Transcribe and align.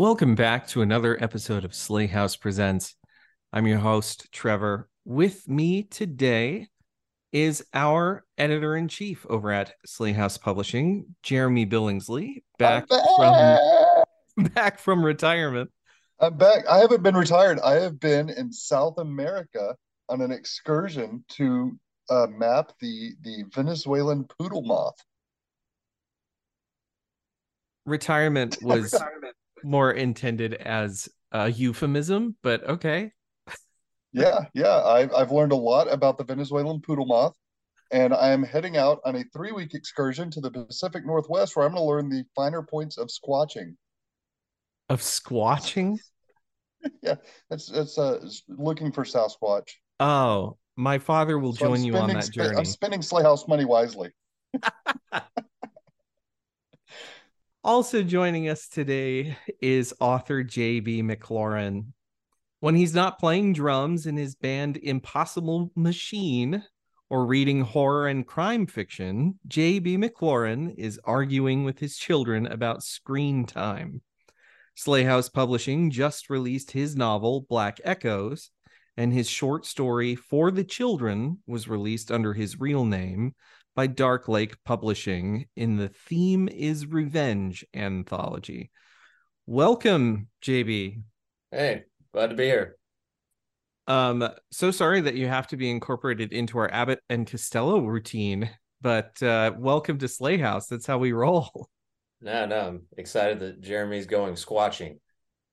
Welcome 0.00 0.34
back 0.34 0.66
to 0.68 0.80
another 0.80 1.22
episode 1.22 1.62
of 1.62 1.74
Sley 1.74 2.06
House 2.06 2.34
Presents. 2.34 2.94
I'm 3.52 3.66
your 3.66 3.80
host, 3.80 4.32
Trevor. 4.32 4.88
With 5.04 5.46
me 5.46 5.82
today 5.82 6.68
is 7.32 7.62
our 7.74 8.24
editor 8.38 8.78
in 8.78 8.88
chief 8.88 9.26
over 9.28 9.52
at 9.52 9.74
Sley 9.84 10.12
House 10.12 10.38
Publishing, 10.38 11.14
Jeremy 11.22 11.66
Billingsley, 11.66 12.44
back, 12.58 12.88
back. 12.88 13.02
from 13.18 14.48
back 14.54 14.78
from 14.78 15.04
retirement. 15.04 15.70
I'm 16.18 16.38
back. 16.38 16.66
I 16.66 16.78
haven't 16.78 17.02
been 17.02 17.14
retired. 17.14 17.60
I 17.60 17.74
have 17.74 18.00
been 18.00 18.30
in 18.30 18.50
South 18.50 18.96
America 18.96 19.76
on 20.08 20.22
an 20.22 20.32
excursion 20.32 21.22
to 21.32 21.78
uh, 22.08 22.26
map 22.30 22.72
the 22.80 23.10
the 23.20 23.44
Venezuelan 23.54 24.24
poodle 24.38 24.62
moth. 24.62 24.96
Retirement 27.84 28.56
was 28.62 28.94
Retirement. 28.94 29.34
More 29.64 29.92
intended 29.92 30.54
as 30.54 31.08
a 31.32 31.50
euphemism, 31.50 32.36
but 32.42 32.64
okay. 32.64 33.12
Yeah, 34.12 34.40
yeah. 34.54 34.82
I've 34.82 35.14
I've 35.14 35.30
learned 35.30 35.52
a 35.52 35.56
lot 35.56 35.92
about 35.92 36.18
the 36.18 36.24
Venezuelan 36.24 36.80
poodle 36.80 37.06
moth, 37.06 37.36
and 37.92 38.12
I 38.12 38.30
am 38.30 38.42
heading 38.42 38.76
out 38.76 39.00
on 39.04 39.16
a 39.16 39.24
three 39.32 39.52
week 39.52 39.74
excursion 39.74 40.30
to 40.32 40.40
the 40.40 40.50
Pacific 40.50 41.06
Northwest 41.06 41.56
where 41.56 41.66
I'm 41.66 41.72
going 41.72 41.82
to 41.82 41.88
learn 41.88 42.08
the 42.08 42.24
finer 42.34 42.62
points 42.62 42.98
of 42.98 43.08
squatching. 43.08 43.76
Of 44.88 45.00
squatching? 45.00 45.98
yeah, 47.02 47.16
that's 47.48 47.68
that's 47.68 47.98
uh 47.98 48.18
looking 48.48 48.90
for 48.90 49.04
Sasquatch. 49.04 49.68
Oh, 50.00 50.56
my 50.76 50.98
father 50.98 51.38
will 51.38 51.52
So 51.52 51.66
join 51.66 51.84
you 51.84 51.94
on 51.96 52.08
that 52.08 52.30
journey. 52.30 52.56
I'm 52.56 52.64
spending 52.64 53.02
Sley 53.02 53.22
House 53.22 53.46
money 53.46 53.64
wisely. 53.64 54.10
Also 57.62 58.02
joining 58.02 58.48
us 58.48 58.68
today 58.68 59.36
is 59.60 59.92
author 60.00 60.42
J.B. 60.42 61.02
McLaurin. 61.02 61.92
When 62.60 62.74
he's 62.74 62.94
not 62.94 63.18
playing 63.18 63.52
drums 63.52 64.06
in 64.06 64.16
his 64.16 64.34
band 64.34 64.78
Impossible 64.78 65.70
Machine 65.76 66.64
or 67.10 67.26
reading 67.26 67.60
horror 67.60 68.08
and 68.08 68.26
crime 68.26 68.66
fiction, 68.66 69.38
J.B. 69.46 69.98
McLaurin 69.98 70.74
is 70.78 70.98
arguing 71.04 71.64
with 71.64 71.78
his 71.78 71.98
children 71.98 72.46
about 72.46 72.82
screen 72.82 73.44
time. 73.44 74.00
Sley 74.74 75.04
House 75.04 75.28
Publishing 75.28 75.90
just 75.90 76.30
released 76.30 76.70
his 76.70 76.96
novel 76.96 77.44
Black 77.46 77.78
Echoes, 77.84 78.52
and 78.96 79.12
his 79.12 79.28
short 79.28 79.66
story 79.66 80.14
For 80.14 80.50
the 80.50 80.64
Children 80.64 81.40
was 81.46 81.68
released 81.68 82.10
under 82.10 82.32
his 82.32 82.58
real 82.58 82.86
name 82.86 83.34
by 83.74 83.86
Dark 83.86 84.28
Lake 84.28 84.56
Publishing 84.64 85.46
in 85.56 85.76
the 85.76 85.88
Theme 85.88 86.48
is 86.48 86.86
Revenge 86.86 87.64
anthology. 87.74 88.70
Welcome, 89.46 90.28
JB. 90.42 91.02
Hey, 91.50 91.84
glad 92.12 92.30
to 92.30 92.36
be 92.36 92.44
here. 92.44 92.76
Um, 93.86 94.28
so 94.52 94.70
sorry 94.70 95.00
that 95.00 95.14
you 95.14 95.26
have 95.26 95.48
to 95.48 95.56
be 95.56 95.70
incorporated 95.70 96.32
into 96.32 96.58
our 96.58 96.72
Abbott 96.72 97.00
and 97.08 97.26
Costello 97.26 97.80
routine, 97.80 98.50
but 98.80 99.20
uh, 99.22 99.52
welcome 99.56 99.98
to 99.98 100.08
Sley 100.08 100.38
House. 100.38 100.66
That's 100.66 100.86
how 100.86 100.98
we 100.98 101.12
roll. 101.12 101.68
No, 102.22 102.44
no, 102.44 102.68
I'm 102.68 102.82
excited 102.98 103.38
that 103.38 103.62
Jeremy's 103.62 104.04
going 104.04 104.34
squatching. 104.34 104.98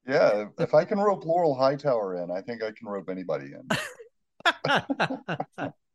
Yeah, 0.05 0.47
if 0.59 0.73
I 0.73 0.83
can 0.83 0.99
rope 0.99 1.23
Laurel 1.23 1.55
Hightower 1.55 2.21
in, 2.21 2.29
I 2.29 2.41
think 2.41 2.61
I 2.61 2.71
can 2.71 2.89
rope 2.89 3.09
anybody 3.09 3.53
in. 3.53 3.69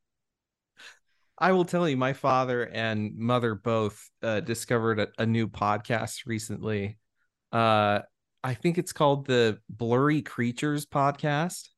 I 1.43 1.51
will 1.51 1.65
tell 1.65 1.89
you, 1.89 1.97
my 1.97 2.13
father 2.13 2.69
and 2.69 3.17
mother 3.17 3.57
both 3.57 4.09
uh, 4.23 4.39
discovered 4.39 5.01
a, 5.01 5.09
a 5.19 5.27
new 5.27 5.49
podcast 5.49 6.25
recently. 6.25 6.99
Uh, 7.51 8.03
I 8.45 8.55
think 8.55 8.79
it's 8.79 8.93
called 8.93 9.27
the 9.27 9.59
Blurry 9.69 10.23
Creatures 10.23 10.87
podcast, 10.87 11.71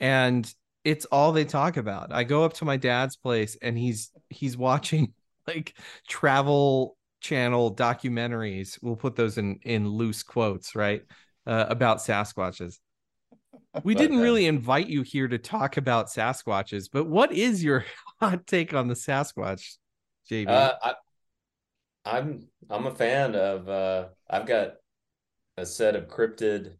and 0.00 0.52
it's 0.84 1.06
all 1.06 1.32
they 1.32 1.46
talk 1.46 1.78
about. 1.78 2.12
I 2.12 2.24
go 2.24 2.44
up 2.44 2.52
to 2.54 2.66
my 2.66 2.76
dad's 2.76 3.16
place, 3.16 3.56
and 3.62 3.78
he's 3.78 4.10
he's 4.28 4.58
watching 4.58 5.14
like 5.46 5.72
travel 6.06 6.98
channel 7.22 7.74
documentaries. 7.74 8.78
We'll 8.82 8.96
put 8.96 9.16
those 9.16 9.38
in 9.38 9.60
in 9.62 9.88
loose 9.88 10.22
quotes, 10.22 10.76
right? 10.76 11.04
Uh, 11.46 11.64
about 11.70 12.00
Sasquatches. 12.00 12.76
We 13.84 13.94
didn't 13.94 14.16
Okay. 14.16 14.22
really 14.24 14.46
invite 14.46 14.88
you 14.88 15.02
here 15.02 15.28
to 15.28 15.38
talk 15.38 15.76
about 15.76 16.08
Sasquatches, 16.08 16.88
but 16.92 17.06
what 17.06 17.32
is 17.32 17.62
your 17.62 17.84
hot 18.20 18.46
take 18.46 18.74
on 18.74 18.88
the 18.88 18.94
Sasquatch, 18.94 19.76
JB? 20.30 20.48
Uh, 20.48 20.72
I, 20.82 20.94
I'm 22.04 22.48
I'm 22.68 22.86
a 22.86 22.94
fan 22.94 23.34
of. 23.34 23.68
Uh, 23.68 24.08
I've 24.28 24.46
got 24.46 24.74
a 25.56 25.66
set 25.66 25.96
of 25.96 26.08
cryptid 26.08 26.74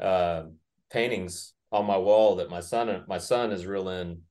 uh, 0.00 0.44
paintings 0.90 1.54
on 1.70 1.86
my 1.86 1.96
wall 1.98 2.36
that 2.36 2.50
my 2.50 2.60
son 2.60 3.04
my 3.08 3.18
son 3.18 3.52
is 3.52 3.66
real 3.66 3.88
in 3.88 4.22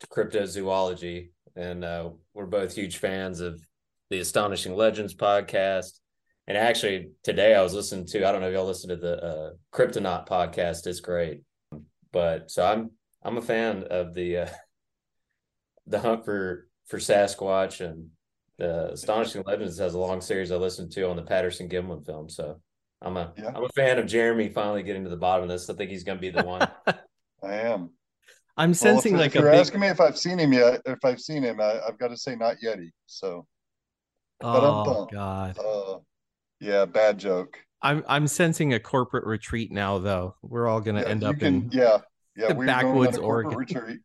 to 0.00 0.06
cryptozoology, 0.06 1.30
and 1.56 1.84
uh, 1.84 2.10
we're 2.34 2.46
both 2.46 2.74
huge 2.74 2.96
fans 2.98 3.40
of 3.40 3.60
the 4.08 4.18
Astonishing 4.18 4.74
Legends 4.74 5.14
podcast. 5.14 6.00
And 6.46 6.56
actually, 6.56 7.10
today 7.22 7.54
I 7.54 7.62
was 7.62 7.74
listening 7.74 8.06
to. 8.06 8.26
I 8.26 8.32
don't 8.32 8.40
know 8.40 8.48
if 8.48 8.54
y'all 8.54 8.66
listen 8.66 8.90
to 8.90 8.96
the 8.96 9.22
uh, 9.24 9.50
Cryptonaut 9.72 10.28
podcast. 10.28 10.86
It's 10.86 11.00
great, 11.00 11.42
but 12.12 12.50
so 12.50 12.64
I'm 12.64 12.90
I'm 13.22 13.36
a 13.38 13.42
fan 13.42 13.84
of 13.90 14.14
the 14.14 14.38
uh, 14.38 14.48
the 15.86 16.00
hunt 16.00 16.24
for 16.24 16.66
for 16.86 16.98
Sasquatch 16.98 17.84
and 17.84 18.08
the 18.58 18.92
Astonishing 18.92 19.42
Legends 19.46 19.78
has 19.78 19.94
a 19.94 19.98
long 19.98 20.20
series 20.20 20.50
I 20.50 20.56
listened 20.56 20.92
to 20.92 21.08
on 21.08 21.16
the 21.16 21.22
Patterson 21.22 21.68
Gimlin 21.68 22.04
film. 22.04 22.28
So 22.28 22.60
I'm 23.00 23.16
a 23.16 23.32
Yeah. 23.36 23.56
am 23.56 23.64
a 23.64 23.68
fan 23.70 23.98
of 23.98 24.06
Jeremy 24.06 24.48
finally 24.48 24.82
getting 24.82 25.04
to 25.04 25.10
the 25.10 25.16
bottom 25.16 25.44
of 25.44 25.48
this. 25.48 25.70
I 25.70 25.74
think 25.74 25.90
he's 25.90 26.04
going 26.04 26.18
to 26.18 26.22
be 26.22 26.30
the 26.30 26.42
one. 26.42 26.66
I 26.86 27.54
am. 27.54 27.90
I'm 28.56 28.70
Well, 28.70 28.74
sensing 28.74 29.14
if, 29.14 29.20
like 29.20 29.30
if 29.30 29.36
a 29.36 29.40
you're 29.40 29.50
big. 29.50 29.60
asking 29.60 29.80
me 29.80 29.86
if 29.88 30.00
I've 30.00 30.18
seen 30.18 30.38
him 30.38 30.52
yet, 30.52 30.82
if 30.84 30.98
I've 31.04 31.20
seen 31.20 31.42
him, 31.42 31.60
I, 31.60 31.80
I've 31.86 31.98
got 31.98 32.08
to 32.08 32.16
say 32.16 32.36
not 32.36 32.56
yeti. 32.62 32.90
So, 33.06 33.46
Oh 34.42 35.06
God, 35.10 35.56
uh, 35.58 35.98
yeah, 36.60 36.84
bad 36.84 37.18
joke. 37.18 37.58
I'm 37.82 38.04
I'm 38.08 38.26
sensing 38.26 38.74
a 38.74 38.80
corporate 38.80 39.24
retreat 39.26 39.72
now. 39.72 39.98
Though 39.98 40.36
we're 40.42 40.66
all 40.68 40.80
gonna 40.80 41.00
Yeah, 41.00 41.06
end 41.06 41.24
up 41.24 41.42
can, 41.42 41.42
in 41.42 41.72
yeah, 41.72 41.98
yeah, 42.36 42.48
the 42.48 42.54
backwoods, 42.54 42.76
going 42.76 43.06
on 43.06 43.14
a 43.14 43.18
corporate 43.18 43.54
Oregon. 43.54 43.56
retreat, 43.56 44.00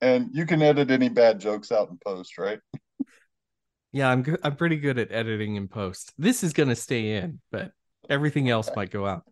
and 0.00 0.30
you 0.34 0.46
can 0.46 0.62
edit 0.62 0.90
any 0.90 1.08
bad 1.08 1.40
jokes 1.40 1.72
out 1.72 1.90
in 1.90 1.98
post, 1.98 2.38
right? 2.38 2.60
Yeah, 3.92 4.08
I'm 4.10 4.22
good. 4.22 4.38
I'm 4.44 4.56
pretty 4.56 4.76
good 4.76 4.98
at 4.98 5.10
editing 5.10 5.56
in 5.56 5.68
post. 5.68 6.12
This 6.16 6.44
is 6.44 6.52
gonna 6.52 6.76
stay 6.76 7.16
in, 7.16 7.40
but 7.50 7.72
everything 8.08 8.48
else 8.48 8.70
might 8.74 8.90
go 8.90 9.06
out. 9.06 9.24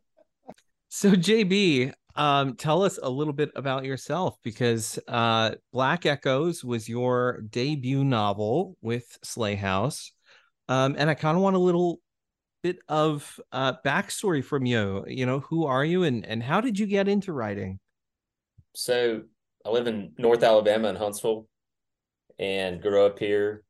So 0.88 1.12
JB, 1.14 1.92
um, 2.16 2.56
tell 2.56 2.82
us 2.82 2.98
a 3.02 3.10
little 3.10 3.32
bit 3.32 3.50
about 3.56 3.84
yourself 3.84 4.36
because 4.42 4.98
uh, 5.08 5.54
Black 5.72 6.06
Echoes 6.06 6.64
was 6.64 6.88
your 6.88 7.42
debut 7.42 8.04
novel 8.04 8.76
with 8.82 9.18
Sley 9.22 9.56
House, 9.56 10.12
um, 10.68 10.96
and 10.98 11.10
I 11.10 11.14
kind 11.14 11.36
of 11.36 11.42
want 11.42 11.56
a 11.56 11.60
little 11.60 12.00
bit 12.62 12.78
of 12.88 13.40
uh, 13.52 13.74
backstory 13.84 14.44
from 14.44 14.66
you. 14.66 15.04
You 15.06 15.26
know, 15.26 15.40
who 15.40 15.66
are 15.66 15.84
you, 15.84 16.04
and 16.04 16.24
and 16.26 16.42
how 16.42 16.60
did 16.60 16.78
you 16.78 16.86
get 16.86 17.08
into 17.08 17.32
writing? 17.32 17.78
so 18.78 19.22
I 19.66 19.70
live 19.70 19.88
in 19.88 20.12
North 20.18 20.44
Alabama 20.44 20.88
in 20.88 20.94
Huntsville 20.94 21.48
and 22.38 22.80
grew 22.80 23.04
up 23.04 23.18
here. 23.18 23.64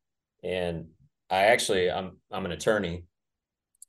And 0.44 0.88
I 1.30 1.44
actually 1.44 1.90
I'm 1.90 2.18
I'm 2.30 2.44
an 2.44 2.52
attorney. 2.52 3.04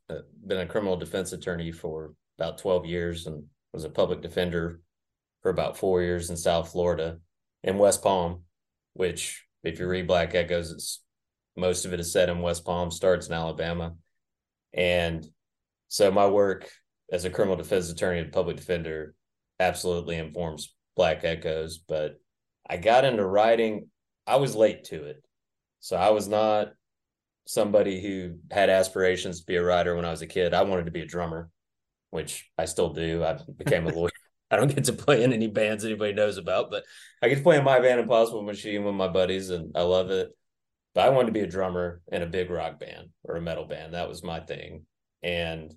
Uh, 0.10 0.20
been 0.48 0.60
a 0.60 0.66
criminal 0.66 0.96
defense 0.96 1.34
attorney 1.34 1.74
for 1.74 2.14
about 2.38 2.58
12 2.58 2.86
years 2.86 3.28
and 3.28 3.44
was 3.74 3.84
a 3.84 3.90
public 3.90 4.22
defender 4.22 4.80
for 5.42 5.52
about 5.52 5.78
four 5.78 6.02
years 6.02 6.30
in 6.30 6.38
South 6.38 6.72
Florida 6.72 7.20
in 7.64 7.78
West 7.78 8.02
Palm, 8.02 8.44
which 8.94 9.46
if 9.64 9.78
you 9.78 9.88
read 9.88 10.08
Black 10.08 10.34
Echoes, 10.34 10.72
it's 10.72 11.02
most 11.58 11.84
of 11.84 11.92
it 11.94 12.00
is 12.00 12.14
set 12.14 12.30
in 12.30 12.42
West 12.42 12.64
Palm, 12.64 12.92
starts 12.92 13.28
in 13.28 13.34
Alabama. 13.34 13.94
And 14.74 15.26
so 15.88 16.12
my 16.12 16.28
work 16.28 16.70
as 17.12 17.26
a 17.26 17.30
criminal 17.30 17.58
defense 17.58 17.90
attorney 17.90 18.20
and 18.20 18.32
public 18.32 18.58
defender 18.58 19.16
absolutely 19.60 20.18
informs 20.18 20.74
Black 20.96 21.24
Echoes. 21.24 21.78
But 21.80 22.20
I 22.70 22.78
got 22.78 23.06
into 23.06 23.26
writing, 23.26 23.90
I 24.28 24.38
was 24.38 24.56
late 24.56 24.86
to 24.86 25.06
it. 25.06 25.24
So 25.80 25.96
I 25.96 26.10
was 26.10 26.28
not 26.28 26.70
somebody 27.48 28.02
who 28.02 28.36
had 28.52 28.70
aspirations 28.70 29.40
to 29.40 29.46
be 29.46 29.56
a 29.56 29.64
writer 29.64 29.96
when 29.96 30.06
I 30.06 30.12
was 30.12 30.22
a 30.22 30.28
kid. 30.28 30.54
I 30.54 30.62
wanted 30.62 30.86
to 30.86 30.92
be 30.92 31.02
a 31.02 31.08
drummer, 31.08 31.50
which 32.12 32.50
I 32.58 32.66
still 32.66 32.94
do. 32.94 33.24
I 33.24 33.40
became 33.58 33.88
a 33.88 33.92
lawyer. 33.92 34.12
I 34.52 34.56
don't 34.56 34.74
get 34.74 34.86
to 34.86 34.94
play 34.94 35.24
in 35.24 35.32
any 35.32 35.48
bands 35.48 35.86
anybody 35.86 36.14
knows 36.14 36.38
about, 36.38 36.72
but 36.72 36.84
I 37.22 37.30
get 37.30 37.36
to 37.36 37.44
play 37.44 37.58
in 37.58 37.64
my 37.64 37.80
band, 37.80 38.00
Impossible 38.00 38.42
Machine, 38.42 38.84
with 38.84 38.96
my 38.96 39.08
buddies, 39.08 39.52
and 39.52 39.76
I 39.76 39.84
love 39.84 40.10
it. 40.10 40.30
But 40.96 41.08
I 41.08 41.10
wanted 41.10 41.28
to 41.28 41.34
be 41.34 41.42
a 41.42 41.48
drummer 41.48 42.02
in 42.12 42.22
a 42.22 42.28
big 42.28 42.50
rock 42.50 42.80
band 42.80 43.10
or 43.24 43.36
a 43.36 43.42
metal 43.42 43.66
band. 43.66 43.94
That 43.94 44.10
was 44.10 44.24
my 44.24 44.40
thing. 44.40 44.86
And 45.24 45.74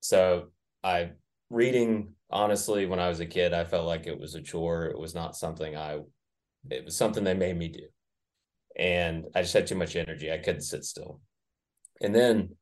so 0.00 0.48
I 0.84 1.10
reading 1.50 2.14
honestly 2.30 2.86
when 2.86 3.00
I 3.00 3.08
was 3.08 3.20
a 3.20 3.26
kid, 3.26 3.52
I 3.52 3.64
felt 3.64 3.86
like 3.86 4.06
it 4.06 4.18
was 4.18 4.34
a 4.34 4.42
chore. 4.42 4.86
It 4.86 4.98
was 4.98 5.14
not 5.14 5.36
something 5.36 5.76
I 5.76 6.00
it 6.70 6.84
was 6.84 6.96
something 6.96 7.24
they 7.24 7.34
made 7.34 7.56
me 7.56 7.68
do. 7.68 7.84
And 8.76 9.24
I 9.34 9.42
just 9.42 9.54
had 9.54 9.66
too 9.66 9.74
much 9.74 9.96
energy. 9.96 10.32
I 10.32 10.38
couldn't 10.38 10.62
sit 10.62 10.84
still. 10.84 11.20
And 12.00 12.14
then 12.14 12.56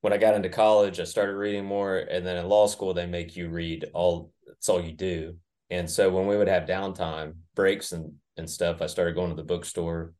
when 0.00 0.12
I 0.12 0.16
got 0.16 0.34
into 0.34 0.48
college, 0.48 0.98
I 0.98 1.04
started 1.04 1.34
reading 1.34 1.64
more, 1.64 1.98
and 1.98 2.26
then 2.26 2.36
in 2.36 2.48
law 2.48 2.66
school 2.66 2.94
they 2.94 3.06
make 3.06 3.36
you 3.36 3.48
read 3.48 3.86
all. 3.92 4.32
That's 4.46 4.68
all 4.68 4.82
you 4.82 4.92
do. 4.92 5.36
And 5.68 5.88
so 5.88 6.10
when 6.10 6.26
we 6.26 6.36
would 6.36 6.48
have 6.48 6.64
downtime, 6.64 7.34
breaks 7.54 7.92
and 7.92 8.14
and 8.36 8.48
stuff, 8.48 8.80
I 8.80 8.86
started 8.86 9.14
going 9.14 9.30
to 9.30 9.36
the 9.36 9.42
bookstore, 9.42 10.14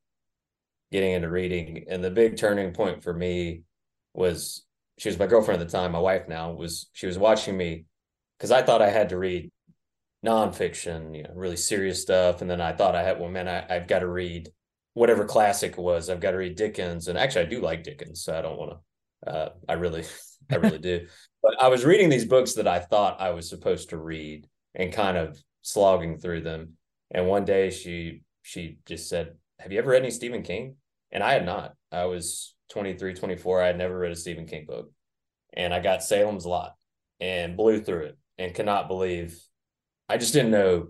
getting 0.92 1.12
into 1.12 1.30
reading. 1.30 1.84
And 1.88 2.02
the 2.02 2.10
big 2.10 2.36
turning 2.36 2.72
point 2.72 3.02
for 3.02 3.12
me 3.12 3.62
was 4.14 4.64
she 4.98 5.08
was 5.08 5.18
my 5.18 5.26
girlfriend 5.26 5.60
at 5.60 5.66
the 5.66 5.72
time, 5.72 5.92
my 5.92 5.98
wife 5.98 6.28
now 6.28 6.52
was 6.52 6.90
she 6.92 7.06
was 7.06 7.18
watching 7.18 7.56
me 7.56 7.86
because 8.36 8.50
I 8.50 8.62
thought 8.62 8.82
I 8.82 8.90
had 8.90 9.10
to 9.10 9.18
read 9.18 9.50
nonfiction, 10.24 11.16
you 11.16 11.22
know, 11.22 11.30
really 11.34 11.56
serious 11.56 12.02
stuff. 12.02 12.42
And 12.42 12.50
then 12.50 12.60
I 12.60 12.72
thought 12.72 12.94
I 12.94 13.02
had, 13.02 13.18
well, 13.18 13.30
man, 13.30 13.48
I, 13.48 13.64
I've 13.68 13.86
got 13.86 14.00
to 14.00 14.08
read 14.08 14.50
whatever 14.94 15.24
classic 15.24 15.72
it 15.72 15.78
was. 15.78 16.10
I've 16.10 16.20
got 16.20 16.32
to 16.32 16.36
read 16.36 16.56
Dickens. 16.56 17.08
And 17.08 17.18
actually, 17.18 17.46
I 17.46 17.48
do 17.48 17.60
like 17.60 17.84
Dickens. 17.84 18.22
So 18.22 18.36
I 18.36 18.42
don't 18.42 18.58
want 18.58 18.72
to, 19.24 19.30
uh, 19.30 19.48
I 19.68 19.74
really, 19.74 20.04
I 20.50 20.56
really 20.56 20.78
do. 20.78 21.06
But 21.42 21.60
I 21.60 21.68
was 21.68 21.84
reading 21.84 22.08
these 22.08 22.26
books 22.26 22.54
that 22.54 22.68
I 22.68 22.80
thought 22.80 23.20
I 23.20 23.30
was 23.30 23.48
supposed 23.48 23.90
to 23.90 23.98
read 23.98 24.46
and 24.74 24.92
kind 24.92 25.16
of 25.16 25.38
slogging 25.62 26.18
through 26.18 26.42
them. 26.42 26.74
And 27.10 27.26
one 27.26 27.44
day 27.44 27.70
she, 27.70 28.22
she 28.42 28.78
just 28.84 29.08
said, 29.08 29.34
Have 29.60 29.72
you 29.72 29.78
ever 29.78 29.90
read 29.90 30.02
any 30.02 30.10
Stephen 30.10 30.42
King? 30.42 30.76
And 31.12 31.22
I 31.22 31.32
had 31.32 31.44
not. 31.44 31.74
I 31.92 32.06
was 32.06 32.54
23, 32.70 33.14
24. 33.14 33.62
I 33.62 33.66
had 33.66 33.78
never 33.78 33.98
read 33.98 34.12
a 34.12 34.16
Stephen 34.16 34.46
King 34.46 34.64
book. 34.66 34.90
And 35.52 35.74
I 35.74 35.80
got 35.80 36.02
Salem's 36.02 36.46
Lot 36.46 36.74
and 37.20 37.56
blew 37.56 37.82
through 37.82 38.04
it 38.04 38.18
and 38.38 38.54
cannot 38.54 38.88
believe 38.88 39.38
I 40.08 40.16
just 40.16 40.32
didn't 40.32 40.50
know 40.52 40.88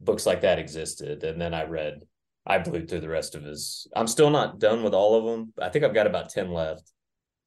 books 0.00 0.26
like 0.26 0.40
that 0.40 0.58
existed. 0.58 1.22
And 1.22 1.40
then 1.40 1.54
I 1.54 1.64
read, 1.64 2.00
I 2.44 2.58
blew 2.58 2.84
through 2.84 3.00
the 3.00 3.08
rest 3.08 3.34
of 3.34 3.44
his. 3.44 3.86
I'm 3.94 4.08
still 4.08 4.30
not 4.30 4.58
done 4.58 4.82
with 4.82 4.92
all 4.92 5.16
of 5.16 5.24
them. 5.24 5.52
I 5.60 5.68
think 5.68 5.84
I've 5.84 5.94
got 5.94 6.06
about 6.06 6.30
10 6.30 6.50
left. 6.50 6.90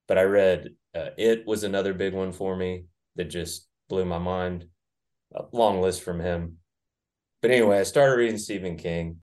But 0.08 0.18
I 0.18 0.24
read 0.24 0.70
uh, 0.96 1.10
It 1.18 1.46
was 1.46 1.64
another 1.64 1.94
big 1.94 2.14
one 2.14 2.32
for 2.32 2.56
me 2.56 2.86
that 3.18 3.26
just 3.26 3.68
blew 3.90 4.06
my 4.06 4.20
mind. 4.20 4.66
A 5.36 5.44
long 5.52 5.82
list 5.82 6.04
from 6.04 6.22
him. 6.22 6.58
But 7.42 7.52
anyway, 7.52 7.80
I 7.80 7.84
started 7.84 8.16
reading 8.16 8.38
Stephen 8.38 8.78
King, 8.78 9.18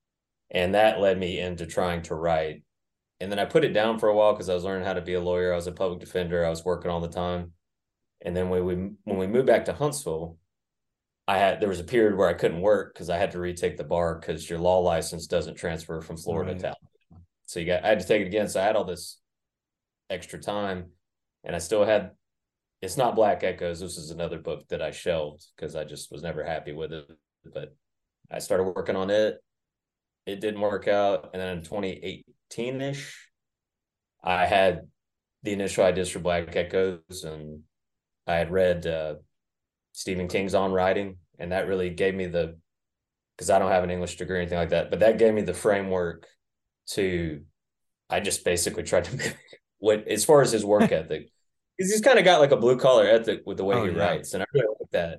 and 0.54 0.74
that 0.74 1.00
led 1.00 1.18
me 1.18 1.40
into 1.40 1.66
trying 1.66 2.02
to 2.02 2.14
write. 2.14 2.62
And 3.20 3.30
then 3.30 3.38
I 3.38 3.44
put 3.44 3.64
it 3.64 3.72
down 3.72 3.98
for 3.98 4.08
a 4.08 4.14
while 4.14 4.32
because 4.32 4.48
I 4.48 4.54
was 4.54 4.64
learning 4.64 4.86
how 4.86 4.94
to 4.94 5.00
be 5.00 5.14
a 5.14 5.20
lawyer. 5.20 5.52
I 5.52 5.56
was 5.56 5.66
a 5.66 5.72
public 5.72 6.00
defender. 6.00 6.44
I 6.44 6.50
was 6.50 6.64
working 6.64 6.90
all 6.90 7.00
the 7.00 7.08
time. 7.08 7.52
And 8.22 8.36
then 8.36 8.48
when 8.48 8.64
we 8.64 8.74
when 8.74 9.18
we 9.18 9.26
moved 9.26 9.46
back 9.46 9.66
to 9.66 9.72
Huntsville, 9.72 10.38
I 11.26 11.38
had 11.38 11.60
there 11.60 11.68
was 11.68 11.80
a 11.80 11.84
period 11.84 12.16
where 12.16 12.28
I 12.28 12.34
couldn't 12.34 12.60
work 12.60 12.94
because 12.94 13.10
I 13.10 13.18
had 13.18 13.32
to 13.32 13.40
retake 13.40 13.76
the 13.76 13.84
bar 13.84 14.18
because 14.18 14.48
your 14.48 14.58
law 14.58 14.78
license 14.78 15.26
doesn't 15.26 15.56
transfer 15.56 16.00
from 16.00 16.16
Florida 16.16 16.52
right. 16.52 16.60
to 16.60 16.66
Alabama. 16.68 17.24
So 17.46 17.60
you 17.60 17.66
got 17.66 17.84
I 17.84 17.88
had 17.88 18.00
to 18.00 18.06
take 18.06 18.22
it 18.22 18.26
again. 18.26 18.48
So 18.48 18.60
I 18.60 18.64
had 18.64 18.76
all 18.76 18.84
this 18.84 19.20
extra 20.08 20.40
time, 20.40 20.86
and 21.42 21.54
I 21.54 21.58
still 21.58 21.84
had. 21.84 22.12
It's 22.80 22.96
not 22.98 23.16
Black 23.16 23.42
Echoes. 23.42 23.80
This 23.80 23.96
is 23.96 24.10
another 24.10 24.38
book 24.38 24.68
that 24.68 24.82
I 24.82 24.90
shelved 24.90 25.46
because 25.56 25.74
I 25.74 25.84
just 25.84 26.12
was 26.12 26.22
never 26.22 26.44
happy 26.44 26.72
with 26.72 26.92
it. 26.92 27.06
But 27.52 27.74
I 28.30 28.38
started 28.38 28.64
working 28.64 28.96
on 28.96 29.08
it. 29.10 29.42
It 30.26 30.40
didn't 30.40 30.60
work 30.60 30.88
out, 30.88 31.30
and 31.32 31.42
then 31.42 31.58
in 31.58 31.62
2018 31.62 32.80
ish, 32.80 33.28
I 34.22 34.46
had 34.46 34.82
the 35.42 35.52
initial 35.52 35.84
ideas 35.84 36.08
for 36.08 36.18
Black 36.20 36.56
Echoes, 36.56 37.24
and 37.24 37.60
I 38.26 38.36
had 38.36 38.50
read 38.50 38.86
uh, 38.86 39.16
Stephen 39.92 40.28
King's 40.28 40.54
On 40.54 40.72
Writing, 40.72 41.18
and 41.38 41.52
that 41.52 41.68
really 41.68 41.90
gave 41.90 42.14
me 42.14 42.26
the 42.26 42.56
because 43.36 43.50
I 43.50 43.58
don't 43.58 43.70
have 43.70 43.84
an 43.84 43.90
English 43.90 44.16
degree 44.16 44.38
or 44.38 44.40
anything 44.40 44.58
like 44.58 44.70
that, 44.70 44.90
but 44.90 45.00
that 45.00 45.18
gave 45.18 45.34
me 45.34 45.42
the 45.42 45.54
framework 45.54 46.26
to. 46.90 47.42
I 48.08 48.20
just 48.20 48.44
basically 48.44 48.82
tried 48.82 49.04
to 49.04 49.34
what 49.78 50.06
as 50.08 50.24
far 50.24 50.40
as 50.40 50.52
his 50.52 50.64
work 50.64 50.90
ethic, 50.90 51.28
because 51.76 51.92
he's 51.92 52.00
kind 52.00 52.18
of 52.18 52.24
got 52.24 52.40
like 52.40 52.52
a 52.52 52.56
blue 52.56 52.78
collar 52.78 53.06
ethic 53.06 53.42
with 53.44 53.58
the 53.58 53.64
way 53.64 53.76
oh, 53.76 53.84
he 53.84 53.92
yeah. 53.92 53.98
writes, 53.98 54.32
and 54.32 54.42
I 54.42 54.46
really 54.54 54.68
like 54.80 54.90
that. 54.92 55.18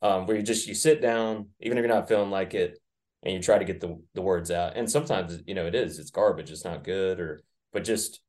Um, 0.00 0.26
where 0.26 0.36
you 0.36 0.42
just 0.42 0.66
you 0.66 0.74
sit 0.74 1.00
down, 1.00 1.50
even 1.60 1.78
if 1.78 1.82
you're 1.82 1.94
not 1.94 2.08
feeling 2.08 2.30
like 2.30 2.54
it, 2.54 2.81
and 3.22 3.34
you 3.34 3.40
try 3.40 3.58
to 3.58 3.64
get 3.64 3.80
the 3.80 4.00
the 4.14 4.22
words 4.22 4.50
out. 4.50 4.76
And 4.76 4.90
sometimes 4.90 5.40
you 5.46 5.54
know 5.54 5.66
it 5.66 5.74
is 5.74 5.98
it's 5.98 6.10
garbage, 6.10 6.50
it's 6.50 6.64
not 6.64 6.84
good, 6.84 7.20
or 7.20 7.42
but 7.72 7.84
just 7.84 8.20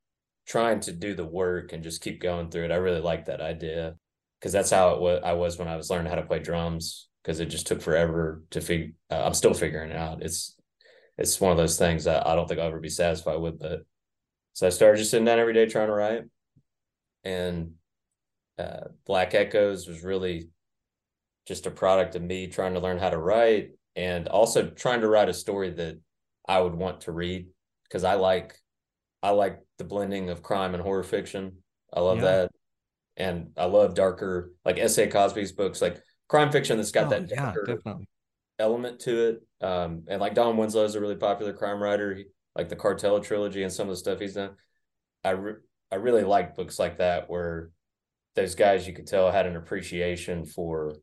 trying 0.45 0.79
to 0.81 0.91
do 0.91 1.13
the 1.13 1.25
work 1.25 1.73
and 1.73 1.83
just 1.83 2.01
keep 2.01 2.21
going 2.21 2.49
through 2.49 2.65
it. 2.65 2.71
I 2.71 2.75
really 2.75 3.01
like 3.01 3.25
that 3.25 3.41
idea 3.41 3.95
because 4.39 4.51
that's 4.51 4.69
how 4.69 4.95
it 4.95 5.01
was. 5.01 5.21
I 5.23 5.33
was 5.33 5.57
when 5.57 5.67
I 5.67 5.77
was 5.77 5.89
learning 5.89 6.09
how 6.09 6.17
to 6.17 6.25
play 6.25 6.39
drums 6.39 7.07
because 7.23 7.39
it 7.39 7.45
just 7.45 7.67
took 7.67 7.81
forever 7.81 8.43
to 8.51 8.61
figure. 8.61 8.91
Uh, 9.09 9.23
I'm 9.25 9.33
still 9.33 9.53
figuring 9.53 9.91
it 9.91 9.97
out. 9.97 10.21
It's 10.21 10.55
it's 11.17 11.39
one 11.39 11.51
of 11.51 11.57
those 11.57 11.77
things 11.77 12.05
that 12.05 12.27
I 12.27 12.35
don't 12.35 12.47
think 12.47 12.59
I'll 12.59 12.67
ever 12.67 12.79
be 12.79 12.89
satisfied 12.89 13.37
with. 13.37 13.59
But 13.59 13.81
so 14.53 14.67
I 14.67 14.69
started 14.69 14.97
just 14.97 15.11
sitting 15.11 15.25
down 15.25 15.39
every 15.39 15.53
day 15.53 15.65
trying 15.65 15.87
to 15.87 15.93
write, 15.93 16.23
and 17.23 17.71
uh, 18.59 18.89
Black 19.05 19.33
Echoes 19.33 19.87
was 19.87 20.03
really 20.03 20.49
just 21.47 21.65
a 21.65 21.71
product 21.71 22.15
of 22.15 22.21
me 22.21 22.47
trying 22.47 22.73
to 22.73 22.79
learn 22.79 22.99
how 22.99 23.09
to 23.09 23.17
write 23.17 23.71
and 23.95 24.27
also 24.27 24.69
trying 24.69 25.01
to 25.01 25.07
write 25.07 25.29
a 25.29 25.33
story 25.33 25.71
that 25.71 25.99
I 26.47 26.59
would 26.59 26.75
want 26.75 27.01
to 27.01 27.11
read 27.11 27.47
because 27.83 28.03
I 28.03 28.15
like 28.15 28.55
I 29.21 29.29
like 29.29 29.59
the 29.77 29.83
blending 29.83 30.29
of 30.29 30.43
crime 30.43 30.73
and 30.73 30.83
horror 30.83 31.03
fiction. 31.03 31.57
I 31.93 32.01
love 32.01 32.17
yeah. 32.17 32.23
that 32.23 32.51
and 33.15 33.51
I 33.57 33.65
love 33.65 33.95
darker 33.95 34.51
like 34.65 34.79
S.A. 34.79 35.07
Cosby's 35.07 35.51
books, 35.51 35.81
like 35.81 36.01
crime 36.27 36.51
fiction 36.51 36.77
that's 36.77 36.91
got 36.91 37.07
oh, 37.07 37.09
that 37.11 37.29
yeah, 37.29 37.53
definitely. 37.65 38.07
element 38.59 38.99
to 39.01 39.29
it. 39.29 39.65
Um, 39.65 40.03
and 40.07 40.19
like 40.19 40.33
Don 40.33 40.57
Winslow 40.57 40.85
is 40.85 40.95
a 40.95 41.01
really 41.01 41.15
popular 41.15 41.53
crime 41.53 41.81
writer, 41.81 42.15
he, 42.15 42.25
like 42.55 42.69
the 42.69 42.75
Cartel 42.75 43.19
trilogy 43.19 43.63
and 43.63 43.71
some 43.71 43.87
of 43.87 43.93
the 43.93 43.97
stuff 43.97 44.19
he's 44.19 44.33
done. 44.33 44.51
I 45.23 45.31
re- 45.31 45.61
I 45.91 45.95
really 45.95 46.23
like 46.23 46.55
books 46.55 46.79
like 46.79 46.97
that 46.97 47.29
where 47.29 47.69
those 48.35 48.55
guys 48.55 48.87
you 48.87 48.93
could 48.93 49.07
tell 49.07 49.31
had 49.31 49.45
an 49.45 49.55
appreciation 49.55 50.45
for 50.45 50.95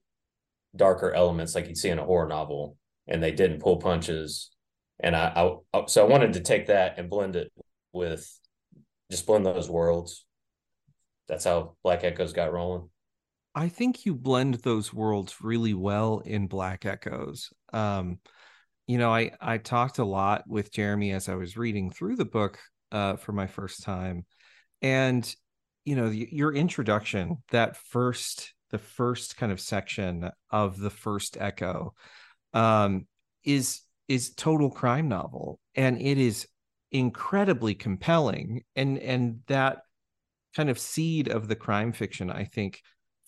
darker 0.74 1.12
elements 1.12 1.54
like 1.54 1.68
you'd 1.68 1.76
see 1.76 1.90
in 1.90 1.98
a 1.98 2.04
horror 2.04 2.28
novel, 2.28 2.76
and 3.06 3.22
they 3.22 3.32
didn't 3.32 3.60
pull 3.60 3.76
punches. 3.78 4.50
And 4.98 5.16
I, 5.16 5.56
I 5.74 5.86
so 5.86 6.04
I 6.04 6.08
wanted 6.08 6.34
to 6.34 6.40
take 6.40 6.66
that 6.66 6.98
and 6.98 7.08
blend 7.10 7.36
it 7.36 7.52
with 7.92 8.28
just 9.10 9.26
blend 9.26 9.44
those 9.46 9.68
worlds 9.68 10.24
that's 11.30 11.44
how 11.44 11.76
Black 11.84 12.02
Echoes 12.02 12.32
got 12.32 12.52
rolling. 12.52 12.90
I 13.54 13.68
think 13.68 14.04
you 14.04 14.14
blend 14.14 14.54
those 14.54 14.92
worlds 14.92 15.36
really 15.40 15.74
well 15.74 16.18
in 16.18 16.48
Black 16.48 16.84
Echoes. 16.84 17.50
Um, 17.72 18.18
you 18.88 18.98
know, 18.98 19.14
I 19.14 19.30
I 19.40 19.58
talked 19.58 19.98
a 19.98 20.04
lot 20.04 20.42
with 20.48 20.72
Jeremy 20.72 21.12
as 21.12 21.28
I 21.28 21.36
was 21.36 21.56
reading 21.56 21.90
through 21.90 22.16
the 22.16 22.24
book 22.24 22.58
uh, 22.90 23.14
for 23.14 23.32
my 23.32 23.46
first 23.46 23.84
time, 23.84 24.26
and 24.82 25.32
you 25.84 25.94
know, 25.94 26.08
your 26.08 26.52
introduction, 26.52 27.38
that 27.52 27.76
first 27.76 28.52
the 28.70 28.78
first 28.78 29.36
kind 29.36 29.52
of 29.52 29.60
section 29.60 30.30
of 30.50 30.78
the 30.78 30.90
first 30.90 31.36
Echo, 31.38 31.94
um, 32.52 33.06
is 33.44 33.80
is 34.08 34.34
total 34.34 34.70
crime 34.70 35.08
novel, 35.08 35.60
and 35.74 36.00
it 36.00 36.18
is 36.18 36.46
incredibly 36.90 37.74
compelling, 37.74 38.62
and 38.74 38.98
and 38.98 39.40
that 39.46 39.82
kind 40.56 40.68
of 40.68 40.78
seed 40.78 41.28
of 41.28 41.48
the 41.48 41.56
crime 41.56 41.92
fiction, 41.92 42.30
I 42.30 42.44
think, 42.44 42.80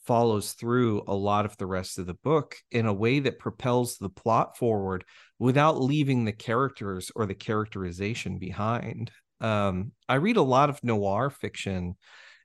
follows 0.07 0.53
through 0.53 1.03
a 1.07 1.15
lot 1.15 1.45
of 1.45 1.57
the 1.57 1.67
rest 1.67 1.99
of 1.99 2.07
the 2.07 2.15
book 2.15 2.57
in 2.71 2.87
a 2.87 2.93
way 2.93 3.21
that 3.21 3.39
propels 3.39 3.97
the 3.97 4.09
plot 4.09 4.57
forward 4.57 5.05
without 5.39 5.81
leaving 5.81 6.25
the 6.25 6.33
characters 6.33 7.11
or 7.15 7.27
the 7.27 7.35
characterization 7.35 8.39
behind. 8.39 9.11
Um, 9.41 9.93
I 10.09 10.17
read 10.17 10.37
a 10.37 10.43
lot 10.43 10.71
of 10.71 10.83
noir 10.83 11.31
fiction 11.31 11.97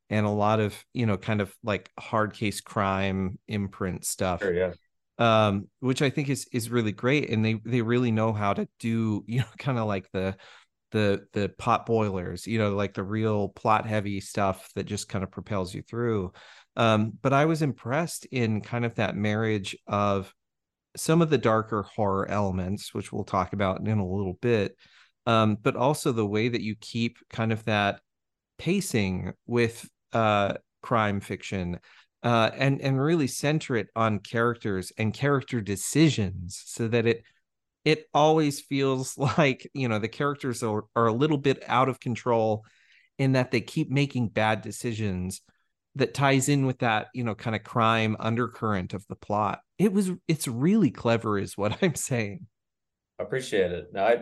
and 0.10 0.26
a 0.26 0.32
lot 0.32 0.60
of, 0.60 0.76
you 0.94 1.06
know, 1.06 1.18
kind 1.18 1.42
of 1.42 1.54
like 1.64 1.90
hard 2.00 2.34
case 2.34 2.62
crime 2.62 3.40
imprint 3.48 4.06
stuff. 4.06 4.42
Sure, 4.42 4.54
yeah. 4.54 4.74
Um, 5.20 5.68
which 5.80 6.02
I 6.02 6.10
think 6.10 6.30
is 6.30 6.48
is 6.54 6.70
really 6.70 6.92
great. 6.92 7.30
And 7.30 7.44
they 7.44 7.60
they 7.66 7.82
really 7.82 8.12
know 8.12 8.34
how 8.34 8.54
to 8.54 8.68
do, 8.80 9.24
you 9.28 9.40
know, 9.40 9.46
kind 9.58 9.78
of 9.78 9.88
like 9.88 10.10
the 10.12 10.36
the 10.92 11.26
the 11.34 11.50
pot 11.58 11.86
boilers 11.86 12.48
you 12.48 12.58
know 12.58 12.74
like 12.74 12.94
the 12.94 13.04
real 13.04 13.50
plot 13.50 13.86
heavy 13.86 14.22
stuff 14.22 14.70
that 14.76 14.86
just 14.86 15.10
kind 15.10 15.24
of 15.24 15.32
propels 15.32 15.74
you 15.74 15.82
through 15.82 16.32
um, 16.78 17.12
but 17.22 17.34
i 17.34 17.46
was 17.46 17.62
impressed 17.62 18.26
in 18.28 18.62
kind 18.62 18.86
of 18.86 18.96
that 18.96 19.16
marriage 19.16 19.76
of 19.88 20.34
some 20.96 21.22
of 21.22 21.30
the 21.30 21.38
darker 21.38 21.84
horror 21.84 22.30
elements 22.30 22.94
which 22.94 23.12
we'll 23.12 23.26
talk 23.26 23.54
about 23.54 23.86
in 23.86 24.00
a 24.00 24.08
little 24.08 24.38
bit 24.42 24.76
um, 25.26 25.58
but 25.62 25.76
also 25.76 26.14
the 26.14 26.26
way 26.26 26.48
that 26.48 26.62
you 26.62 26.76
keep 26.80 27.18
kind 27.30 27.52
of 27.52 27.64
that 27.66 28.00
pacing 28.58 29.34
with 29.46 29.90
uh, 30.14 30.54
crime 30.82 31.20
fiction 31.20 31.80
uh, 32.24 32.52
and 32.56 32.82
and 32.82 33.00
really 33.00 33.28
center 33.28 33.76
it 33.76 33.88
on 33.96 34.20
characters 34.20 34.92
and 34.98 35.14
character 35.14 35.62
decisions 35.62 36.62
so 36.66 36.88
that 36.88 37.06
it 37.06 37.24
it 37.86 38.06
always 38.14 38.60
feels 38.60 39.18
like 39.38 39.70
you 39.74 39.88
know 39.88 40.00
the 40.00 40.08
characters 40.08 40.64
are, 40.64 40.84
are 40.96 41.08
a 41.08 41.14
little 41.14 41.38
bit 41.38 41.64
out 41.68 41.90
of 41.90 42.00
control 42.00 42.66
in 43.18 43.32
that 43.34 43.52
they 43.52 43.62
keep 43.62 43.90
making 43.90 44.28
bad 44.28 44.62
decisions 44.62 45.42
that 45.96 46.14
ties 46.14 46.50
in 46.50 46.66
with 46.66 46.80
that 46.80 47.08
you 47.14 47.24
know 47.24 47.34
kind 47.34 47.56
of 47.56 47.64
crime 47.64 48.18
undercurrent 48.20 48.94
of 48.94 49.06
the 49.08 49.16
plot. 49.16 49.60
It 49.80 49.94
was 49.94 50.12
it's 50.28 50.48
really 50.48 50.92
clever 50.92 51.40
is 51.40 51.58
what 51.58 51.78
i'm 51.82 51.96
saying. 51.96 52.48
Appreciate 53.20 53.72
it. 53.72 53.88
Now 53.94 54.06
i 54.06 54.18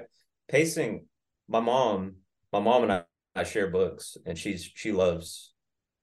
pacing 0.48 1.08
my 1.48 1.60
mom 1.60 2.18
my 2.54 2.60
mom 2.60 2.84
and 2.84 2.92
i, 2.92 3.04
I 3.36 3.44
share 3.44 3.68
books 3.72 4.16
and 4.28 4.38
she's 4.38 4.70
she 4.76 4.92
loves 4.92 5.55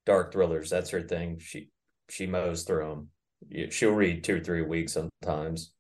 dark 0.07 0.33
thrillers. 0.33 0.71
That's 0.71 0.91
her 0.91 1.03
thing. 1.03 1.39
She 1.39 1.69
she 2.09 2.27
mows 2.27 2.65
through 2.65 3.09
them. 3.51 3.71
She'll 3.71 3.93
read 3.93 4.25
two 4.25 4.37
or 4.37 4.41
three 4.41 4.63
weeks 4.63 4.93
sometimes. 4.93 5.73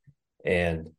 And 0.44 0.90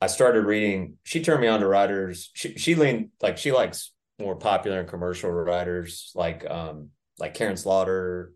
I 0.00 0.06
started 0.06 0.44
reading. 0.44 0.98
She 1.04 1.22
turned 1.22 1.40
me 1.40 1.48
on 1.48 1.60
to 1.60 1.66
writers. 1.66 2.30
She 2.34 2.56
she 2.56 2.74
leaned 2.74 3.10
like 3.22 3.38
she 3.38 3.52
likes 3.52 3.92
more 4.18 4.36
popular 4.36 4.80
and 4.80 4.88
commercial 4.88 5.30
writers 5.30 6.12
like 6.14 6.48
um 6.48 6.90
like 7.18 7.34
Karin 7.34 7.56
Slaughter 7.56 8.32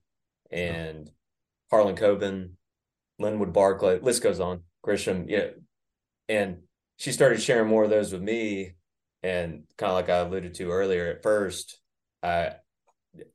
and 0.50 1.10
Harlan 1.70 1.96
Coben, 1.96 2.50
Linwood 3.18 3.52
Barclay. 3.52 4.00
List 4.00 4.22
goes 4.22 4.40
on. 4.40 4.62
Grisham, 4.84 5.26
yeah. 5.28 5.48
And 6.28 6.58
she 6.96 7.12
started 7.12 7.42
sharing 7.42 7.68
more 7.68 7.84
of 7.84 7.90
those 7.90 8.12
with 8.12 8.22
me, 8.22 8.74
and 9.22 9.64
kind 9.76 9.90
of 9.90 9.96
like 9.96 10.08
I 10.08 10.18
alluded 10.18 10.54
to 10.54 10.70
earlier. 10.70 11.08
At 11.08 11.22
first, 11.22 11.78
I 12.22 12.54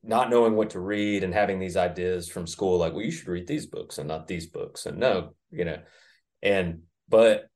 not 0.04 0.30
knowing 0.30 0.56
what 0.56 0.70
to 0.72 0.80
read 0.80 1.24
and 1.24 1.34
having 1.34 1.60
these 1.60 1.76
ideas 1.76 2.30
from 2.30 2.48
school 2.48 2.78
like 2.78 2.94
well 2.94 3.02
you 3.02 3.12
should 3.12 3.28
read 3.28 3.48
these 3.48 3.66
books 3.66 3.98
and 3.98 4.08
not 4.08 4.28
these 4.28 4.46
books 4.46 4.86
and 4.86 4.98
no 4.98 5.34
you 5.52 5.66
know 5.66 5.78
and 6.42 6.82
but 7.10 7.50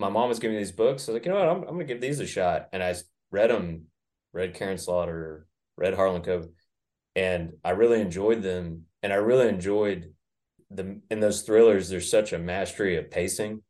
my 0.00 0.08
mom 0.08 0.30
was 0.30 0.38
giving 0.38 0.56
me 0.56 0.62
these 0.62 0.72
books. 0.72 1.06
I 1.06 1.12
was 1.12 1.16
like 1.16 1.26
you 1.26 1.32
know 1.32 1.38
what? 1.38 1.48
I'm, 1.48 1.62
I'm 1.62 1.74
gonna 1.74 1.84
give 1.84 2.00
these 2.00 2.20
a 2.20 2.26
shot 2.26 2.68
and 2.72 2.82
I 2.82 2.94
read 3.30 3.50
them 3.50 3.84
read 4.32 4.54
Karin 4.54 4.78
Slaughter 4.78 5.46
read 5.76 5.94
Harlan 5.94 6.22
Coben 6.22 6.50
and 7.14 7.52
I 7.64 7.70
really 7.70 8.00
enjoyed 8.00 8.42
them 8.42 8.84
and 9.02 9.12
I 9.12 9.16
really 9.16 9.48
enjoyed 9.48 10.12
the 10.70 11.00
in 11.10 11.20
those 11.20 11.42
thrillers 11.42 11.88
there's 11.88 12.10
such 12.10 12.32
a 12.32 12.38
mastery 12.38 12.96
of 12.96 13.10
pacing 13.10 13.62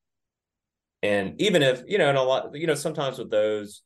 and 1.02 1.40
even 1.40 1.62
if 1.62 1.82
you 1.86 1.98
know 1.98 2.08
and 2.08 2.18
a 2.18 2.22
lot 2.22 2.54
you 2.54 2.66
know 2.66 2.74
sometimes 2.74 3.18
with 3.18 3.30
those 3.30 3.82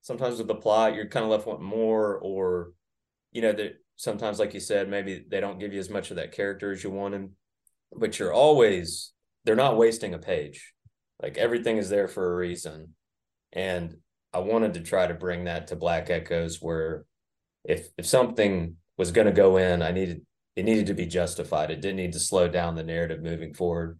sometimes 0.00 0.38
with 0.38 0.48
the 0.48 0.54
plot 0.54 0.94
you're 0.94 1.08
kind 1.08 1.24
of 1.24 1.30
left 1.30 1.46
wanting 1.46 1.66
more 1.66 2.16
or 2.16 2.72
you 3.34 3.42
know 3.42 3.52
that 3.52 3.74
sometimes 3.96 4.38
like 4.38 4.54
you 4.54 4.60
said 4.60 4.88
maybe 4.88 5.24
they 5.28 5.40
don't 5.40 5.58
give 5.58 5.72
you 5.72 5.78
as 5.78 5.90
much 5.90 6.10
of 6.10 6.16
that 6.16 6.32
character 6.32 6.72
as 6.72 6.82
you 6.82 6.90
wanted 6.90 7.28
but 7.96 8.18
you're 8.18 8.32
always 8.32 9.12
they're 9.44 9.56
not 9.56 9.76
wasting 9.76 10.14
a 10.14 10.18
page. 10.18 10.72
Like 11.22 11.36
everything 11.36 11.76
is 11.76 11.88
there 11.88 12.08
for 12.08 12.32
a 12.32 12.36
reason. 12.36 12.94
And 13.52 13.96
i 14.32 14.38
wanted 14.38 14.74
to 14.74 14.80
try 14.80 15.06
to 15.06 15.14
bring 15.14 15.44
that 15.44 15.68
to 15.68 15.76
black 15.76 16.10
echoes 16.10 16.60
where 16.60 17.04
if 17.62 17.86
if 17.96 18.04
something 18.04 18.74
was 18.98 19.12
going 19.12 19.28
to 19.28 19.32
go 19.32 19.58
in 19.58 19.80
i 19.80 19.92
needed 19.92 20.22
it 20.56 20.64
needed 20.64 20.86
to 20.86 20.94
be 20.94 21.06
justified. 21.06 21.72
It 21.72 21.80
didn't 21.80 21.96
need 21.96 22.12
to 22.12 22.20
slow 22.20 22.46
down 22.46 22.76
the 22.76 22.84
narrative 22.84 23.20
moving 23.20 23.54
forward. 23.54 23.98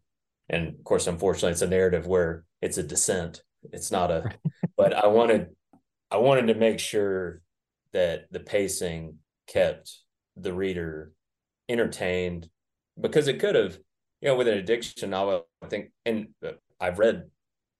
And 0.49 0.69
of 0.69 0.85
course 0.85 1.07
unfortunately 1.07 1.53
it's 1.53 1.63
a 1.63 1.69
narrative 1.69 2.07
where 2.07 2.45
it's 2.61 2.79
a 2.79 2.83
descent. 2.83 3.43
It's 3.73 3.93
not 3.93 4.11
a 4.11 4.33
but 4.77 4.93
i 4.93 5.07
wanted 5.07 5.55
i 6.11 6.17
wanted 6.17 6.49
to 6.49 6.55
make 6.55 6.81
sure 6.81 7.41
that 7.93 8.27
the 8.33 8.41
pacing 8.41 9.19
kept 9.47 9.99
the 10.37 10.53
reader 10.53 11.13
entertained 11.69 12.49
because 13.01 13.29
it 13.29 13.41
could 13.41 13.55
have, 13.55 13.79
you 14.21 14.29
know, 14.29 14.37
with 14.37 14.49
an 14.49 14.59
addiction 14.59 15.11
novel, 15.11 15.47
I 15.63 15.67
think, 15.67 15.93
and 16.05 16.29
uh, 16.45 16.53
I've 16.81 16.99
read 16.99 17.31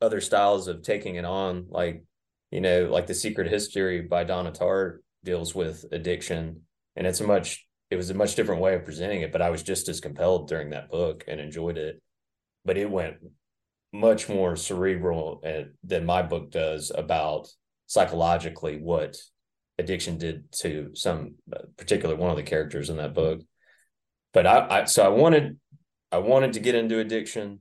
other 0.01 0.21
styles 0.21 0.69
of 0.69 0.83
taking 0.83 1.17
it 1.17 1.25
on, 1.25 1.67
like, 1.69 2.03
you 2.51 2.61
know, 2.61 2.89
like 2.91 3.07
The 3.07 3.15
Secret 3.15 3.51
History 3.51 4.03
by 4.03 4.25
Donna 4.25 4.53
deals 5.25 5.55
with 5.55 5.85
addiction. 5.93 6.63
And 6.97 7.07
it's 7.07 7.21
a 7.21 7.27
much, 7.27 7.67
it 7.91 7.97
was 7.97 8.11
a 8.11 8.15
much 8.15 8.35
different 8.35 8.61
way 8.61 8.75
of 8.75 8.85
presenting 8.85 9.23
it, 9.23 9.33
but 9.33 9.43
I 9.43 9.51
was 9.51 9.63
just 9.63 9.89
as 9.89 10.01
compelled 10.01 10.49
during 10.49 10.71
that 10.71 10.91
book 10.91 11.25
and 11.27 11.41
enjoyed 11.41 11.79
it. 11.79 12.01
But 12.65 12.77
it 12.77 12.91
went 12.91 13.17
much 13.93 14.29
more 14.29 14.57
cerebral 14.57 15.41
uh, 15.47 15.69
than 15.83 16.05
my 16.05 16.23
book 16.23 16.51
does 16.51 16.91
about 16.95 17.49
psychologically 17.87 18.79
what 18.79 19.17
addiction 19.79 20.19
did 20.19 20.51
to 20.53 20.91
some 20.95 21.35
uh, 21.53 21.61
particular 21.77 22.15
one 22.17 22.31
of 22.31 22.37
the 22.37 22.43
characters 22.43 22.91
in 22.91 22.97
that 22.99 23.15
book. 23.15 23.41
But 24.33 24.47
I, 24.47 24.81
I 24.81 24.85
so 24.85 25.05
I 25.05 25.09
wanted 25.09 25.59
I 26.13 26.19
wanted 26.19 26.53
to 26.55 26.61
get 26.61 26.75
into 26.75 26.99
addiction, 26.99 27.61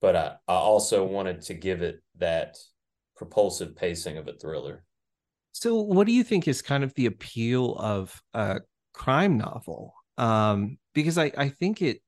but 0.00 0.16
I, 0.16 0.34
I 0.48 0.54
also 0.54 1.04
wanted 1.04 1.42
to 1.42 1.54
give 1.54 1.82
it 1.82 2.02
that 2.18 2.56
propulsive 3.16 3.76
pacing 3.76 4.18
of 4.18 4.28
a 4.28 4.32
thriller. 4.32 4.84
So 5.52 5.80
what 5.80 6.06
do 6.06 6.12
you 6.12 6.24
think 6.24 6.48
is 6.48 6.62
kind 6.62 6.82
of 6.82 6.92
the 6.94 7.06
appeal 7.06 7.76
of 7.76 8.20
a 8.34 8.60
crime 8.92 9.38
novel? 9.38 9.94
Um, 10.18 10.78
because 10.94 11.16
I, 11.16 11.30
I 11.36 11.48
think 11.48 11.80
it 11.80 12.00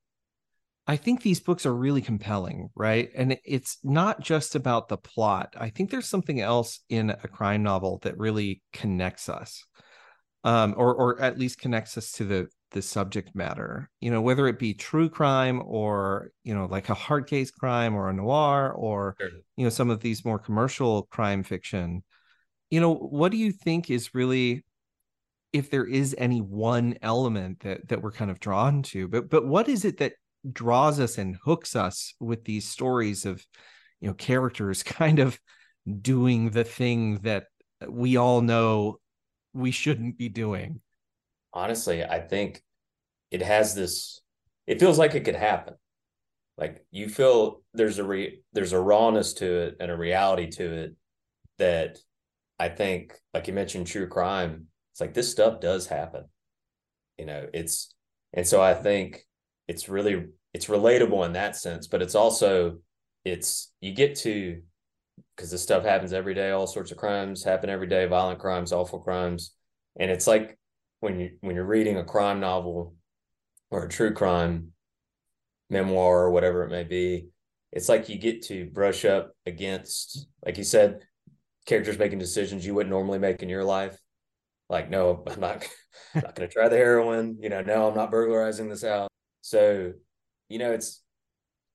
I 0.89 0.97
think 0.97 1.23
these 1.23 1.41
books 1.41 1.67
are 1.67 1.75
really 1.75 2.01
compelling, 2.01 2.71
right? 2.77 3.11
And 3.17 3.37
it's 3.45 3.79
not 3.83 4.21
just 4.21 4.55
about 4.55 4.89
the 4.89 4.97
plot. 4.97 5.55
I 5.59 5.69
think 5.69 5.91
there's 5.91 6.09
something 6.09 6.41
else 6.41 6.81
in 6.89 7.11
a 7.11 7.29
crime 7.29 7.65
novel 7.65 7.99
that 8.03 8.17
really 8.19 8.63
connects 8.73 9.29
us, 9.29 9.65
um, 10.45 10.75
or 10.77 10.95
or 10.95 11.21
at 11.21 11.39
least 11.39 11.59
connects 11.59 11.99
us 11.99 12.13
to 12.13 12.25
the 12.25 12.49
the 12.71 12.83
subject 12.83 13.35
matter. 13.35 13.91
You 14.01 14.13
know, 14.13 14.21
whether 14.21 14.47
it 14.47 14.61
be 14.61 14.75
true 14.75 15.09
crime 15.09 15.61
or 15.65 16.31
you 16.45 16.55
know, 16.55 16.67
like 16.67 16.89
a 16.89 16.95
hard 16.95 17.27
case 17.27 17.51
crime 17.51 17.97
or 17.97 18.09
a 18.09 18.15
noir 18.15 18.73
or 18.73 19.17
sure. 19.19 19.31
you 19.57 19.65
know, 19.65 19.71
some 19.71 19.91
of 19.91 20.01
these 20.01 20.25
more 20.25 20.39
commercial 20.39 21.03
crime 21.11 21.43
fiction. 21.43 22.05
You 22.71 22.81
know, 22.81 22.95
what 22.95 23.33
do 23.33 23.39
you 23.39 23.51
think 23.51 23.91
is 23.91 24.15
really 24.15 24.65
if 25.53 25.71
there 25.71 25.87
is 25.87 26.15
any 26.17 26.41
one 26.41 26.97
element 27.03 27.61
that 27.61 27.89
that 27.89 28.03
we're 28.03 28.13
kind 28.13 28.31
of 28.31 28.41
drawn 28.41 28.83
to 28.83 29.09
but 29.09 29.31
but 29.31 29.47
what 29.47 29.69
is 29.69 29.85
it 29.85 29.97
that 29.99 30.13
draws 30.53 31.01
us 31.01 31.19
and 31.19 31.37
hooks 31.45 31.77
us 31.77 32.15
with 32.21 32.45
these 32.45 32.69
stories 32.69 33.25
of 33.25 33.45
you 34.01 34.09
know 34.09 34.15
characters 34.15 34.83
kind 34.83 35.19
of 35.19 35.39
doing 36.01 36.51
the 36.51 36.65
thing 36.65 37.19
that 37.23 37.47
we 37.89 38.17
all 38.17 38.41
know 38.41 38.99
we 39.53 39.71
shouldn't 39.71 40.19
be 40.19 40.29
doing. 40.29 40.81
Honestly 41.53 42.05
i 42.05 42.21
think 42.21 42.63
it 43.31 43.43
has 43.43 43.75
this 43.75 44.21
it 44.67 44.81
feels 44.81 44.99
like 44.99 45.15
it 45.15 45.25
could 45.25 45.37
happen. 45.37 45.75
Like 46.59 46.85
you 46.91 47.09
feel 47.09 47.63
there's 47.75 47.99
a 47.99 48.05
re, 48.05 48.41
there's 48.53 48.73
a 48.73 48.81
rawness 48.81 49.35
to 49.35 49.47
it 49.47 49.77
and 49.79 49.91
a 49.91 49.97
reality 49.97 50.49
to 50.53 50.73
it 50.73 50.97
that 51.59 51.99
i 52.59 52.69
think 52.69 53.15
like 53.33 53.47
you 53.47 53.55
mentioned 53.55 53.87
true 53.87 54.07
crime 54.07 54.67
it's 54.93 55.01
like 55.01 55.15
this 55.15 55.31
stuff 55.31 55.61
does 55.61 55.87
happen. 55.87 56.25
You 57.19 57.27
know 57.27 57.47
it's 57.53 57.95
and 58.33 58.47
so 58.47 58.61
i 58.61 58.75
think 58.75 59.27
it's 59.69 59.89
really 59.89 60.27
it's 60.57 60.67
relatable 60.69 61.27
in 61.27 61.35
that 61.35 61.55
sense, 61.55 61.87
but 61.87 62.01
it's 62.01 62.15
also 62.15 62.79
it's 63.27 63.75
you 63.83 63.93
get 63.93 64.17
to 64.17 64.63
because 65.37 65.51
this 65.51 65.63
stuff 65.63 65.85
happens 65.85 66.15
every 66.15 66.33
day. 66.33 66.51
All 66.51 66.67
sorts 66.67 66.91
of 66.91 66.97
crimes 66.97 67.45
happen 67.45 67.69
every 67.69 67.87
day, 67.87 68.07
violent 68.07 68.39
crimes, 68.39 68.73
awful 68.73 69.01
crimes, 69.01 69.55
and 70.01 70.11
it's 70.11 70.27
like 70.27 70.59
when 71.01 71.21
you 71.21 71.33
when 71.43 71.57
you're 71.57 71.67
reading 71.67 71.99
a 71.99 72.05
crime 72.05 72.41
novel 72.41 72.95
or 73.71 73.85
a 73.85 73.89
true 73.89 74.15
crime 74.15 74.73
memoir 75.69 76.23
or 76.23 76.31
whatever 76.31 76.65
it 76.65 76.71
may 76.71 76.85
be, 76.85 77.29
it's 77.71 77.91
like 77.91 78.09
you 78.09 78.17
get 78.17 78.41
to 78.45 78.71
brush 78.71 79.05
up 79.05 79.33
against, 79.45 80.27
like 80.43 80.57
you 80.57 80.65
said, 80.65 81.01
characters 81.67 81.99
making 81.99 82.19
decisions 82.19 82.65
you 82.65 82.75
wouldn't 82.75 82.95
normally 82.95 83.19
make 83.19 83.43
in 83.43 83.51
your 83.51 83.65
life. 83.65 83.99
Like, 84.71 84.89
no, 84.89 85.23
I'm 85.27 85.39
not, 85.39 85.69
not 86.15 86.35
going 86.35 86.49
to 86.49 86.53
try 86.53 86.69
the 86.71 86.77
heroin. 86.77 87.37
You 87.43 87.51
know, 87.51 87.61
no, 87.61 87.89
I'm 87.89 87.95
not 87.95 88.11
burglarizing 88.11 88.71
this 88.71 88.85
house. 88.85 89.11
So, 89.43 89.93
you 90.49 90.59
know, 90.59 90.73
it's 90.73 91.03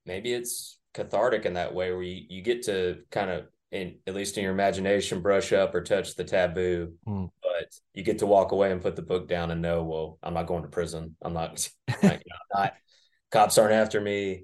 maybe 0.06 0.34
it's 0.34 0.80
cathartic 0.94 1.46
in 1.46 1.54
that 1.54 1.74
way 1.74 1.92
where 1.92 2.04
you, 2.04 2.24
you 2.30 2.42
get 2.42 2.64
to 2.64 3.00
kind 3.12 3.30
of 3.30 3.46
in 3.72 3.96
at 4.06 4.14
least 4.14 4.38
in 4.38 4.44
your 4.44 4.52
imagination 4.52 5.22
brush 5.22 5.54
up 5.54 5.74
or 5.74 5.82
touch 5.82 6.16
the 6.16 6.24
taboo 6.26 6.92
mm. 7.08 7.30
but 7.42 7.74
you 7.94 8.04
get 8.04 8.20
to 8.20 8.26
walk 8.26 8.52
away 8.52 8.70
and 8.70 8.82
put 8.82 8.98
the 8.98 9.02
book 9.02 9.30
down 9.30 9.50
and 9.52 9.62
know 9.62 9.84
well 9.84 10.20
i'm 10.22 10.34
not 10.34 10.48
going 10.48 10.64
to 10.64 10.68
prison. 10.68 11.16
I'm 11.22 11.32
not, 11.32 11.70
you 12.04 12.10
know, 12.10 12.18
not 12.54 12.74
cops 13.32 13.58
aren't 13.58 13.72
after 13.72 14.02
me. 14.02 14.44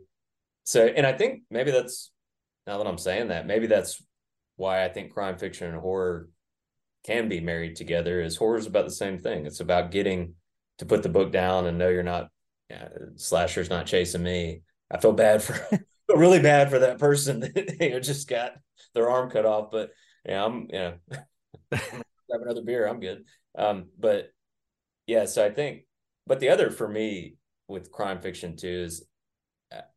So 0.63 0.86
and 0.86 1.05
i 1.05 1.12
think 1.12 1.41
maybe 1.51 1.72
that's 1.72 2.12
now 2.65 2.77
that 2.77 2.88
i'm 2.88 2.98
saying 2.98 3.27
that 3.27 3.46
maybe 3.46 3.67
that's 3.67 4.01
why 4.55 4.86
i 4.86 4.88
think 4.88 5.12
crime 5.12 5.38
fiction 5.38 5.67
and 5.67 5.81
horror 5.81 6.29
can 7.07 7.29
be 7.29 7.39
married 7.39 7.77
together 7.77 8.22
is 8.22 8.36
horror 8.36 8.57
is 8.57 8.67
about 8.67 8.86
the 8.86 8.91
same 8.91 9.17
thing. 9.17 9.46
It's 9.46 9.62
about 9.62 9.91
getting 9.91 10.34
to 10.79 10.86
put 10.86 11.03
the 11.03 11.10
book 11.10 11.31
down 11.31 11.65
and 11.65 11.77
know 11.77 11.88
you're 11.88 12.03
not 12.03 12.29
yeah, 12.70 12.90
slasher's 13.16 13.70
not 13.70 13.86
chasing 13.86 14.24
me. 14.24 14.62
I 14.92 14.98
feel 14.98 15.14
bad 15.14 15.44
for 15.44 15.60
really 16.16 16.40
bad 16.40 16.70
for 16.70 16.80
that 16.80 17.00
person 17.00 17.40
that 17.42 17.78
you 17.80 17.92
know 17.92 18.00
just 18.00 18.28
got 18.28 18.54
their 18.94 19.10
arm 19.10 19.30
cut 19.30 19.46
off. 19.46 19.72
But 19.72 19.92
yeah, 20.26 20.44
I'm 20.44 20.68
know 20.68 20.94
have 21.72 22.42
another 22.42 22.64
beer. 22.64 22.88
I'm 22.88 23.00
good. 23.00 23.24
Um, 23.58 23.86
but 23.98 24.32
yeah, 25.08 25.26
so 25.26 25.46
I 25.46 25.50
think, 25.50 25.84
but 26.26 26.40
the 26.40 26.50
other 26.50 26.70
for 26.70 26.88
me 26.88 27.36
with 27.68 27.92
crime 27.92 28.20
fiction 28.20 28.56
too 28.56 28.68
is 28.86 29.06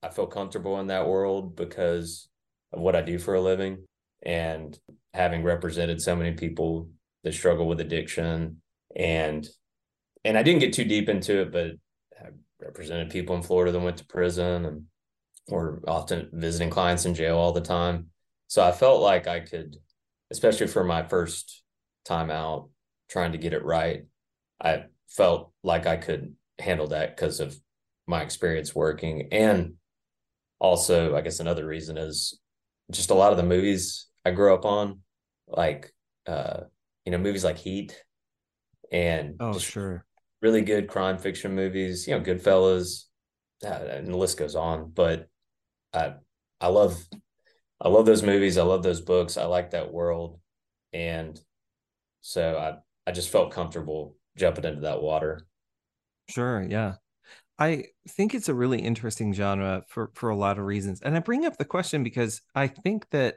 I 0.03 0.09
feel 0.09 0.27
comfortable 0.27 0.81
in 0.81 0.89
that 0.89 1.09
world 1.09 1.57
because 1.57 2.29
of 2.73 2.81
what 2.81 2.97
I 2.97 3.03
do 3.03 3.19
for 3.19 3.35
a 3.35 3.41
living 3.41 3.85
and 4.23 4.77
having 5.15 5.43
represented 5.43 6.00
so 6.00 6.17
many 6.17 6.33
people 6.33 6.89
that 7.25 7.35
struggle 7.35 7.67
with 7.67 7.81
addiction 7.81 8.61
and 8.97 9.49
and 10.25 10.37
I 10.37 10.43
didn't 10.43 10.61
get 10.61 10.75
too 10.75 10.85
deep 10.85 11.09
into 11.09 11.41
it, 11.41 11.53
but 11.53 11.73
represented 12.61 13.11
people 13.11 13.37
in 13.37 13.43
Florida 13.43 13.73
that 13.73 13.81
went 13.81 13.97
to 13.99 14.05
prison 14.05 14.64
and 14.67 14.85
were 15.49 15.83
often 15.87 16.29
visiting 16.33 16.71
clients 16.71 17.05
in 17.05 17.14
jail 17.14 17.37
all 17.37 17.52
the 17.52 17.61
time. 17.61 18.07
So 18.47 18.62
I 18.62 18.73
felt 18.73 19.00
like 19.00 19.26
I 19.26 19.40
could, 19.40 19.76
especially 20.31 20.67
for 20.67 20.85
my 20.85 21.02
first 21.02 21.62
time 22.05 22.31
out, 22.31 22.71
trying 23.09 23.33
to 23.33 23.38
get 23.38 23.52
it 23.52 23.64
right. 23.64 24.05
I 24.62 24.85
felt 25.09 25.52
like 25.62 25.87
I 25.87 25.97
could 25.97 26.35
handle 26.59 26.88
that 26.88 27.17
because 27.17 27.40
of 27.40 27.59
my 28.07 28.23
experience 28.23 28.75
working. 28.75 29.29
And 29.33 29.75
also, 30.59 31.17
I 31.17 31.21
guess 31.21 31.40
another 31.40 31.67
reason 31.67 31.97
is 31.97 32.38
just 32.90 33.11
a 33.11 33.14
lot 33.14 33.33
of 33.33 33.37
the 33.37 33.45
movies 33.45 34.07
I 34.25 34.33
grew 34.33 34.52
up 34.55 34.64
on, 34.64 35.00
like, 35.49 35.93
uh, 36.26 36.61
you 37.05 37.12
know, 37.12 37.19
movies 37.19 37.45
like 37.45 37.59
Heat 37.59 38.05
and 38.93 39.37
oh, 39.40 39.59
sure. 39.59 40.05
Really 40.42 40.62
good 40.62 40.88
crime 40.88 41.18
fiction 41.18 41.54
movies, 41.54 42.06
you 42.06 42.16
know, 42.16 42.25
Goodfellas, 42.25 43.04
uh, 43.64 43.68
and 43.68 44.09
the 44.09 44.16
list 44.16 44.38
goes 44.38 44.54
on. 44.54 44.90
But 44.90 45.28
I, 45.92 46.14
I 46.61 46.68
love, 46.68 46.97
I 47.80 47.88
love 47.88 48.06
those 48.06 48.23
movies. 48.23 48.56
I 48.56 48.62
love 48.62 48.82
those 48.82 49.00
books. 49.00 49.37
I 49.37 49.44
like 49.44 49.70
that 49.70 49.92
world. 49.92 50.40
And 50.92 51.38
so 52.20 52.56
I, 52.56 53.09
I 53.09 53.12
just 53.12 53.30
felt 53.30 53.52
comfortable 53.52 54.16
jumping 54.37 54.64
into 54.64 54.82
that 54.82 55.02
water. 55.02 55.47
Sure. 56.28 56.62
Yeah. 56.68 56.94
I 57.59 57.85
think 58.09 58.35
it's 58.35 58.49
a 58.49 58.54
really 58.54 58.78
interesting 58.78 59.35
genre 59.35 59.85
for 59.88 60.11
for 60.14 60.30
a 60.30 60.37
lot 60.37 60.59
of 60.59 60.64
reasons. 60.64 61.02
And 61.02 61.14
I 61.14 61.20
bring 61.20 61.44
up 61.44 61.59
the 61.59 61.64
question 61.66 62.02
because 62.02 62.40
I 62.54 62.66
think 62.68 63.11
that 63.11 63.37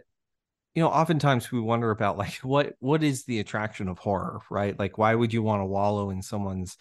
you 0.76 0.82
know, 0.82 0.90
oftentimes 0.90 1.52
we 1.52 1.60
wonder 1.60 1.92
about 1.92 2.18
like 2.18 2.34
what 2.44 2.74
what 2.80 3.04
is 3.04 3.26
the 3.26 3.40
attraction 3.40 3.88
of 3.88 4.00
horror, 4.00 4.42
right? 4.50 4.78
Like 4.78 4.98
why 4.98 5.16
would 5.16 5.34
you 5.34 5.44
want 5.44 5.62
to 5.62 5.66
wallow 5.66 6.10
in 6.10 6.22
someone's 6.22 6.78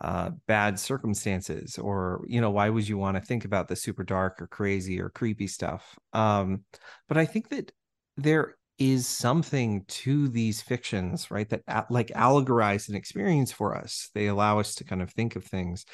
uh, 0.00 0.30
bad 0.46 0.78
circumstances 0.78 1.76
or 1.76 2.24
you 2.28 2.40
know 2.40 2.50
why 2.50 2.68
would 2.68 2.86
you 2.86 2.96
want 2.96 3.16
to 3.16 3.20
think 3.20 3.44
about 3.44 3.66
the 3.66 3.74
super 3.74 4.04
dark 4.04 4.40
or 4.40 4.46
crazy 4.46 5.00
or 5.00 5.10
creepy 5.10 5.48
stuff 5.48 5.98
um 6.12 6.62
but 7.08 7.18
i 7.18 7.24
think 7.24 7.48
that 7.48 7.72
there 8.16 8.54
is 8.78 9.08
something 9.08 9.84
to 9.88 10.28
these 10.28 10.62
fictions, 10.62 11.30
right? 11.30 11.48
That 11.48 11.90
like 11.90 12.08
allegorize 12.08 12.88
an 12.88 12.94
experience 12.94 13.50
for 13.50 13.76
us. 13.76 14.10
They 14.14 14.28
allow 14.28 14.60
us 14.60 14.76
to 14.76 14.84
kind 14.84 15.02
of 15.02 15.10
think 15.10 15.34
of 15.36 15.44
things. 15.44 15.84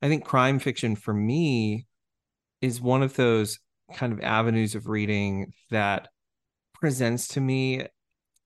I 0.00 0.08
think 0.08 0.24
crime 0.24 0.58
fiction 0.58 0.96
for 0.96 1.12
me 1.12 1.86
is 2.62 2.80
one 2.80 3.02
of 3.02 3.14
those 3.14 3.58
kind 3.92 4.12
of 4.12 4.20
avenues 4.20 4.74
of 4.74 4.88
reading 4.88 5.52
that 5.70 6.08
presents 6.80 7.28
to 7.28 7.40
me 7.40 7.86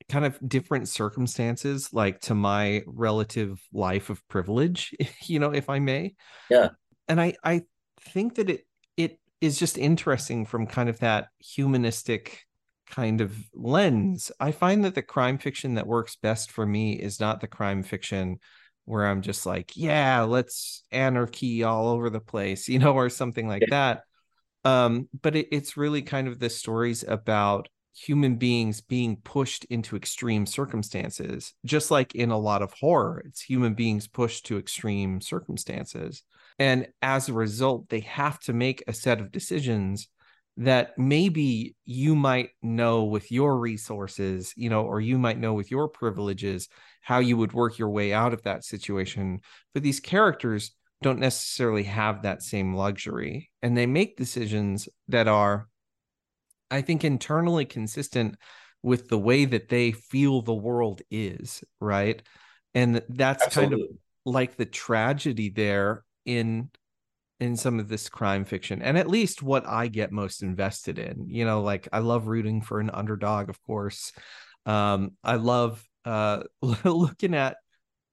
kind 0.08 0.24
of 0.24 0.38
different 0.46 0.88
circumstances 0.88 1.92
like 1.92 2.20
to 2.20 2.34
my 2.34 2.82
relative 2.86 3.60
life 3.72 4.10
of 4.10 4.26
privilege 4.28 4.94
you 5.26 5.38
know 5.38 5.50
if 5.50 5.70
i 5.70 5.78
may 5.78 6.14
yeah 6.50 6.68
and 7.08 7.20
i 7.20 7.34
i 7.42 7.62
think 8.00 8.34
that 8.34 8.50
it 8.50 8.66
it 8.96 9.18
is 9.40 9.58
just 9.58 9.78
interesting 9.78 10.44
from 10.44 10.66
kind 10.66 10.88
of 10.88 10.98
that 11.00 11.28
humanistic 11.38 12.44
kind 12.86 13.20
of 13.20 13.36
lens. 13.54 14.30
I 14.38 14.52
find 14.52 14.84
that 14.84 14.94
the 14.94 15.02
crime 15.02 15.38
fiction 15.38 15.74
that 15.74 15.86
works 15.86 16.16
best 16.16 16.50
for 16.50 16.64
me 16.66 16.92
is 16.94 17.20
not 17.20 17.40
the 17.40 17.46
crime 17.46 17.82
fiction 17.82 18.38
where 18.84 19.06
I'm 19.06 19.22
just 19.22 19.46
like, 19.46 19.76
yeah, 19.76 20.22
let's 20.22 20.84
anarchy 20.92 21.64
all 21.64 21.88
over 21.88 22.10
the 22.10 22.20
place, 22.20 22.68
you 22.68 22.78
know, 22.78 22.94
or 22.94 23.10
something 23.10 23.48
like 23.48 23.64
that. 23.70 24.02
Um, 24.64 25.08
but 25.20 25.36
it, 25.36 25.48
it's 25.52 25.76
really 25.76 26.02
kind 26.02 26.28
of 26.28 26.38
the 26.38 26.50
stories 26.50 27.04
about 27.06 27.68
human 27.96 28.36
beings 28.36 28.80
being 28.80 29.16
pushed 29.16 29.64
into 29.66 29.96
extreme 29.96 30.46
circumstances, 30.46 31.54
just 31.64 31.90
like 31.90 32.14
in 32.14 32.30
a 32.30 32.38
lot 32.38 32.62
of 32.62 32.72
horror, 32.72 33.22
it's 33.24 33.40
human 33.40 33.74
beings 33.74 34.06
pushed 34.06 34.46
to 34.46 34.58
extreme 34.58 35.20
circumstances. 35.20 36.22
And 36.58 36.88
as 37.02 37.28
a 37.28 37.32
result, 37.32 37.88
they 37.88 38.00
have 38.00 38.38
to 38.40 38.52
make 38.52 38.82
a 38.86 38.92
set 38.92 39.20
of 39.20 39.32
decisions 39.32 40.08
that 40.56 40.96
maybe 40.96 41.74
you 41.84 42.14
might 42.14 42.50
know 42.62 43.04
with 43.04 43.32
your 43.32 43.58
resources, 43.58 44.52
you 44.56 44.70
know, 44.70 44.82
or 44.82 45.00
you 45.00 45.18
might 45.18 45.38
know 45.38 45.54
with 45.54 45.70
your 45.70 45.88
privileges 45.88 46.68
how 47.00 47.18
you 47.18 47.36
would 47.36 47.52
work 47.52 47.78
your 47.78 47.90
way 47.90 48.12
out 48.12 48.32
of 48.32 48.42
that 48.42 48.64
situation. 48.64 49.40
But 49.72 49.82
these 49.82 49.98
characters 50.00 50.72
don't 51.02 51.18
necessarily 51.18 51.82
have 51.82 52.22
that 52.22 52.42
same 52.42 52.74
luxury. 52.74 53.50
And 53.62 53.76
they 53.76 53.86
make 53.86 54.16
decisions 54.16 54.88
that 55.08 55.28
are, 55.28 55.68
I 56.70 56.82
think, 56.82 57.04
internally 57.04 57.64
consistent 57.64 58.36
with 58.82 59.08
the 59.08 59.18
way 59.18 59.44
that 59.46 59.68
they 59.68 59.92
feel 59.92 60.42
the 60.42 60.54
world 60.54 61.02
is, 61.10 61.64
right? 61.80 62.22
And 62.74 63.02
that's 63.08 63.44
Absolutely. 63.44 63.76
kind 63.76 63.82
of 63.82 63.96
like 64.24 64.56
the 64.56 64.66
tragedy 64.66 65.50
there 65.50 66.04
in 66.24 66.70
in 67.40 67.56
some 67.56 67.80
of 67.80 67.88
this 67.88 68.08
crime 68.08 68.44
fiction 68.44 68.80
and 68.80 68.96
at 68.96 69.08
least 69.08 69.42
what 69.42 69.66
i 69.66 69.88
get 69.88 70.12
most 70.12 70.42
invested 70.42 70.98
in 70.98 71.26
you 71.28 71.44
know 71.44 71.62
like 71.62 71.88
i 71.92 71.98
love 71.98 72.26
rooting 72.26 72.62
for 72.62 72.80
an 72.80 72.90
underdog 72.90 73.50
of 73.50 73.62
course 73.64 74.12
um 74.66 75.10
i 75.24 75.34
love 75.34 75.84
uh 76.04 76.42
looking 76.62 77.34
at 77.34 77.56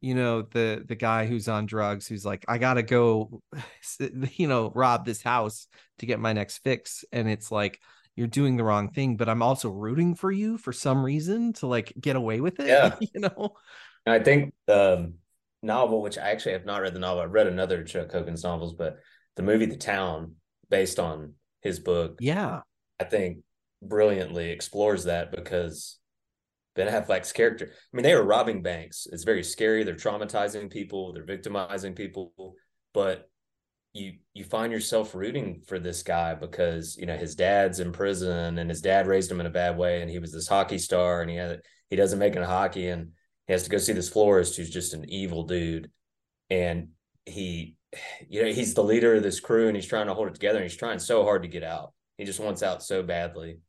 you 0.02 0.16
know 0.16 0.42
the 0.42 0.84
the 0.88 0.96
guy 0.96 1.28
who's 1.28 1.48
on 1.48 1.66
drugs 1.68 2.08
who's 2.08 2.26
like 2.26 2.44
i 2.48 2.58
gotta 2.58 2.84
go 2.84 3.42
you 4.36 4.48
know 4.48 4.72
rob 4.74 5.06
this 5.06 5.22
house 5.22 5.68
to 6.00 6.06
get 6.06 6.20
my 6.20 6.34
next 6.34 6.58
fix 6.58 7.06
and 7.12 7.30
it's 7.30 7.52
like 7.52 7.80
you're 8.16 8.28
doing 8.28 8.58
the 8.58 8.64
wrong 8.64 8.90
thing 8.90 9.18
but 9.18 9.30
i'm 9.30 9.42
also 9.42 9.70
rooting 9.70 10.16
for 10.16 10.32
you 10.32 10.58
for 10.58 10.74
some 10.74 11.04
reason 11.04 11.54
to 11.54 11.68
like 11.68 11.94
get 12.00 12.16
away 12.16 12.42
with 12.42 12.60
it 12.60 12.68
yeah 12.68 12.96
you 13.00 13.20
know 13.20 13.54
i 14.06 14.20
think 14.20 14.54
the 14.68 15.14
novel 15.64 16.02
which 16.02 16.18
i 16.18 16.32
actually 16.32 16.54
have 16.54 16.66
not 16.66 16.82
read 16.82 16.94
the 16.94 17.00
novel 17.00 17.22
i've 17.22 17.32
read 17.32 17.48
another 17.48 17.84
chuck 17.84 18.12
hogan's 18.12 18.44
novels 18.44 18.74
but 18.74 18.98
the 19.36 19.44
movie 19.44 19.66
The 19.66 19.78
Town, 19.78 20.36
based 20.70 21.00
on 21.00 21.34
his 21.62 21.80
book, 21.80 22.18
yeah, 22.20 22.62
I 23.00 23.04
think 23.06 23.40
brilliantly 23.82 24.52
explores 24.52 25.06
that 25.06 25.32
because 25.32 25.98
Ben 26.76 26.88
Affleck's 26.88 27.32
character. 27.32 27.72
I 27.72 27.96
mean, 27.96 28.04
they 28.04 28.14
are 28.14 28.24
robbing 28.24 28.62
banks. 28.62 29.08
It's 29.12 29.24
very 29.24 29.44
scary. 29.44 29.84
They're 29.84 29.96
traumatizing 29.96 30.70
people. 30.70 31.14
They're 31.14 31.26
victimizing 31.26 31.94
people. 31.94 32.34
But 32.94 33.30
you 33.94 34.14
you 34.34 34.44
find 34.44 34.72
yourself 34.72 35.14
rooting 35.14 35.62
for 35.68 35.78
this 35.78 36.04
guy 36.04 36.34
because 36.34 36.96
you 36.98 37.06
know 37.06 37.18
his 37.18 37.36
dad's 37.36 37.80
in 37.80 37.92
prison 37.92 38.58
and 38.58 38.70
his 38.70 38.82
dad 38.82 39.08
raised 39.08 39.30
him 39.30 39.40
in 39.42 39.46
a 39.46 39.52
bad 39.52 39.78
way 39.78 40.02
and 40.02 40.10
he 40.10 40.20
was 40.20 40.32
this 40.32 40.48
hockey 40.48 40.78
star 40.78 41.22
and 41.22 41.30
he 41.30 41.36
had 41.36 41.62
he 41.90 41.96
doesn't 41.96 42.20
make 42.20 42.36
it 42.36 42.44
hockey 42.44 42.88
and 42.88 43.12
he 43.48 43.54
has 43.54 43.64
to 43.64 43.70
go 43.70 43.78
see 43.78 43.92
this 43.92 44.10
florist 44.10 44.56
who's 44.56 44.70
just 44.70 44.94
an 44.94 45.10
evil 45.10 45.44
dude 45.44 45.92
and 46.50 46.90
he 47.26 47.76
you 48.30 48.44
know, 48.44 48.52
he's 48.52 48.74
the 48.74 48.84
leader 48.84 49.16
of 49.16 49.24
this 49.24 49.40
crew 49.40 49.68
and 49.68 49.76
he's 49.76 49.86
trying 49.86 50.08
to 50.08 50.14
hold 50.14 50.28
it 50.28 50.34
together 50.34 50.60
and 50.60 50.70
he's 50.70 50.78
trying 50.78 51.00
so 51.00 51.24
hard 51.24 51.44
to 51.44 51.48
get 51.48 51.64
out. 51.64 51.94
He 52.18 52.26
just 52.26 52.40
wants 52.40 52.64
out 52.64 52.84
so 52.84 53.04
badly. 53.04 53.60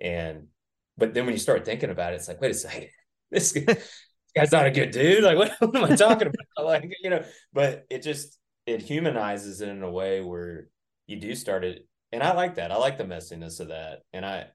And 0.00 0.48
but 0.96 1.14
then 1.14 1.24
when 1.26 1.34
you 1.34 1.40
start 1.40 1.64
thinking 1.64 1.90
about 1.90 2.12
it, 2.12 2.16
it's 2.16 2.28
like, 2.28 2.40
wait 2.40 2.52
a 2.52 2.54
second, 2.54 2.88
this, 3.30 3.52
guy's 4.36 4.52
not 4.52 4.66
a 4.66 4.70
good 4.70 4.90
dude. 4.90 5.24
Like, 5.24 5.36
what, 5.36 5.52
what 5.60 5.76
am 5.76 5.92
I 5.92 5.96
talking 5.96 6.28
about? 6.28 6.64
Like, 6.64 6.90
you 7.02 7.10
know, 7.10 7.24
but 7.52 7.86
it 7.90 8.02
just 8.02 8.38
it 8.66 8.82
humanizes 8.82 9.60
it 9.60 9.68
in 9.68 9.82
a 9.82 9.90
way 9.90 10.20
where 10.20 10.68
you 11.06 11.16
do 11.16 11.34
start 11.34 11.64
it. 11.64 11.86
And 12.12 12.22
I 12.22 12.32
like 12.34 12.56
that. 12.56 12.72
I 12.72 12.76
like 12.76 12.98
the 12.98 13.04
messiness 13.04 13.60
of 13.60 13.68
that. 13.68 14.00
And 14.12 14.24
I 14.24 14.46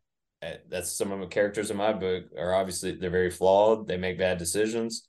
that's 0.70 0.92
some 0.92 1.12
of 1.12 1.20
the 1.20 1.28
characters 1.28 1.70
in 1.70 1.78
my 1.78 1.94
book 1.94 2.26
are 2.36 2.56
obviously 2.56 2.94
they're 2.94 3.10
very 3.10 3.30
flawed. 3.30 3.88
They 3.88 3.98
make 3.98 4.18
bad 4.18 4.38
decisions. 4.38 5.08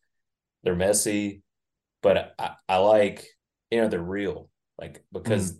They're 0.62 0.76
messy. 0.76 1.42
But 2.02 2.34
I, 2.38 2.52
I 2.68 2.76
like 2.78 3.26
you 3.72 3.80
know 3.80 3.88
they're 3.88 4.02
real 4.02 4.50
like 4.78 5.02
because 5.12 5.52
mm. 5.52 5.58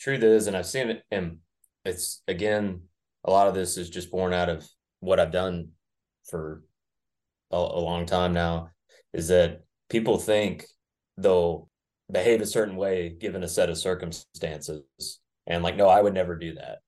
truth 0.00 0.22
is 0.22 0.46
and 0.46 0.56
i've 0.56 0.66
seen 0.66 0.88
it 0.88 1.02
and 1.10 1.36
it's 1.84 2.22
again 2.26 2.80
a 3.24 3.30
lot 3.30 3.48
of 3.48 3.54
this 3.54 3.76
is 3.76 3.90
just 3.90 4.10
born 4.10 4.32
out 4.32 4.48
of 4.48 4.66
what 5.00 5.20
i've 5.20 5.30
done 5.30 5.68
for 6.28 6.62
a, 7.50 7.56
a 7.56 7.82
long 7.84 8.06
time 8.06 8.32
now 8.32 8.70
is 9.12 9.28
that 9.28 9.60
people 9.90 10.16
think 10.16 10.64
they'll 11.18 11.68
behave 12.12 12.40
a 12.40 12.46
certain 12.46 12.76
way 12.76 13.08
given 13.08 13.42
a 13.42 13.48
set 13.48 13.70
of 13.70 13.78
circumstances 13.78 15.20
and 15.46 15.62
like 15.62 15.76
no 15.76 15.88
i 15.88 16.00
would 16.00 16.14
never 16.14 16.36
do 16.36 16.54
that 16.54 16.78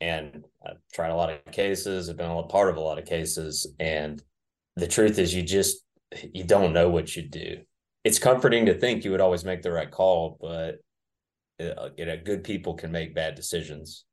and 0.00 0.44
i've 0.66 0.78
tried 0.92 1.10
a 1.10 1.16
lot 1.16 1.30
of 1.30 1.52
cases 1.52 2.08
i've 2.08 2.16
been 2.16 2.30
a 2.30 2.42
part 2.44 2.68
of 2.68 2.76
a 2.76 2.80
lot 2.80 2.98
of 2.98 3.04
cases 3.04 3.66
and 3.78 4.22
the 4.76 4.88
truth 4.88 5.18
is 5.18 5.34
you 5.34 5.42
just 5.42 5.84
you 6.32 6.44
don't 6.44 6.72
know 6.72 6.88
what 6.88 7.14
you'd 7.16 7.30
do 7.30 7.58
it's 8.04 8.18
comforting 8.18 8.66
to 8.66 8.74
think 8.74 9.04
you 9.04 9.10
would 9.12 9.20
always 9.20 9.44
make 9.44 9.62
the 9.62 9.72
right 9.72 9.90
call, 9.90 10.38
but 10.40 10.80
uh, 11.60 11.90
you 11.96 12.04
know, 12.04 12.16
good 12.22 12.42
people 12.42 12.74
can 12.74 12.90
make 12.90 13.14
bad 13.14 13.34
decisions, 13.34 14.04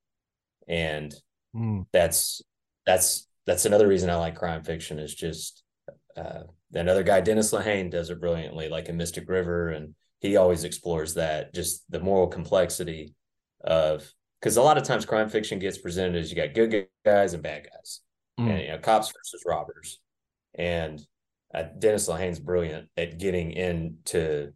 and 0.67 1.13
mm. 1.55 1.85
that's 1.91 2.41
that's 2.85 3.27
that's 3.47 3.65
another 3.65 3.87
reason 3.87 4.09
I 4.09 4.15
like 4.15 4.35
crime 4.35 4.63
fiction. 4.63 4.99
Is 4.99 5.15
just 5.15 5.63
uh, 6.15 6.43
another 6.73 7.03
guy, 7.03 7.21
Dennis 7.21 7.51
Lehane, 7.51 7.89
does 7.89 8.11
it 8.11 8.19
brilliantly, 8.19 8.69
like 8.69 8.89
in 8.89 8.97
Mystic 8.97 9.27
River, 9.27 9.69
and 9.69 9.95
he 10.19 10.37
always 10.37 10.63
explores 10.63 11.13
that 11.15 11.53
just 11.53 11.89
the 11.89 11.99
moral 11.99 12.27
complexity 12.27 13.15
of 13.61 14.11
because 14.39 14.57
a 14.57 14.61
lot 14.61 14.77
of 14.77 14.83
times 14.83 15.05
crime 15.05 15.29
fiction 15.29 15.59
gets 15.59 15.77
presented 15.77 16.15
as 16.15 16.29
you 16.29 16.35
got 16.35 16.53
good 16.53 16.87
guys 17.05 17.33
and 17.33 17.43
bad 17.43 17.67
guys, 17.71 18.01
mm. 18.39 18.49
and 18.49 18.61
you 18.61 18.67
know, 18.69 18.77
cops 18.77 19.11
versus 19.11 19.43
robbers, 19.45 19.99
and 20.55 21.01
uh, 21.53 21.63
Dennis 21.77 22.07
Lehane's 22.07 22.39
brilliant 22.39 22.87
at 22.95 23.19
getting 23.19 23.51
into 23.51 24.51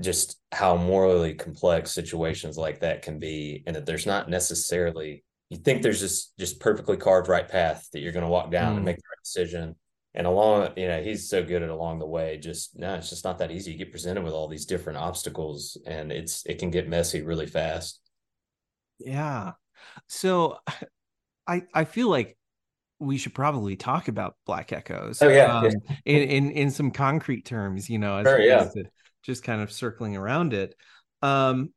just 0.00 0.38
how 0.52 0.76
morally 0.76 1.34
complex 1.34 1.92
situations 1.92 2.56
like 2.56 2.80
that 2.80 3.02
can 3.02 3.18
be, 3.18 3.62
and 3.66 3.76
that 3.76 3.86
there's 3.86 4.06
not 4.06 4.28
necessarily 4.28 5.24
you 5.50 5.58
think 5.58 5.82
there's 5.82 6.00
just 6.00 6.36
just 6.38 6.60
perfectly 6.60 6.96
carved 6.96 7.28
right 7.28 7.48
path 7.48 7.88
that 7.92 8.00
you're 8.00 8.12
going 8.12 8.24
to 8.24 8.30
walk 8.30 8.50
down 8.50 8.74
mm. 8.74 8.76
and 8.76 8.84
make 8.84 8.96
the 8.96 9.02
right 9.10 9.24
decision, 9.24 9.74
and 10.14 10.26
along 10.26 10.70
you 10.76 10.88
know 10.88 11.02
he's 11.02 11.28
so 11.28 11.42
good 11.42 11.62
at 11.62 11.70
along 11.70 11.98
the 11.98 12.06
way 12.06 12.36
just 12.36 12.76
no 12.78 12.94
it's 12.94 13.10
just 13.10 13.24
not 13.24 13.38
that 13.38 13.50
easy. 13.50 13.72
You 13.72 13.78
get 13.78 13.92
presented 13.92 14.24
with 14.24 14.32
all 14.32 14.48
these 14.48 14.66
different 14.66 14.98
obstacles 14.98 15.78
and 15.86 16.10
it's 16.10 16.44
it 16.46 16.58
can 16.58 16.70
get 16.70 16.88
messy 16.88 17.22
really 17.22 17.46
fast. 17.46 18.00
Yeah. 18.98 19.52
So 20.08 20.58
i 21.46 21.62
i 21.72 21.84
feel 21.84 22.08
like 22.08 22.36
we 22.98 23.16
should 23.16 23.34
probably 23.34 23.76
talk 23.76 24.08
about 24.08 24.36
black 24.44 24.74
echoes 24.74 25.22
oh 25.22 25.28
yeah, 25.28 25.58
um, 25.58 25.64
yeah. 25.64 25.96
in, 26.04 26.28
in 26.28 26.50
in 26.50 26.70
some 26.70 26.90
concrete 26.90 27.46
terms 27.46 27.88
you 27.88 27.98
know 27.98 28.18
as, 28.18 28.26
sure, 28.26 28.40
yeah. 28.40 28.68
just 29.22 29.42
kind 29.42 29.62
of 29.62 29.72
circling 29.72 30.16
around 30.16 30.52
it. 30.52 30.74
Um 31.22 31.72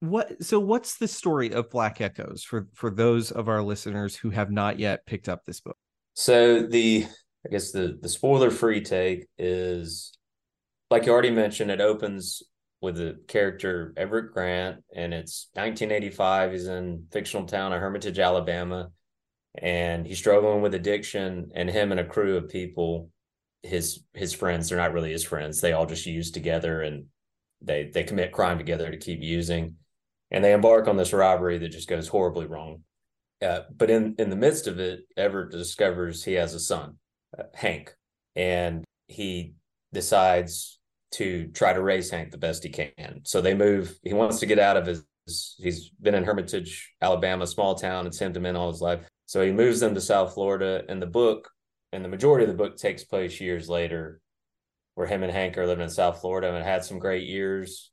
what 0.00 0.42
so 0.42 0.58
what's 0.58 0.96
the 0.96 1.08
story 1.08 1.52
of 1.52 1.70
black 1.70 2.00
echoes 2.00 2.42
for 2.42 2.68
for 2.74 2.90
those 2.90 3.30
of 3.30 3.48
our 3.48 3.62
listeners 3.62 4.16
who 4.16 4.30
have 4.30 4.50
not 4.50 4.78
yet 4.78 5.04
picked 5.06 5.28
up 5.28 5.44
this 5.44 5.60
book? 5.60 5.76
So 6.14 6.62
the 6.62 7.06
I 7.44 7.48
guess 7.48 7.72
the 7.72 7.98
the 8.00 8.08
spoiler 8.08 8.50
free 8.50 8.80
take 8.80 9.26
is 9.38 10.12
like 10.90 11.06
you 11.06 11.12
already 11.12 11.30
mentioned, 11.30 11.70
it 11.70 11.80
opens 11.80 12.42
with 12.80 12.96
the 12.96 13.20
character 13.28 13.92
Everett 13.96 14.32
Grant, 14.32 14.82
and 14.94 15.14
it's 15.14 15.48
1985. 15.54 16.52
He's 16.52 16.66
in 16.66 17.06
fictional 17.12 17.46
town 17.46 17.72
of 17.72 17.80
Hermitage, 17.80 18.18
Alabama, 18.18 18.90
and 19.56 20.06
he's 20.06 20.18
struggling 20.18 20.62
with 20.62 20.74
addiction. 20.74 21.50
And 21.54 21.70
him 21.70 21.92
and 21.92 22.00
a 22.00 22.04
crew 22.04 22.36
of 22.36 22.48
people, 22.48 23.10
his 23.62 24.02
his 24.14 24.32
friends, 24.32 24.68
they're 24.68 24.78
not 24.78 24.92
really 24.92 25.12
his 25.12 25.24
friends. 25.24 25.60
They 25.60 25.72
all 25.72 25.86
just 25.86 26.06
use 26.06 26.30
together, 26.30 26.82
and 26.82 27.06
they 27.62 27.90
they 27.92 28.04
commit 28.04 28.32
crime 28.32 28.58
together 28.58 28.90
to 28.90 28.96
keep 28.96 29.22
using, 29.22 29.76
and 30.30 30.44
they 30.44 30.52
embark 30.52 30.88
on 30.88 30.96
this 30.96 31.12
robbery 31.12 31.58
that 31.58 31.68
just 31.68 31.88
goes 31.88 32.08
horribly 32.08 32.46
wrong. 32.46 32.82
Uh, 33.42 33.60
but 33.74 33.90
in 33.90 34.14
in 34.18 34.30
the 34.30 34.36
midst 34.36 34.66
of 34.66 34.80
it, 34.80 35.00
Everett 35.16 35.50
discovers 35.50 36.24
he 36.24 36.34
has 36.34 36.54
a 36.54 36.60
son, 36.60 36.96
Uh, 37.38 37.44
Hank, 37.54 37.94
and 38.34 38.84
he 39.06 39.54
decides 39.92 40.78
to 41.12 41.48
try 41.48 41.72
to 41.72 41.82
raise 41.82 42.10
Hank 42.10 42.30
the 42.30 42.38
best 42.38 42.64
he 42.64 42.70
can. 42.70 43.20
So 43.24 43.40
they 43.40 43.54
move. 43.54 43.98
He 44.02 44.12
wants 44.14 44.40
to 44.40 44.46
get 44.46 44.58
out 44.58 44.76
of 44.76 44.86
his. 44.86 45.04
He's 45.58 45.90
been 45.90 46.14
in 46.14 46.24
Hermitage, 46.24 46.92
Alabama, 47.00 47.46
small 47.46 47.74
town. 47.74 48.06
It's 48.06 48.18
him 48.18 48.44
in 48.46 48.56
all 48.56 48.70
his 48.70 48.80
life. 48.80 49.00
So 49.26 49.42
he 49.42 49.52
moves 49.52 49.78
them 49.78 49.94
to 49.94 50.00
South 50.00 50.34
Florida. 50.34 50.82
And 50.88 51.00
the 51.00 51.06
book, 51.06 51.50
and 51.92 52.04
the 52.04 52.08
majority 52.08 52.44
of 52.44 52.50
the 52.50 52.56
book 52.56 52.76
takes 52.76 53.04
place 53.04 53.40
years 53.40 53.68
later, 53.68 54.20
where 54.94 55.06
him 55.06 55.22
and 55.22 55.32
Hank 55.32 55.56
are 55.56 55.66
living 55.66 55.84
in 55.84 55.90
South 55.90 56.20
Florida 56.20 56.52
and 56.52 56.64
had 56.64 56.84
some 56.84 56.98
great 56.98 57.28
years. 57.28 57.92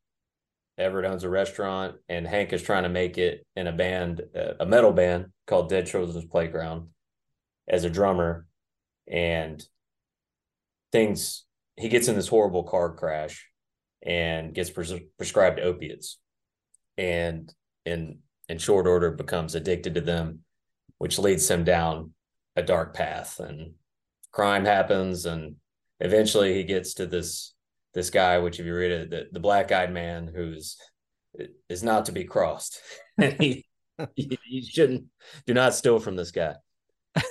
Everett 0.80 1.06
owns 1.06 1.24
a 1.24 1.30
restaurant, 1.30 1.96
and 2.08 2.28
Hank 2.28 2.54
is 2.54 2.62
trying 2.62 2.84
to 2.84 2.90
make 2.90 3.18
it 3.18 3.46
in 3.56 3.68
a 3.68 3.72
band, 3.72 4.22
uh, 4.36 4.54
a 4.60 4.66
metal 4.66 4.94
band 4.94 5.28
called 5.48 5.70
Dead 5.70 5.88
Children's 5.88 6.26
Playground, 6.26 6.90
as 7.68 7.84
a 7.84 7.90
drummer 7.90 8.46
and 9.10 9.64
things 10.92 11.46
he 11.76 11.90
gets 11.90 12.08
in 12.08 12.16
this 12.16 12.28
horrible 12.28 12.64
car 12.64 12.94
crash 12.94 13.48
and 14.04 14.54
gets 14.54 14.70
pres- 14.70 14.94
prescribed 15.18 15.60
opiates. 15.60 16.18
And 16.98 17.54
in 17.86 18.20
in 18.50 18.58
short 18.58 18.88
order 18.88 19.12
becomes 19.12 19.56
addicted 19.56 19.96
to 19.96 20.02
them 20.02 20.40
which 20.98 21.20
leads 21.20 21.50
him 21.50 21.64
down 21.64 22.14
a 22.56 22.64
dark 22.64 22.96
path. 22.96 23.40
And 23.40 23.74
crime 24.32 24.66
happens 24.66 25.26
and 25.26 25.56
eventually 26.00 26.56
he 26.56 26.64
gets 26.64 26.96
to 26.96 27.06
this 27.06 27.54
this 27.94 28.10
guy 28.10 28.40
which 28.40 28.60
if 28.60 28.66
you 28.66 28.76
read 28.76 28.92
it 28.92 29.10
the, 29.10 29.28
the 29.32 29.40
black-eyed 29.40 29.92
man 29.92 30.32
who's 30.34 30.78
is 31.70 31.84
not 31.84 32.06
to 32.06 32.12
be 32.12 32.24
crossed. 32.24 32.80
He, 33.40 33.66
you 34.16 34.62
shouldn't 34.64 35.06
do 35.48 35.56
not 35.56 35.74
steal 35.74 36.00
from 36.00 36.16
this 36.16 36.30
guy. 36.30 36.54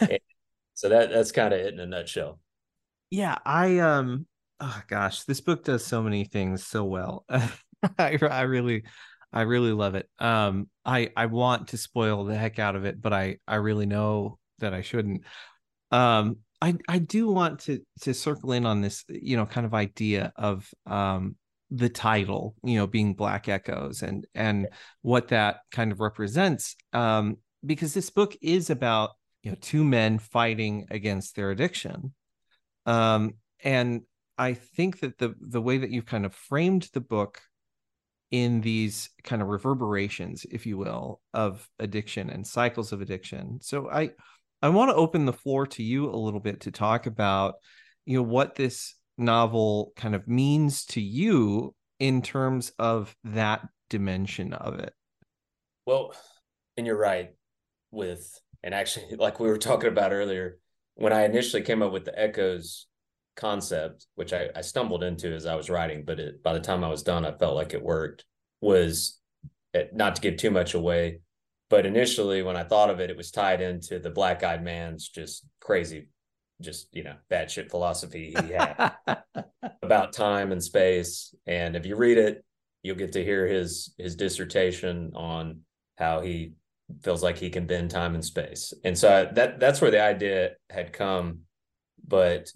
and, 0.00 0.18
so 0.76 0.90
that 0.90 1.08
that's 1.10 1.32
kind 1.32 1.54
of 1.54 1.58
it 1.60 1.72
in 1.72 1.80
a 1.80 1.86
nutshell. 1.86 2.38
Yeah, 3.10 3.38
I 3.44 3.78
um 3.78 4.26
oh 4.60 4.82
gosh, 4.88 5.24
this 5.24 5.40
book 5.40 5.64
does 5.64 5.84
so 5.84 6.02
many 6.02 6.24
things 6.24 6.66
so 6.66 6.84
well. 6.84 7.24
I 7.98 8.18
I 8.20 8.42
really 8.42 8.84
I 9.32 9.42
really 9.42 9.72
love 9.72 9.94
it. 9.94 10.06
Um 10.18 10.68
I 10.84 11.10
I 11.16 11.26
want 11.26 11.68
to 11.68 11.78
spoil 11.78 12.24
the 12.24 12.36
heck 12.36 12.58
out 12.58 12.76
of 12.76 12.84
it, 12.84 13.00
but 13.00 13.14
I 13.14 13.38
I 13.48 13.56
really 13.56 13.86
know 13.86 14.38
that 14.58 14.74
I 14.74 14.82
shouldn't. 14.82 15.22
Um 15.90 16.38
I 16.60 16.74
I 16.86 16.98
do 16.98 17.28
want 17.28 17.60
to 17.60 17.80
to 18.02 18.12
circle 18.12 18.52
in 18.52 18.66
on 18.66 18.82
this, 18.82 19.02
you 19.08 19.38
know, 19.38 19.46
kind 19.46 19.64
of 19.64 19.72
idea 19.72 20.34
of 20.36 20.68
um 20.84 21.36
the 21.70 21.88
title, 21.88 22.54
you 22.62 22.76
know, 22.76 22.86
being 22.86 23.14
Black 23.14 23.48
Echoes 23.48 24.02
and 24.02 24.26
and 24.34 24.68
what 25.00 25.28
that 25.28 25.60
kind 25.70 25.90
of 25.90 26.00
represents 26.00 26.76
um 26.92 27.38
because 27.64 27.94
this 27.94 28.10
book 28.10 28.36
is 28.42 28.68
about 28.68 29.12
you 29.46 29.52
know 29.52 29.58
two 29.60 29.84
men 29.84 30.18
fighting 30.18 30.88
against 30.90 31.36
their 31.36 31.52
addiction. 31.52 32.12
Um 32.84 33.34
and 33.62 34.02
i 34.36 34.52
think 34.52 35.00
that 35.00 35.18
the 35.18 35.34
the 35.40 35.62
way 35.62 35.78
that 35.78 35.90
you've 35.90 36.04
kind 36.04 36.26
of 36.26 36.34
framed 36.34 36.90
the 36.92 37.00
book 37.00 37.40
in 38.32 38.60
these 38.60 39.08
kind 39.22 39.40
of 39.40 39.48
reverberations 39.48 40.44
if 40.50 40.66
you 40.66 40.76
will 40.76 41.20
of 41.32 41.66
addiction 41.78 42.28
and 42.28 42.44
cycles 42.44 42.92
of 42.92 43.00
addiction. 43.00 43.60
So 43.62 43.88
i 43.88 44.10
i 44.62 44.68
want 44.68 44.90
to 44.90 44.96
open 44.96 45.26
the 45.26 45.32
floor 45.32 45.64
to 45.68 45.82
you 45.82 46.10
a 46.10 46.16
little 46.26 46.40
bit 46.40 46.62
to 46.62 46.72
talk 46.72 47.06
about 47.06 47.54
you 48.04 48.16
know 48.16 48.24
what 48.24 48.56
this 48.56 48.96
novel 49.16 49.92
kind 49.94 50.16
of 50.16 50.26
means 50.26 50.86
to 50.86 51.00
you 51.00 51.72
in 52.00 52.20
terms 52.20 52.72
of 52.80 53.14
that 53.22 53.62
dimension 53.90 54.52
of 54.52 54.80
it. 54.80 54.92
Well 55.86 56.16
and 56.76 56.84
you're 56.84 56.98
right 56.98 57.30
with 57.92 58.40
and 58.62 58.74
actually, 58.74 59.16
like 59.18 59.40
we 59.40 59.48
were 59.48 59.58
talking 59.58 59.88
about 59.88 60.12
earlier, 60.12 60.58
when 60.94 61.12
I 61.12 61.24
initially 61.24 61.62
came 61.62 61.82
up 61.82 61.92
with 61.92 62.04
the 62.04 62.18
echoes 62.18 62.86
concept, 63.36 64.06
which 64.14 64.32
I, 64.32 64.48
I 64.56 64.62
stumbled 64.62 65.04
into 65.04 65.32
as 65.32 65.46
I 65.46 65.54
was 65.54 65.70
writing, 65.70 66.04
but 66.04 66.18
it, 66.18 66.42
by 66.42 66.54
the 66.54 66.60
time 66.60 66.82
I 66.82 66.88
was 66.88 67.02
done, 67.02 67.24
I 67.24 67.36
felt 67.36 67.54
like 67.54 67.74
it 67.74 67.82
worked. 67.82 68.24
Was 68.60 69.18
it, 69.74 69.90
eh, 69.92 69.94
not 69.94 70.16
to 70.16 70.22
give 70.22 70.38
too 70.38 70.50
much 70.50 70.74
away, 70.74 71.20
but 71.68 71.86
initially 71.86 72.42
when 72.42 72.56
I 72.56 72.64
thought 72.64 72.90
of 72.90 73.00
it, 73.00 73.10
it 73.10 73.16
was 73.16 73.30
tied 73.30 73.60
into 73.60 73.98
the 73.98 74.10
black 74.10 74.42
eyed 74.42 74.64
man's 74.64 75.08
just 75.08 75.46
crazy, 75.60 76.08
just 76.60 76.88
you 76.92 77.04
know, 77.04 77.16
bad 77.28 77.50
shit 77.50 77.70
philosophy 77.70 78.34
he 78.38 78.52
had 78.52 78.92
about 79.82 80.12
time 80.12 80.52
and 80.52 80.62
space. 80.62 81.34
And 81.46 81.76
if 81.76 81.84
you 81.84 81.96
read 81.96 82.18
it, 82.18 82.44
you'll 82.82 82.96
get 82.96 83.12
to 83.12 83.24
hear 83.24 83.46
his 83.46 83.92
his 83.98 84.16
dissertation 84.16 85.12
on 85.14 85.60
how 85.98 86.20
he 86.20 86.52
feels 87.02 87.22
like 87.22 87.38
he 87.38 87.50
can 87.50 87.66
bend 87.66 87.90
time 87.90 88.14
and 88.14 88.24
space. 88.24 88.72
And 88.84 88.96
so 88.96 89.28
that 89.34 89.60
that's 89.60 89.80
where 89.80 89.90
the 89.90 90.02
idea 90.02 90.52
had 90.70 90.92
come. 90.92 91.40
But 92.06 92.50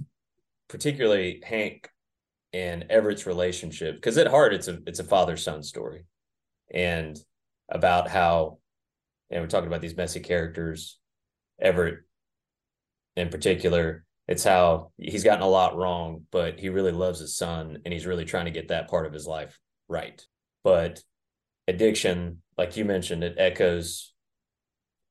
particularly 0.68 1.42
Hank 1.44 1.90
and 2.52 2.86
Everett's 2.90 3.26
relationship, 3.26 3.96
because 3.96 4.18
at 4.18 4.28
heart 4.28 4.54
it's 4.54 4.68
a 4.68 4.78
it's 4.86 5.00
a 5.00 5.04
father 5.04 5.36
son 5.36 5.62
story, 5.62 6.04
and 6.72 7.18
about 7.68 8.08
how, 8.08 8.58
and 9.30 9.40
we're 9.40 9.48
talking 9.48 9.68
about 9.68 9.80
these 9.80 9.96
messy 9.96 10.20
characters, 10.20 10.98
Everett, 11.60 12.00
in 13.16 13.28
particular. 13.28 14.04
It's 14.28 14.44
how 14.44 14.92
he's 14.96 15.24
gotten 15.24 15.42
a 15.42 15.48
lot 15.48 15.76
wrong, 15.76 16.26
but 16.30 16.60
he 16.60 16.68
really 16.68 16.92
loves 16.92 17.18
his 17.18 17.36
son, 17.36 17.78
and 17.84 17.92
he's 17.92 18.06
really 18.06 18.24
trying 18.24 18.44
to 18.44 18.52
get 18.52 18.68
that 18.68 18.88
part 18.88 19.06
of 19.06 19.12
his 19.12 19.26
life 19.26 19.58
right. 19.88 20.24
But 20.62 21.02
addiction, 21.66 22.42
like 22.56 22.76
you 22.76 22.84
mentioned, 22.84 23.24
it 23.24 23.34
echoes 23.38 24.12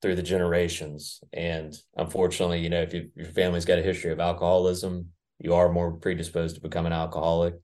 through 0.02 0.16
the 0.16 0.24
generations. 0.24 1.22
And 1.34 1.76
unfortunately, 1.96 2.60
you 2.60 2.70
know, 2.70 2.82
if 2.82 2.94
you, 2.94 3.10
your 3.16 3.28
family's 3.28 3.66
got 3.66 3.80
a 3.80 3.84
history 3.84 4.12
of 4.12 4.20
alcoholism, 4.20 5.08
you 5.40 5.54
are 5.54 5.72
more 5.72 5.92
predisposed 5.94 6.56
to 6.56 6.62
become 6.62 6.86
an 6.86 6.94
alcoholic. 6.94 7.56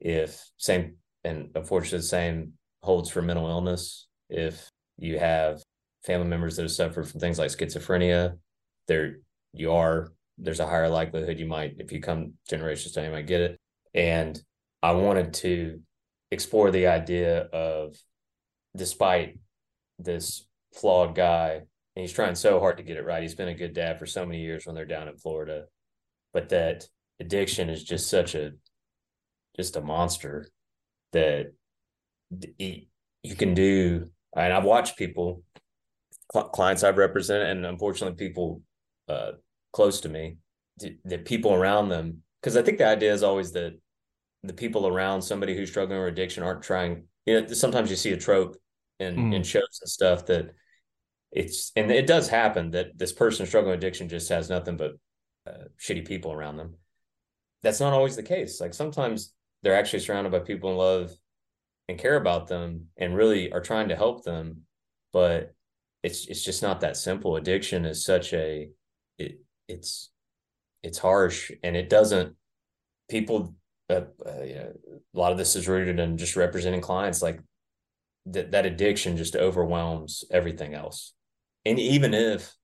If 0.00 0.44
same, 0.56 0.96
and 1.24 1.50
unfortunately, 1.54 1.98
the 1.98 2.04
same 2.04 2.52
holds 2.82 3.10
for 3.10 3.22
mental 3.22 3.48
illness. 3.48 4.06
If 4.28 4.68
you 4.96 5.18
have 5.18 5.62
family 6.04 6.28
members 6.28 6.56
that 6.56 6.62
have 6.62 6.70
suffered 6.70 7.08
from 7.08 7.20
things 7.20 7.38
like 7.38 7.50
schizophrenia, 7.50 8.38
there 8.86 9.18
you 9.52 9.72
are. 9.72 10.12
There's 10.36 10.60
a 10.60 10.66
higher 10.66 10.88
likelihood 10.88 11.38
you 11.38 11.46
might, 11.46 11.74
if 11.78 11.90
you 11.90 12.00
come 12.00 12.34
generations 12.48 12.92
down, 12.92 13.04
you 13.04 13.10
might 13.10 13.26
get 13.26 13.40
it. 13.40 13.56
And 13.94 14.40
I 14.82 14.92
wanted 14.92 15.34
to 15.34 15.80
explore 16.30 16.70
the 16.70 16.86
idea 16.86 17.40
of, 17.42 17.96
despite 18.76 19.38
this 19.98 20.46
flawed 20.74 21.14
guy 21.14 21.60
and 21.98 22.02
he's 22.02 22.12
trying 22.12 22.34
so 22.34 22.60
hard 22.60 22.76
to 22.76 22.82
get 22.82 22.96
it 22.96 23.04
right. 23.04 23.22
He's 23.22 23.34
been 23.34 23.48
a 23.48 23.54
good 23.54 23.74
dad 23.74 23.98
for 23.98 24.06
so 24.06 24.24
many 24.24 24.40
years 24.40 24.66
when 24.66 24.74
they're 24.74 24.84
down 24.84 25.08
in 25.08 25.16
Florida. 25.16 25.64
But 26.32 26.50
that 26.50 26.86
addiction 27.20 27.68
is 27.68 27.82
just 27.82 28.08
such 28.08 28.34
a 28.34 28.52
just 29.56 29.76
a 29.76 29.80
monster 29.80 30.46
that 31.12 31.52
you 32.58 33.34
can 33.36 33.54
do 33.54 34.08
and 34.36 34.52
I've 34.52 34.64
watched 34.64 34.96
people 34.96 35.42
clients 36.52 36.84
I've 36.84 36.98
represented 36.98 37.48
and 37.48 37.66
unfortunately 37.66 38.16
people 38.16 38.62
uh, 39.08 39.32
close 39.72 40.00
to 40.02 40.08
me 40.08 40.36
the 41.04 41.18
people 41.18 41.54
around 41.54 41.88
them 41.88 42.22
because 42.40 42.56
I 42.56 42.62
think 42.62 42.78
the 42.78 42.86
idea 42.86 43.12
is 43.12 43.24
always 43.24 43.50
that 43.52 43.72
the 44.44 44.52
people 44.52 44.86
around 44.86 45.22
somebody 45.22 45.56
who's 45.56 45.70
struggling 45.70 45.98
with 45.98 46.12
addiction 46.12 46.44
aren't 46.44 46.62
trying 46.62 47.04
you 47.26 47.40
know 47.40 47.46
sometimes 47.48 47.90
you 47.90 47.96
see 47.96 48.12
a 48.12 48.16
trope 48.16 48.56
in 48.98 49.16
mm. 49.16 49.34
in 49.34 49.42
shows 49.42 49.78
and 49.80 49.88
stuff 49.88 50.26
that 50.26 50.54
it's 51.30 51.72
and 51.76 51.90
it 51.90 52.06
does 52.06 52.28
happen 52.28 52.70
that 52.70 52.98
this 52.98 53.12
person 53.12 53.46
struggling 53.46 53.72
with 53.72 53.78
addiction 53.78 54.08
just 54.08 54.28
has 54.28 54.48
nothing 54.48 54.76
but 54.76 54.92
uh, 55.46 55.64
shitty 55.80 56.06
people 56.06 56.32
around 56.32 56.56
them. 56.56 56.74
That's 57.62 57.80
not 57.80 57.92
always 57.92 58.16
the 58.16 58.22
case. 58.22 58.60
Like 58.60 58.74
sometimes 58.74 59.32
they're 59.62 59.76
actually 59.76 60.00
surrounded 60.00 60.32
by 60.32 60.38
people 60.38 60.70
in 60.70 60.76
love 60.76 61.12
and 61.88 61.98
care 61.98 62.16
about 62.16 62.46
them 62.46 62.86
and 62.96 63.16
really 63.16 63.52
are 63.52 63.60
trying 63.60 63.88
to 63.88 63.96
help 63.96 64.24
them, 64.24 64.62
but 65.12 65.54
it's 66.02 66.26
it's 66.26 66.44
just 66.44 66.62
not 66.62 66.80
that 66.80 66.96
simple. 66.96 67.36
Addiction 67.36 67.84
is 67.84 68.04
such 68.04 68.32
a 68.32 68.70
it 69.18 69.40
it's 69.68 70.10
it's 70.82 70.98
harsh 70.98 71.50
and 71.62 71.76
it 71.76 71.88
doesn't 71.88 72.36
people 73.08 73.54
uh, 73.90 74.02
uh, 74.26 74.42
you 74.42 74.54
know, 74.54 74.72
a 75.14 75.18
lot 75.18 75.32
of 75.32 75.38
this 75.38 75.56
is 75.56 75.66
rooted 75.66 75.98
in 75.98 76.18
just 76.18 76.36
representing 76.36 76.80
clients 76.80 77.22
like 77.22 77.40
that 78.32 78.52
that 78.52 78.66
addiction 78.66 79.16
just 79.16 79.36
overwhelms 79.36 80.24
everything 80.30 80.74
else. 80.74 81.12
And 81.64 81.78
even 81.78 82.14
if 82.14 82.54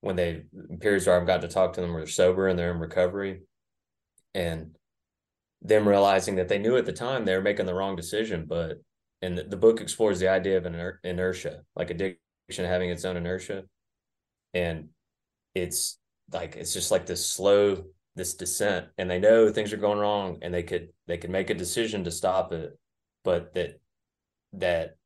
when 0.00 0.16
they 0.16 0.42
periods 0.80 1.06
where 1.06 1.18
I've 1.18 1.26
got 1.26 1.42
to 1.42 1.48
talk 1.48 1.72
to 1.74 1.80
them 1.80 1.92
where 1.92 2.02
they're 2.02 2.08
sober 2.08 2.48
and 2.48 2.58
they're 2.58 2.72
in 2.72 2.78
recovery 2.78 3.42
and 4.34 4.76
them 5.62 5.88
realizing 5.88 6.36
that 6.36 6.48
they 6.48 6.58
knew 6.58 6.76
at 6.76 6.86
the 6.86 6.92
time 6.92 7.24
they 7.24 7.34
were 7.34 7.42
making 7.42 7.66
the 7.66 7.74
wrong 7.74 7.96
decision 7.96 8.44
but 8.46 8.76
and 9.22 9.36
the, 9.36 9.44
the 9.44 9.56
book 9.56 9.80
explores 9.80 10.20
the 10.20 10.28
idea 10.28 10.58
of 10.58 10.66
an 10.66 10.92
inertia 11.02 11.62
like 11.74 11.90
addiction 11.90 12.20
having 12.64 12.90
its 12.90 13.04
own 13.04 13.16
inertia. 13.16 13.64
And 14.54 14.88
it's 15.54 15.98
like 16.32 16.56
it's 16.56 16.72
just 16.72 16.90
like 16.90 17.06
this 17.06 17.28
slow 17.28 17.84
this 18.14 18.34
descent 18.34 18.86
and 18.98 19.10
they 19.10 19.18
know 19.18 19.50
things 19.50 19.72
are 19.72 19.78
going 19.78 19.98
wrong 19.98 20.38
and 20.42 20.52
they 20.52 20.62
could 20.62 20.88
they 21.06 21.18
could 21.18 21.30
make 21.30 21.50
a 21.50 21.54
decision 21.54 22.04
to 22.04 22.10
stop 22.10 22.52
it 22.52 22.78
but 23.24 23.54
that 23.54 23.78
that 24.60 24.96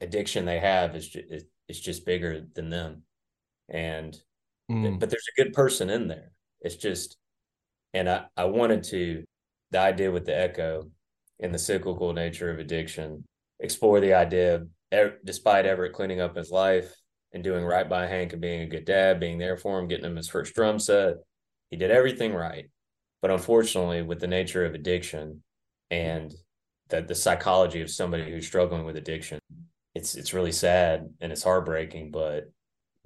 addiction 0.00 0.44
they 0.44 0.58
have 0.58 0.96
is 0.96 1.08
just, 1.08 1.46
is 1.68 1.80
just 1.80 2.06
bigger 2.06 2.44
than 2.54 2.70
them 2.70 3.02
and 3.68 4.16
mm. 4.70 4.98
but 4.98 5.10
there's 5.10 5.28
a 5.36 5.42
good 5.42 5.52
person 5.52 5.90
in 5.90 6.08
there 6.08 6.32
it's 6.60 6.76
just 6.76 7.16
and 7.94 8.08
i 8.08 8.24
i 8.36 8.44
wanted 8.44 8.82
to 8.82 9.24
the 9.70 9.78
idea 9.78 10.10
with 10.10 10.26
the 10.26 10.36
echo 10.36 10.84
and 11.40 11.54
the 11.54 11.58
cyclical 11.58 12.12
nature 12.12 12.50
of 12.50 12.58
addiction 12.58 13.24
explore 13.60 14.00
the 14.00 14.14
idea 14.14 14.56
of 14.56 15.12
despite 15.24 15.66
everett 15.66 15.92
cleaning 15.92 16.20
up 16.20 16.36
his 16.36 16.50
life 16.50 16.94
and 17.32 17.44
doing 17.44 17.64
right 17.64 17.88
by 17.88 18.06
hank 18.06 18.32
and 18.32 18.42
being 18.42 18.62
a 18.62 18.66
good 18.66 18.84
dad 18.84 19.20
being 19.20 19.38
there 19.38 19.56
for 19.56 19.78
him 19.78 19.88
getting 19.88 20.04
him 20.04 20.16
his 20.16 20.28
first 20.28 20.54
drum 20.54 20.78
set 20.78 21.16
he 21.72 21.78
did 21.78 21.90
everything 21.90 22.34
right. 22.34 22.68
But 23.22 23.30
unfortunately, 23.30 24.02
with 24.02 24.20
the 24.20 24.26
nature 24.26 24.66
of 24.66 24.74
addiction 24.74 25.42
and 25.90 26.32
the, 26.92 27.02
the 27.02 27.14
psychology 27.14 27.80
of 27.80 27.90
somebody 27.90 28.30
who's 28.30 28.46
struggling 28.46 28.84
with 28.84 28.96
addiction, 28.96 29.40
it's 29.94 30.14
it's 30.14 30.32
really 30.32 30.52
sad 30.52 31.08
and 31.20 31.32
it's 31.32 31.42
heartbreaking. 31.42 32.10
But 32.12 32.52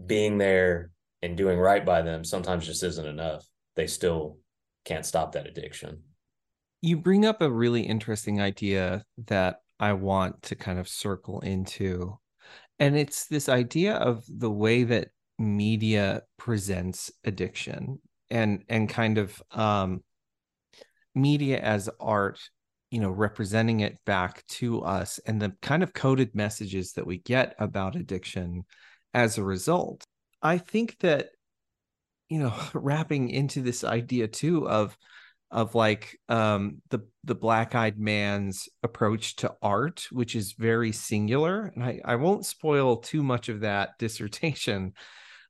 being 0.04 0.36
there 0.36 0.90
and 1.22 1.36
doing 1.36 1.58
right 1.58 1.84
by 1.84 2.02
them 2.02 2.24
sometimes 2.24 2.66
just 2.66 2.82
isn't 2.82 3.06
enough. 3.06 3.46
They 3.76 3.86
still 3.86 4.38
can't 4.84 5.06
stop 5.06 5.32
that 5.32 5.46
addiction. 5.46 6.02
You 6.82 6.98
bring 6.98 7.24
up 7.24 7.40
a 7.40 7.50
really 7.50 7.82
interesting 7.82 8.40
idea 8.40 9.04
that 9.26 9.56
I 9.80 9.94
want 9.94 10.42
to 10.42 10.56
kind 10.56 10.78
of 10.78 10.88
circle 10.88 11.40
into. 11.40 12.18
And 12.78 12.96
it's 12.96 13.26
this 13.26 13.48
idea 13.48 13.94
of 13.94 14.24
the 14.28 14.50
way 14.50 14.84
that 14.84 15.08
media 15.38 16.22
presents 16.38 17.12
addiction 17.24 18.00
and 18.30 18.64
and 18.68 18.88
kind 18.88 19.18
of 19.18 19.40
um 19.52 20.02
media 21.14 21.58
as 21.60 21.88
art 22.00 22.40
you 22.90 23.00
know 23.00 23.10
representing 23.10 23.80
it 23.80 23.98
back 24.04 24.46
to 24.46 24.82
us 24.82 25.18
and 25.26 25.40
the 25.40 25.52
kind 25.62 25.82
of 25.82 25.92
coded 25.92 26.34
messages 26.34 26.92
that 26.92 27.06
we 27.06 27.18
get 27.18 27.54
about 27.58 27.96
addiction 27.96 28.64
as 29.14 29.38
a 29.38 29.44
result 29.44 30.04
i 30.42 30.58
think 30.58 30.98
that 31.00 31.30
you 32.28 32.38
know 32.38 32.54
wrapping 32.74 33.30
into 33.30 33.60
this 33.60 33.84
idea 33.84 34.28
too 34.28 34.68
of 34.68 34.96
of 35.50 35.74
like 35.74 36.18
um 36.28 36.82
the 36.90 37.00
the 37.24 37.34
black-eyed 37.34 37.98
man's 37.98 38.68
approach 38.82 39.36
to 39.36 39.54
art 39.62 40.06
which 40.10 40.34
is 40.34 40.54
very 40.58 40.90
singular 40.90 41.72
and 41.74 41.84
i 41.84 42.00
i 42.04 42.16
won't 42.16 42.44
spoil 42.44 42.96
too 42.96 43.22
much 43.22 43.48
of 43.48 43.60
that 43.60 43.90
dissertation 43.98 44.92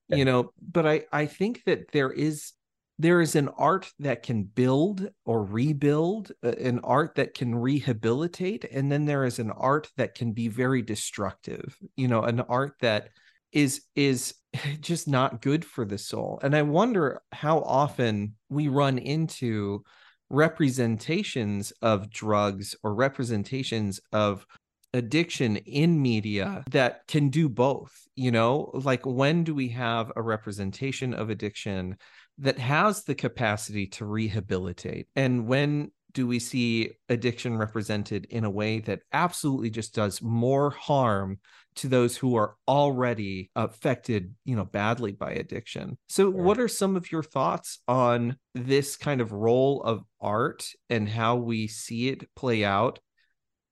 yeah. 0.09 0.17
you 0.17 0.25
know 0.25 0.51
but 0.61 0.87
i 0.87 1.05
i 1.13 1.25
think 1.27 1.63
that 1.65 1.91
there 1.93 2.11
is 2.11 2.53
there 2.99 3.21
is 3.21 3.37
an 3.37 3.49
art 3.59 3.93
that 3.99 4.23
can 4.23 4.45
build 4.45 5.09
or 5.25 5.45
rebuild, 5.45 6.33
uh, 6.43 6.53
an 6.53 6.81
art 6.83 7.17
that 7.17 7.35
can 7.35 7.55
rehabilitate, 7.55 8.65
and 8.65 8.91
then 8.91 9.05
there 9.05 9.25
is 9.25 9.39
an 9.39 9.51
art 9.51 9.91
that 9.97 10.15
can 10.15 10.33
be 10.33 10.49
very 10.49 10.83
destructive. 10.83 11.77
You 11.97 12.09
know, 12.09 12.23
an 12.23 12.41
art 12.41 12.75
that 12.81 13.11
is 13.53 13.83
is 13.95 14.35
just 14.81 15.09
not 15.09 15.43
good 15.43 15.65
for 15.65 15.85
the 15.85 15.99
soul. 15.99 16.39
And 16.43 16.57
I 16.57 16.63
wonder 16.63 17.23
how 17.33 17.61
often 17.61 18.35
we 18.49 18.69
run 18.69 18.99
into 18.99 19.85
representations 20.31 21.73
of 21.83 22.11
drugs 22.11 22.75
or 22.83 22.95
representations 22.95 24.01
of 24.13 24.47
addiction 24.93 25.57
in 25.57 26.01
media 26.01 26.65
that 26.71 27.07
can 27.07 27.29
do 27.29 27.49
both 27.49 27.93
you 28.15 28.31
know 28.31 28.71
like 28.73 29.05
when 29.05 29.45
do 29.45 29.55
we 29.55 29.69
have 29.69 30.11
a 30.17 30.23
representation 30.23 31.13
of 31.13 31.29
addiction 31.29 31.97
that 32.39 32.59
has 32.59 33.05
the 33.05 33.15
capacity 33.15 33.87
to 33.87 34.05
rehabilitate? 34.05 35.09
And 35.17 35.47
when 35.47 35.91
do 36.17 36.27
we 36.27 36.39
see 36.39 36.93
addiction 37.11 37.59
represented 37.59 38.25
in 38.31 38.45
a 38.45 38.51
way 38.51 38.81
that 38.81 39.01
absolutely 39.13 39.69
just 39.69 39.95
does 39.95 40.23
more 40.23 40.71
harm 40.71 41.39
to 41.75 41.89
those 41.89 42.17
who 42.17 42.37
are 42.37 42.57
already 42.67 43.51
affected 43.55 44.35
you 44.47 44.57
know 44.57 44.65
badly 44.65 45.13
by 45.13 45.33
addiction 45.33 45.99
so 46.09 46.31
yeah. 46.31 46.43
what 46.43 46.59
are 46.59 46.69
some 46.69 46.97
of 46.97 47.13
your 47.13 47.23
thoughts 47.23 47.81
on 47.87 48.35
this 48.55 48.97
kind 48.97 49.21
of 49.21 49.31
role 49.31 49.83
of 49.83 50.05
art 50.19 50.67
and 50.89 51.07
how 51.07 51.37
we 51.37 51.67
see 51.67 52.09
it 52.09 52.35
play 52.35 52.65
out 52.65 52.99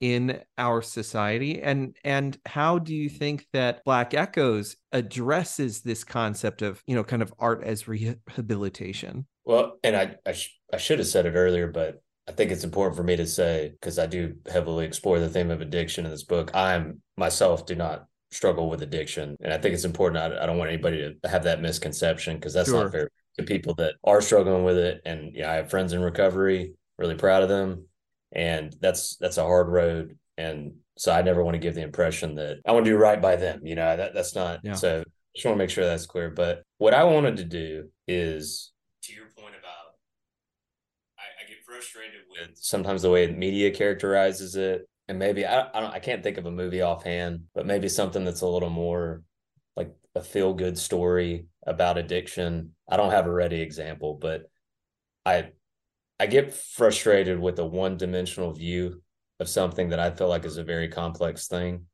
in 0.04 0.38
our 0.58 0.82
society? 0.82 1.62
And 1.62 1.96
and 2.04 2.36
how 2.44 2.78
do 2.78 2.94
you 2.94 3.08
think 3.08 3.46
that 3.54 3.82
black 3.84 4.12
echoes 4.12 4.76
addresses 4.92 5.80
this 5.80 6.04
concept 6.04 6.60
of 6.60 6.82
you 6.86 6.94
know 6.94 7.02
kind 7.02 7.22
of 7.22 7.32
art 7.38 7.64
as 7.64 7.88
rehabilitation? 7.88 9.26
Well 9.46 9.78
and 9.82 9.96
i 9.96 10.16
i, 10.26 10.32
sh- 10.32 10.58
I 10.72 10.76
should 10.76 10.98
have 10.98 11.08
said 11.08 11.24
it 11.26 11.34
earlier 11.34 11.66
but 11.66 12.02
i 12.28 12.32
think 12.32 12.50
it's 12.50 12.64
important 12.64 12.96
for 12.96 13.02
me 13.02 13.16
to 13.16 13.26
say 13.26 13.72
because 13.72 13.98
i 13.98 14.06
do 14.06 14.34
heavily 14.50 14.84
explore 14.86 15.20
the 15.20 15.28
theme 15.28 15.50
of 15.50 15.62
addiction 15.62 16.04
in 16.04 16.10
this 16.10 16.22
book. 16.22 16.50
I'm 16.54 17.00
myself 17.16 17.64
do 17.64 17.74
not 17.74 18.06
struggle 18.30 18.68
with 18.68 18.82
addiction 18.82 19.36
and 19.40 19.54
i 19.54 19.58
think 19.58 19.74
it's 19.74 19.84
important. 19.84 20.22
I, 20.22 20.42
I 20.42 20.46
don't 20.46 20.58
want 20.58 20.70
anybody 20.70 21.16
to 21.22 21.28
have 21.28 21.44
that 21.44 21.62
misconception 21.62 22.36
because 22.36 22.52
that's 22.52 22.68
sure. 22.68 22.84
not 22.84 22.92
fair 22.92 23.10
to 23.38 23.42
people 23.42 23.74
that 23.76 23.94
are 24.04 24.20
struggling 24.20 24.64
with 24.64 24.76
it 24.76 25.00
and 25.06 25.34
yeah 25.34 25.50
i 25.50 25.54
have 25.54 25.70
friends 25.70 25.94
in 25.94 26.02
recovery 26.02 26.74
really 26.98 27.14
proud 27.14 27.42
of 27.42 27.48
them 27.48 27.86
and 28.34 28.74
that's 28.80 29.16
that's 29.16 29.38
a 29.38 29.44
hard 29.44 29.68
road. 29.68 30.18
And 30.36 30.74
so 30.96 31.12
i 31.12 31.22
never 31.22 31.42
want 31.42 31.54
to 31.54 31.60
give 31.60 31.74
the 31.74 31.82
impression 31.82 32.34
that 32.36 32.58
i 32.66 32.72
want 32.72 32.84
to 32.84 32.90
do 32.90 32.96
right 32.96 33.20
by 33.20 33.36
them 33.36 33.60
you 33.64 33.74
know 33.74 33.96
that 33.96 34.14
that's 34.14 34.34
not 34.34 34.60
yeah. 34.62 34.74
so 34.74 35.00
I 35.00 35.36
just 35.36 35.46
want 35.46 35.56
to 35.56 35.58
make 35.58 35.70
sure 35.70 35.84
that's 35.84 36.06
clear. 36.06 36.30
But 36.30 36.62
what 36.78 36.94
i 36.94 37.04
wanted 37.04 37.38
to 37.38 37.44
do 37.44 37.88
is 38.06 38.72
to 39.02 39.12
your 39.12 39.26
point 39.36 39.54
about 39.58 39.96
I, 41.18 41.44
I 41.44 41.48
get 41.48 41.64
frustrated 41.64 42.20
with 42.30 42.56
sometimes 42.56 43.02
the 43.02 43.10
way 43.10 43.26
the 43.26 43.32
media 43.32 43.70
characterizes 43.70 44.56
it. 44.56 44.88
And 45.08 45.18
maybe 45.18 45.44
I, 45.44 45.68
I 45.74 45.80
don't 45.80 45.92
i 45.92 45.98
can't 45.98 46.22
think 46.22 46.38
of 46.38 46.46
a 46.46 46.50
movie 46.50 46.82
offhand 46.82 47.44
but 47.54 47.66
maybe 47.66 47.88
something 47.88 48.24
that's 48.24 48.42
a 48.42 48.46
little 48.46 48.70
more 48.70 49.22
like 49.76 49.92
a 50.14 50.22
feel 50.22 50.54
good 50.54 50.78
story 50.78 51.46
about 51.66 51.98
addiction. 51.98 52.74
I 52.88 52.96
don't 52.96 53.10
have 53.10 53.26
a 53.26 53.32
ready 53.32 53.60
example 53.60 54.18
but 54.20 54.44
i 55.26 55.50
I 56.20 56.26
get 56.26 56.54
frustrated 56.54 57.38
with 57.38 57.58
a 57.58 57.64
one 57.64 57.96
dimensional 57.96 58.52
view 58.52 59.02
of 59.40 59.48
something 59.48 59.88
that 59.90 59.98
I 59.98 60.10
feel 60.10 60.28
like 60.28 60.44
is 60.44 60.56
a 60.56 60.64
very 60.64 60.88
complex 60.88 61.48
thing. 61.48 61.86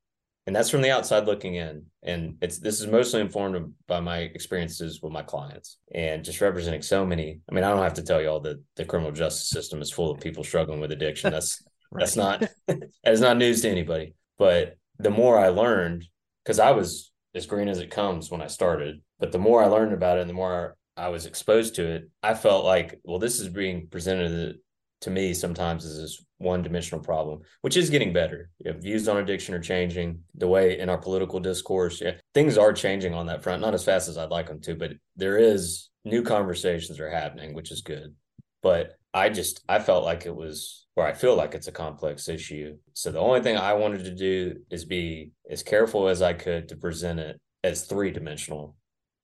And 0.46 0.56
that's 0.56 0.70
from 0.70 0.82
the 0.82 0.90
outside 0.90 1.26
looking 1.26 1.54
in. 1.54 1.86
And 2.02 2.36
it's 2.40 2.58
this 2.58 2.80
is 2.80 2.86
mostly 2.86 3.20
informed 3.20 3.74
by 3.86 4.00
my 4.00 4.18
experiences 4.18 5.00
with 5.02 5.12
my 5.12 5.22
clients 5.22 5.78
and 5.94 6.24
just 6.24 6.40
representing 6.40 6.82
so 6.82 7.06
many. 7.06 7.40
I 7.48 7.54
mean, 7.54 7.64
I 7.64 7.70
don't 7.70 7.82
have 7.82 7.94
to 7.94 8.02
tell 8.02 8.20
you 8.20 8.28
all 8.28 8.40
that 8.40 8.60
the 8.76 8.84
criminal 8.84 9.12
justice 9.12 9.48
system 9.48 9.80
is 9.80 9.92
full 9.92 10.10
of 10.10 10.20
people 10.20 10.42
struggling 10.42 10.80
with 10.80 10.92
addiction. 10.92 11.30
That's 11.32 11.62
right. 11.90 12.00
that's 12.00 12.16
not 12.16 12.48
that's 13.04 13.20
not 13.20 13.36
news 13.36 13.62
to 13.62 13.68
anybody. 13.68 14.14
But 14.38 14.76
the 14.98 15.10
more 15.10 15.38
I 15.38 15.48
learned, 15.48 16.06
because 16.44 16.58
I 16.58 16.72
was 16.72 17.12
as 17.34 17.46
green 17.46 17.68
as 17.68 17.78
it 17.78 17.90
comes 17.90 18.30
when 18.30 18.42
I 18.42 18.48
started, 18.48 19.02
but 19.18 19.32
the 19.32 19.38
more 19.38 19.62
I 19.62 19.66
learned 19.66 19.92
about 19.92 20.18
it 20.18 20.22
and 20.22 20.30
the 20.30 20.34
more 20.34 20.76
I 20.96 21.08
was 21.08 21.26
exposed 21.26 21.76
to 21.76 21.86
it, 21.86 22.10
I 22.22 22.34
felt 22.34 22.64
like, 22.64 23.00
well, 23.04 23.18
this 23.18 23.40
is 23.40 23.48
being 23.48 23.88
presented 23.88 24.56
to 25.02 25.10
me 25.10 25.32
sometimes 25.32 25.84
as 25.84 25.96
this 25.96 26.24
one 26.38 26.62
dimensional 26.62 27.02
problem, 27.02 27.40
which 27.62 27.76
is 27.76 27.90
getting 27.90 28.12
better. 28.12 28.50
You 28.58 28.72
know, 28.72 28.78
views 28.78 29.08
on 29.08 29.16
addiction 29.16 29.54
are 29.54 29.60
changing. 29.60 30.20
The 30.34 30.48
way 30.48 30.78
in 30.78 30.88
our 30.88 30.98
political 30.98 31.40
discourse, 31.40 32.00
yeah, 32.00 32.12
things 32.34 32.58
are 32.58 32.72
changing 32.72 33.14
on 33.14 33.26
that 33.26 33.42
front, 33.42 33.62
not 33.62 33.74
as 33.74 33.84
fast 33.84 34.08
as 34.08 34.18
I'd 34.18 34.30
like 34.30 34.48
them 34.48 34.60
to, 34.62 34.74
but 34.74 34.92
there 35.16 35.38
is 35.38 35.88
new 36.04 36.22
conversations 36.22 37.00
are 37.00 37.10
happening, 37.10 37.54
which 37.54 37.70
is 37.70 37.82
good. 37.82 38.14
But 38.62 38.94
I 39.12 39.30
just 39.30 39.62
I 39.68 39.78
felt 39.78 40.04
like 40.04 40.26
it 40.26 40.34
was 40.34 40.86
or 40.96 41.06
I 41.06 41.12
feel 41.14 41.34
like 41.34 41.54
it's 41.54 41.68
a 41.68 41.72
complex 41.72 42.28
issue. 42.28 42.76
So 42.92 43.10
the 43.10 43.20
only 43.20 43.40
thing 43.40 43.56
I 43.56 43.72
wanted 43.72 44.04
to 44.04 44.14
do 44.14 44.56
is 44.70 44.84
be 44.84 45.30
as 45.48 45.62
careful 45.62 46.08
as 46.08 46.20
I 46.20 46.34
could 46.34 46.68
to 46.68 46.76
present 46.76 47.20
it 47.20 47.40
as 47.64 47.84
three 47.84 48.10
dimensional 48.10 48.76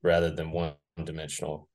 rather 0.02 0.30
than 0.30 0.52
one 0.52 0.72
dimensional 1.04 1.68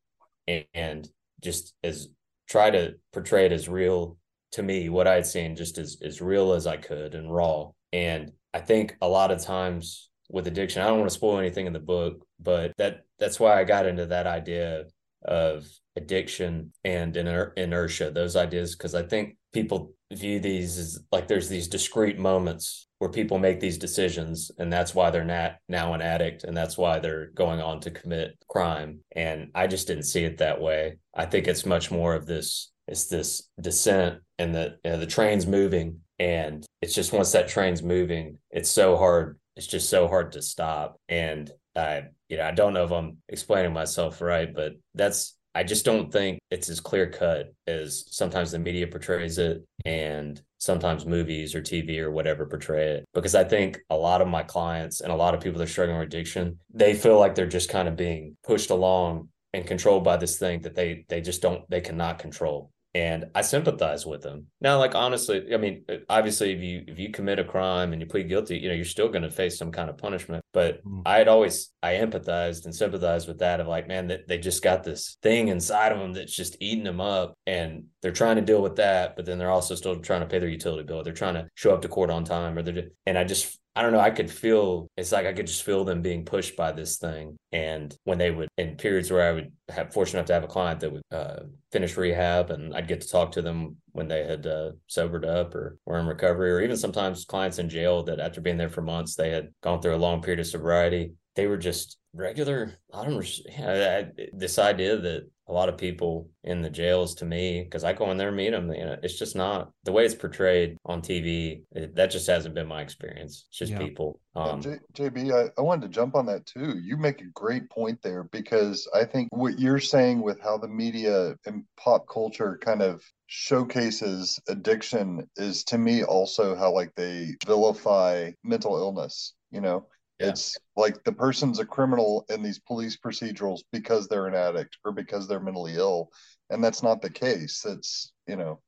and 0.47 1.07
just 1.41 1.73
as 1.84 2.10
try 2.49 2.69
to 2.69 2.95
portray 3.13 3.45
it 3.45 3.51
as 3.51 3.69
real 3.69 4.17
to 4.51 4.63
me 4.63 4.89
what 4.89 5.07
I 5.07 5.15
had 5.15 5.25
seen 5.25 5.55
just 5.55 5.77
as 5.77 5.97
as 6.03 6.21
real 6.21 6.53
as 6.53 6.67
I 6.67 6.77
could 6.77 7.15
and 7.15 7.34
raw. 7.34 7.69
And 7.93 8.31
I 8.53 8.60
think 8.60 8.97
a 9.01 9.07
lot 9.07 9.31
of 9.31 9.43
times 9.43 10.10
with 10.29 10.47
addiction, 10.47 10.81
I 10.81 10.88
don't 10.88 10.99
want 10.99 11.10
to 11.10 11.15
spoil 11.15 11.39
anything 11.39 11.67
in 11.67 11.73
the 11.73 11.79
book, 11.79 12.25
but 12.39 12.73
that 12.77 13.01
that's 13.19 13.39
why 13.39 13.60
I 13.60 13.63
got 13.63 13.86
into 13.86 14.07
that 14.07 14.27
idea 14.27 14.86
of 15.23 15.67
addiction 15.95 16.73
and 16.84 17.15
iner- 17.15 17.53
inertia, 17.55 18.12
those 18.12 18.36
ideas, 18.36 18.75
because 18.75 18.95
I 18.95 19.03
think 19.03 19.38
people 19.53 19.93
view 20.12 20.39
these 20.39 20.78
as 20.78 21.00
like 21.12 21.28
there's 21.28 21.50
these 21.50 21.67
discrete 21.67 22.19
moments 22.19 22.88
where 23.00 23.10
people 23.10 23.39
make 23.39 23.60
these 23.60 23.78
decisions 23.78 24.52
and 24.58 24.71
that's 24.71 24.93
why 24.93 25.10
they're 25.10 25.24
not 25.24 25.56
now 25.67 25.93
an 25.93 26.02
addict 26.02 26.43
and 26.43 26.56
that's 26.56 26.78
why 26.78 27.00
they're 27.00 27.28
going 27.28 27.62
on 27.62 27.80
to 27.80 27.91
commit 27.91 28.38
crime. 28.47 29.00
And 29.15 29.50
i 29.56 29.67
just 29.67 29.88
didn't 29.88 30.04
see 30.04 30.24
it 30.24 30.38
that 30.39 30.62
way. 30.62 30.97
I 31.15 31.26
think 31.26 31.47
it's 31.47 31.65
much 31.65 31.91
more 31.91 32.13
of 32.13 32.26
this 32.26 32.71
it's 32.88 33.08
this 33.08 33.50
descent 33.60 34.19
and 34.38 34.54
the 34.54 34.78
you 34.84 34.91
know, 34.91 34.97
the 34.97 35.06
train's 35.06 35.47
moving 35.47 36.00
and 36.19 36.65
it's 36.82 36.93
just 36.93 37.13
once 37.13 37.32
that 37.32 37.47
train's 37.47 37.82
moving 37.82 38.38
it's 38.52 38.69
so 38.69 38.97
hard 38.97 39.39
it's 39.56 39.67
just 39.67 39.89
so 39.89 40.08
hard 40.08 40.34
to 40.34 40.41
stop. 40.41 41.00
And 41.10 41.52
i 41.76 42.04
you 42.28 42.38
know 42.38 42.43
i 42.43 42.52
don't 42.52 42.74
know 42.74 42.84
if 42.84 42.91
i'm 42.91 43.17
explaining 43.30 43.71
myself 43.71 44.19
right 44.19 44.54
but 44.54 44.74
that's 44.93 45.38
I 45.54 45.64
just 45.64 45.84
don't 45.84 46.12
think 46.12 46.40
it's 46.50 46.70
as 46.70 46.80
clear 46.80 47.08
cut 47.10 47.54
as 47.68 48.06
sometimes 48.10 48.52
the 48.52 48.60
media 48.60 48.88
portrays 48.88 49.38
it 49.38 49.64
and 49.86 50.42
sometimes 50.60 51.06
movies 51.06 51.56
or 51.56 51.62
TV 51.62 52.00
or 52.00 52.12
whatever 52.12 52.46
portray 52.46 52.92
it. 52.92 53.06
Because 53.14 53.36
I 53.36 53.44
think 53.44 53.80
a 53.90 53.96
lot 53.96 54.22
of 54.22 54.28
my 54.28 54.44
clients 54.44 55.02
and 55.02 55.12
a 55.12 55.16
lot 55.16 55.34
of 55.34 55.42
people 55.42 55.60
that 55.60 55.66
are 55.66 55.72
struggling 55.72 56.00
with 56.00 56.08
addiction, 56.08 56.60
they 56.74 56.94
feel 56.94 57.20
like 57.20 57.36
they're 57.36 57.48
just 57.48 57.70
kind 57.70 57.88
of 57.88 57.98
being 57.98 58.38
pushed 58.44 58.70
along 58.70 59.30
and 59.54 59.68
controlled 59.68 60.04
by 60.04 60.18
this 60.18 60.38
thing 60.38 60.62
that 60.62 60.76
they 60.76 61.06
they 61.10 61.20
just 61.20 61.42
don't 61.42 61.70
they 61.70 61.82
cannot 61.82 62.20
control 62.20 62.72
and 62.93 63.25
I 63.34 63.41
sympathize 63.41 64.06
with 64.06 64.21
them. 64.21 64.47
Now, 64.60 64.77
like 64.77 64.95
honestly, 64.95 65.54
I 65.54 65.58
mean, 65.58 65.86
obviously, 66.10 66.51
if 66.51 66.62
you 66.62 66.84
if 66.88 66.99
you 66.99 67.10
commit 67.12 67.39
a 67.39 67.43
crime 67.43 67.93
and 67.93 68.01
you 68.01 68.08
plead 68.08 68.27
guilty, 68.27 68.58
you 68.58 68.67
know, 68.67 68.75
you're 68.75 68.84
still 68.84 69.08
going 69.08 69.23
to 69.23 69.32
face 69.32 69.58
some 69.58 69.71
kind 69.71 69.89
of 69.89 69.97
punishment. 69.97 70.43
But 70.51 70.84
mm. 70.84 71.01
I 71.06 71.17
had 71.17 71.30
always 71.30 71.71
I 71.82 71.93
empathized 71.93 72.65
and 72.65 72.75
sympathized 72.75 73.27
with 73.27 73.39
that 73.39 73.62
of 73.62 73.67
like, 73.67 73.88
man, 73.88 74.08
that 74.08 74.27
they 74.27 74.38
just 74.38 74.62
got 74.62 74.84
this 74.84 75.17
thing 75.21 75.47
inside 75.47 75.93
of 75.93 75.99
them 75.99 76.13
that's 76.13 76.36
just 76.36 76.58
eating 76.60 76.84
them 76.84 76.99
up, 76.99 77.34
and 77.47 77.86
they're 78.01 78.12
trying 78.12 78.36
to 78.36 78.41
deal 78.41 78.62
with 78.62 78.75
that, 78.75 79.15
but 79.15 79.25
then 79.25 79.38
they're 79.38 79.49
also 79.49 79.75
still 79.75 79.97
trying 79.99 80.21
to 80.21 80.27
pay 80.27 80.39
their 80.39 80.49
utility 80.49 80.84
bill. 80.84 81.04
They're 81.04 81.13
trying 81.13 81.36
to 81.36 81.47
show 81.56 81.73
up 81.73 81.82
to 81.84 81.88
court 81.88 82.10
on 82.10 82.25
time, 82.25 82.58
or 82.58 82.62
they're 82.62 82.89
and 83.06 83.17
I 83.17 83.23
just 83.23 83.58
I 83.75 83.81
don't 83.81 83.93
know. 83.93 83.99
I 83.99 84.10
could 84.10 84.29
feel 84.29 84.89
it's 84.97 85.13
like 85.13 85.25
I 85.25 85.31
could 85.31 85.47
just 85.47 85.63
feel 85.63 85.86
them 85.86 86.01
being 86.01 86.25
pushed 86.25 86.57
by 86.57 86.73
this 86.73 86.97
thing. 86.97 87.38
And 87.53 87.95
when 88.03 88.17
they 88.17 88.29
would, 88.29 88.49
in 88.57 88.75
periods 88.75 89.10
where 89.10 89.29
I 89.29 89.31
would 89.31 89.51
have 89.69 89.93
fortunate 89.93 90.19
enough 90.19 90.27
to 90.27 90.34
have 90.34 90.43
a 90.43 90.47
client 90.47 90.81
that 90.81 90.91
would 90.91 91.03
uh, 91.10 91.43
finish 91.71 91.95
rehab, 91.95 92.51
and 92.51 92.75
I'd 92.75 92.89
get 92.89 92.99
to 93.01 93.07
talk 93.07 93.31
to 93.34 93.41
them 93.41 93.77
when 93.93 94.10
they 94.10 94.25
had 94.25 94.45
uh, 94.45 94.71
sobered 94.88 95.23
up 95.23 95.55
or 95.55 95.77
were 95.86 95.99
in 95.99 96.05
recovery, 96.05 96.51
or 96.51 96.62
even 96.62 96.75
sometimes 96.75 97.23
clients 97.23 97.60
in 97.60 97.69
jail 97.69 98.03
that 98.03 98.19
after 98.19 98.41
being 98.41 98.57
there 98.57 98.69
for 98.69 98.81
months, 98.81 99.15
they 99.15 99.29
had 99.29 99.49
gone 99.63 99.81
through 99.81 99.95
a 99.95 99.97
long 99.97 100.21
period 100.21 100.41
of 100.41 100.47
sobriety. 100.47 101.13
They 101.36 101.47
were 101.47 101.57
just 101.57 101.97
regular. 102.13 102.73
I 102.93 103.05
don't. 103.05 103.25
Yeah, 103.47 104.03
this 104.34 104.60
idea 104.60 104.97
that 104.97 105.29
a 105.52 105.54
lot 105.54 105.68
of 105.68 105.78
people 105.78 106.30
in 106.46 106.62
the 106.62 106.70
jails 106.70 107.14
to 107.14 107.26
me 107.26 107.62
because 107.62 107.84
I 107.84 107.92
go 107.92 108.10
in 108.10 108.18
there 108.18 108.30
and 108.30 108.38
meet 108.38 108.52
them. 108.52 108.72
You 108.72 108.86
know, 108.86 108.98
it's 109.04 109.20
just 109.20 109.36
not 109.36 109.70
the 109.84 109.92
way 109.92 110.06
it's 110.06 110.16
portrayed 110.16 110.78
on 110.86 111.02
TV. 111.02 111.64
It, 111.74 111.94
that 111.96 112.10
just 112.10 112.26
hasn't 112.28 112.56
been 112.56 112.68
my 112.68 112.82
experience. 112.82 113.48
It's 113.50 113.58
just 113.58 113.74
yeah. 113.74 113.80
people. 113.80 114.22
Um, 114.34 114.62
J- 114.62 114.80
JB, 114.94 115.34
I, 115.34 115.52
I 115.58 115.62
wanted 115.62 115.82
to 115.82 115.90
jump 115.90 116.16
on 116.16 116.26
that 116.28 116.46
too. 116.46 116.80
You 116.82 116.96
make 116.96 117.20
a 117.20 117.26
great 117.34 117.70
point 117.70 118.02
there 118.02 118.24
because 118.24 118.88
I 118.96 119.04
think 119.04 119.28
what 119.34 119.60
you're 119.60 119.82
saying 119.82 120.22
with 120.22 120.40
how 120.40 120.58
the 120.58 120.70
media 120.70 121.36
and 121.46 121.66
pop 121.76 122.08
culture 122.08 122.58
kind 122.64 122.82
of 122.82 123.04
showcases 123.28 124.40
addiction 124.48 125.28
is 125.36 125.66
to 125.66 125.78
me 125.78 126.06
also 126.06 126.56
how 126.56 126.72
like 126.72 126.96
they 126.96 127.36
vilify 127.46 128.32
mental 128.42 128.78
illness. 128.78 129.34
You 129.52 129.60
know, 129.60 129.86
yeah. 130.21 130.29
It's 130.29 130.57
like 130.75 131.03
the 131.03 131.12
person's 131.12 131.60
a 131.60 131.65
criminal 131.65 132.25
in 132.29 132.43
these 132.43 132.60
police 132.60 132.97
procedurals 132.97 133.62
because 133.71 134.07
they're 134.07 134.27
an 134.27 134.36
addict 134.36 134.77
or 134.86 134.91
because 134.91 135.27
they're 135.27 135.39
mentally 135.39 135.75
ill. 135.75 136.10
And 136.49 136.63
that's 136.63 136.84
not 136.84 137.01
the 137.01 137.10
case. 137.10 137.65
It's, 137.65 138.12
you 138.27 138.36
know, 138.36 138.62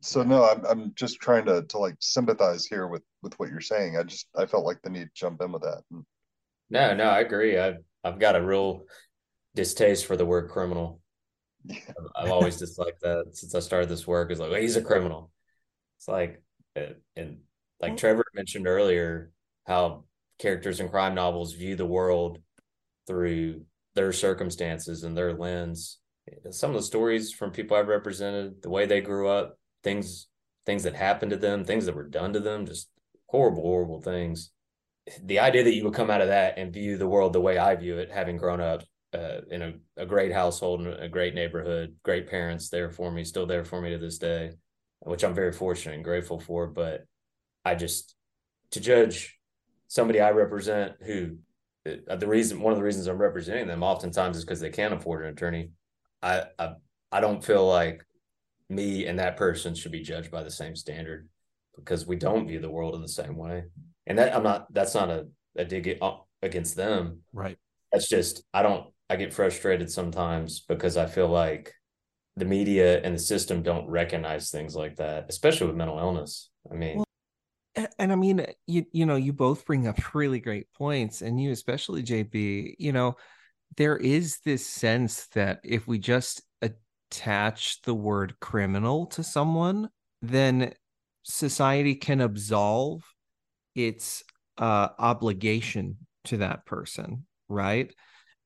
so 0.00 0.22
no, 0.22 0.44
I'm, 0.44 0.64
I'm 0.66 0.92
just 0.94 1.20
trying 1.20 1.46
to, 1.46 1.62
to 1.62 1.78
like 1.78 1.96
sympathize 2.00 2.66
here 2.66 2.86
with, 2.86 3.02
with 3.22 3.34
what 3.38 3.48
you're 3.48 3.60
saying. 3.60 3.96
I 3.96 4.02
just, 4.02 4.26
I 4.36 4.46
felt 4.46 4.64
like 4.64 4.82
the 4.82 4.90
need 4.90 5.04
to 5.04 5.10
jump 5.14 5.40
in 5.42 5.52
with 5.52 5.62
that. 5.62 5.82
Hmm. 5.90 6.00
No, 6.70 6.94
no, 6.94 7.04
I 7.04 7.20
agree. 7.20 7.58
I've, 7.58 7.78
I've 8.04 8.18
got 8.18 8.36
a 8.36 8.42
real 8.42 8.84
distaste 9.54 10.06
for 10.06 10.16
the 10.16 10.26
word 10.26 10.50
criminal. 10.50 11.00
Yeah. 11.64 11.78
I've 12.16 12.30
always 12.30 12.58
disliked 12.58 13.00
that 13.00 13.30
since 13.32 13.54
I 13.54 13.60
started 13.60 13.88
this 13.88 14.06
work. 14.06 14.30
Is 14.30 14.38
like 14.38 14.50
well, 14.50 14.60
he's 14.60 14.76
a 14.76 14.82
criminal. 14.82 15.30
It's 15.98 16.08
like, 16.08 16.42
and 17.16 17.38
like 17.80 17.96
Trevor 17.96 18.24
mentioned 18.34 18.66
earlier, 18.66 19.30
how 19.66 20.04
characters 20.38 20.80
in 20.80 20.88
crime 20.88 21.14
novels 21.14 21.52
view 21.52 21.76
the 21.76 21.86
world 21.86 22.38
through 23.06 23.62
their 23.94 24.12
circumstances 24.12 25.04
and 25.04 25.16
their 25.16 25.32
lens. 25.32 25.98
Some 26.50 26.70
of 26.70 26.76
the 26.76 26.82
stories 26.82 27.32
from 27.32 27.50
people 27.50 27.76
I've 27.76 27.88
represented, 27.88 28.62
the 28.62 28.70
way 28.70 28.86
they 28.86 29.00
grew 29.00 29.28
up, 29.28 29.58
things 29.82 30.28
things 30.66 30.84
that 30.84 30.94
happened 30.94 31.30
to 31.30 31.36
them, 31.36 31.64
things 31.64 31.86
that 31.86 31.94
were 31.94 32.08
done 32.08 32.32
to 32.32 32.40
them, 32.40 32.66
just 32.66 32.88
horrible, 33.26 33.62
horrible 33.62 34.00
things. 34.00 34.50
The 35.22 35.40
idea 35.40 35.64
that 35.64 35.74
you 35.74 35.84
would 35.84 35.94
come 35.94 36.10
out 36.10 36.22
of 36.22 36.28
that 36.28 36.56
and 36.56 36.72
view 36.72 36.96
the 36.96 37.06
world 37.06 37.32
the 37.32 37.40
way 37.40 37.58
I 37.58 37.76
view 37.76 37.98
it, 37.98 38.10
having 38.10 38.38
grown 38.38 38.60
up 38.60 38.82
uh, 39.12 39.42
in 39.50 39.62
a, 39.62 39.74
a 39.98 40.06
great 40.06 40.32
household 40.32 40.80
and 40.80 40.94
a 40.94 41.08
great 41.08 41.34
neighborhood, 41.34 41.96
great 42.02 42.28
parents 42.28 42.70
there 42.70 42.90
for 42.90 43.10
me, 43.10 43.24
still 43.24 43.46
there 43.46 43.64
for 43.64 43.80
me 43.80 43.90
to 43.90 43.98
this 43.98 44.18
day, 44.18 44.52
which 45.00 45.22
I'm 45.22 45.34
very 45.34 45.52
fortunate 45.52 45.94
and 45.94 46.04
grateful 46.04 46.40
for. 46.40 46.66
But 46.66 47.04
I 47.64 47.74
just 47.74 48.14
to 48.70 48.80
judge 48.80 49.38
somebody 49.88 50.20
I 50.20 50.30
represent 50.30 50.94
who 51.04 51.38
uh, 51.86 52.16
the 52.16 52.26
reason 52.26 52.60
one 52.60 52.72
of 52.72 52.78
the 52.78 52.84
reasons 52.84 53.06
I'm 53.06 53.18
representing 53.18 53.66
them 53.66 53.82
oftentimes 53.82 54.36
is 54.36 54.44
because 54.44 54.60
they 54.60 54.70
can't 54.70 54.94
afford 54.94 55.24
an 55.24 55.32
attorney. 55.32 55.70
I, 56.22 56.44
I 56.58 56.74
I 57.12 57.20
don't 57.20 57.44
feel 57.44 57.66
like 57.66 58.04
me 58.68 59.06
and 59.06 59.18
that 59.18 59.36
person 59.36 59.74
should 59.74 59.92
be 59.92 60.02
judged 60.02 60.30
by 60.30 60.42
the 60.42 60.50
same 60.50 60.74
standard 60.74 61.28
because 61.76 62.06
we 62.06 62.16
don't 62.16 62.48
view 62.48 62.60
the 62.60 62.70
world 62.70 62.94
in 62.94 63.02
the 63.02 63.08
same 63.08 63.36
way. 63.36 63.64
And 64.06 64.18
that 64.18 64.34
I'm 64.34 64.42
not 64.42 64.72
that's 64.72 64.94
not 64.94 65.10
a, 65.10 65.26
a 65.56 65.64
dig 65.64 65.98
against 66.42 66.76
them. 66.76 67.20
Right. 67.32 67.58
That's 67.92 68.08
just 68.08 68.42
I 68.52 68.62
don't 68.62 68.86
I 69.10 69.16
get 69.16 69.34
frustrated 69.34 69.90
sometimes 69.90 70.60
because 70.60 70.96
I 70.96 71.06
feel 71.06 71.28
like 71.28 71.72
the 72.36 72.44
media 72.44 73.00
and 73.02 73.14
the 73.14 73.18
system 73.18 73.62
don't 73.62 73.88
recognize 73.88 74.50
things 74.50 74.74
like 74.74 74.96
that, 74.96 75.26
especially 75.28 75.68
with 75.68 75.76
mental 75.76 75.98
illness. 75.98 76.50
I 76.70 76.74
mean, 76.74 77.03
and 77.98 78.12
I 78.12 78.14
mean, 78.14 78.44
you 78.66 78.86
you 78.92 79.06
know, 79.06 79.16
you 79.16 79.32
both 79.32 79.66
bring 79.66 79.86
up 79.86 80.14
really 80.14 80.40
great 80.40 80.72
points, 80.72 81.22
and 81.22 81.40
you 81.40 81.50
especially, 81.50 82.02
JB. 82.02 82.76
You 82.78 82.92
know, 82.92 83.16
there 83.76 83.96
is 83.96 84.38
this 84.44 84.66
sense 84.66 85.26
that 85.28 85.60
if 85.64 85.86
we 85.86 85.98
just 85.98 86.42
attach 86.62 87.82
the 87.82 87.94
word 87.94 88.38
criminal 88.40 89.06
to 89.06 89.22
someone, 89.22 89.88
then 90.22 90.72
society 91.22 91.94
can 91.94 92.20
absolve 92.20 93.02
its 93.74 94.22
uh, 94.58 94.88
obligation 94.98 95.96
to 96.24 96.38
that 96.38 96.64
person, 96.66 97.26
right? 97.48 97.92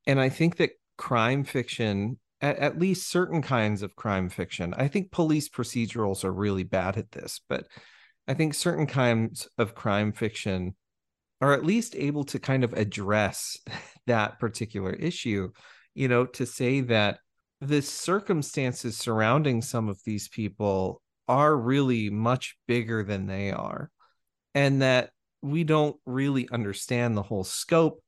And 0.07 0.21
I 0.21 0.29
think 0.31 0.57
that 0.57 0.71
crime 0.97 1.45
fiction, 1.45 2.19
at, 2.41 2.59
at 2.59 2.79
least 2.79 3.11
certain 3.11 3.43
kinds 3.43 3.83
of 3.83 3.95
crime 3.95 4.29
fiction, 4.29 4.75
I 4.77 4.89
think 4.89 5.11
police 5.11 5.49
procedurals 5.49 6.25
are 6.25 6.33
really 6.33 6.65
bad 6.65 6.97
at 6.97 7.13
this, 7.13 7.41
but 7.49 7.67
I 8.29 8.35
think 8.35 8.53
certain 8.53 8.87
kinds 8.87 9.49
of 9.57 9.75
crime 9.75 10.13
fiction 10.13 10.75
are 11.41 11.55
at 11.55 11.65
least 11.65 11.97
able 11.97 12.25
to 12.25 12.39
kind 12.39 12.63
of 12.63 12.75
address 12.75 13.57
that 14.07 14.39
particular 14.39 14.93
issue, 14.93 15.51
you 15.95 16.09
know, 16.09 16.27
to 16.27 16.45
say 16.45 16.83
that 16.83 17.21
the 17.63 17.81
circumstances 17.81 18.99
surrounding 18.99 19.63
some 19.63 19.89
of 19.89 19.99
these 20.05 20.29
people 20.29 21.01
are 21.27 21.57
really 21.57 22.11
much 22.11 22.57
bigger 22.69 23.03
than 23.03 23.27
they 23.27 23.51
are, 23.51 23.91
and 24.55 24.83
that 24.83 25.11
we 25.43 25.65
don't 25.65 25.97
really 26.05 26.49
understand 26.53 27.17
the 27.17 27.23
whole 27.23 27.45
scope 27.45 28.03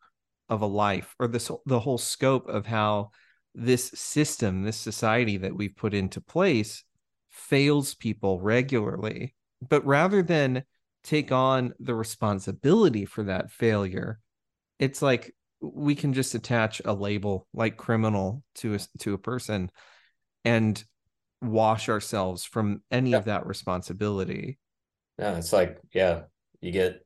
of 0.48 0.62
a 0.62 0.66
life 0.66 1.14
or 1.18 1.28
this 1.28 1.50
the 1.66 1.80
whole 1.80 1.98
scope 1.98 2.48
of 2.48 2.66
how 2.66 3.10
this 3.54 3.90
system, 3.94 4.62
this 4.64 4.76
society 4.76 5.38
that 5.38 5.54
we've 5.56 5.76
put 5.76 5.94
into 5.94 6.20
place 6.20 6.84
fails 7.30 7.94
people 7.94 8.40
regularly 8.40 9.34
but 9.66 9.84
rather 9.84 10.22
than 10.22 10.64
take 11.02 11.32
on 11.32 11.74
the 11.78 11.94
responsibility 11.94 13.04
for 13.04 13.24
that 13.24 13.50
failure, 13.50 14.20
it's 14.78 15.02
like 15.02 15.34
we 15.60 15.94
can 15.94 16.12
just 16.12 16.34
attach 16.34 16.80
a 16.84 16.92
label 16.92 17.46
like 17.52 17.76
criminal 17.76 18.42
to 18.56 18.74
a, 18.74 18.78
to 18.98 19.14
a 19.14 19.18
person 19.18 19.70
and 20.44 20.82
wash 21.42 21.88
ourselves 21.88 22.44
from 22.44 22.82
any 22.90 23.10
yeah. 23.10 23.18
of 23.18 23.24
that 23.26 23.46
responsibility. 23.46 24.58
Yeah, 25.18 25.36
it's 25.36 25.52
like 25.52 25.78
yeah, 25.92 26.22
you 26.60 26.72
get 26.72 27.04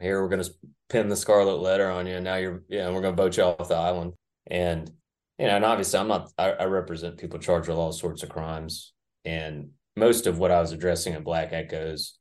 here 0.00 0.20
we're 0.20 0.28
going 0.28 0.42
to 0.42 0.50
pin 0.88 1.08
the 1.08 1.16
scarlet 1.16 1.60
letter 1.60 1.88
on 1.88 2.06
you 2.06 2.16
and 2.16 2.24
now 2.24 2.36
you're 2.36 2.62
yeah, 2.68 2.88
we're 2.90 3.00
going 3.00 3.16
to 3.16 3.22
vote 3.22 3.36
you 3.36 3.44
off 3.44 3.68
the 3.68 3.74
island. 3.74 4.14
And 4.48 4.90
you 5.38 5.46
know, 5.46 5.56
and 5.56 5.64
obviously 5.64 6.00
I'm 6.00 6.08
not 6.08 6.30
I, 6.36 6.52
I 6.52 6.64
represent 6.64 7.18
people 7.18 7.38
charged 7.38 7.68
with 7.68 7.78
all 7.78 7.92
sorts 7.92 8.22
of 8.22 8.28
crimes. 8.28 8.92
And 9.24 9.70
most 9.96 10.26
of 10.26 10.38
what 10.38 10.50
I 10.50 10.60
was 10.60 10.72
addressing 10.72 11.14
in 11.14 11.22
Black 11.22 11.52
Echoes 11.52 12.18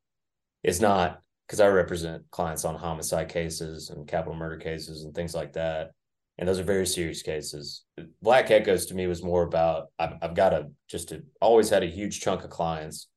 is 0.63 0.81
not 0.81 1.21
because 1.47 1.59
I 1.59 1.67
represent 1.67 2.23
clients 2.31 2.65
on 2.65 2.75
homicide 2.75 3.29
cases 3.29 3.89
and 3.89 4.07
capital 4.07 4.35
murder 4.35 4.57
cases 4.57 5.03
and 5.03 5.13
things 5.13 5.33
like 5.33 5.53
that. 5.53 5.91
And 6.37 6.47
those 6.47 6.59
are 6.59 6.63
very 6.63 6.85
serious 6.85 7.21
cases. 7.21 7.83
Black 8.21 8.49
Echoes 8.51 8.85
to 8.87 8.95
me 8.95 9.05
was 9.07 9.23
more 9.23 9.43
about 9.43 9.87
I've, 9.99 10.13
I've 10.21 10.35
got 10.35 10.53
a 10.53 10.69
just 10.89 11.11
a, 11.11 11.23
always 11.41 11.69
had 11.69 11.83
a 11.83 11.87
huge 11.87 12.21
chunk 12.21 12.43
of 12.43 12.49
clients 12.49 13.07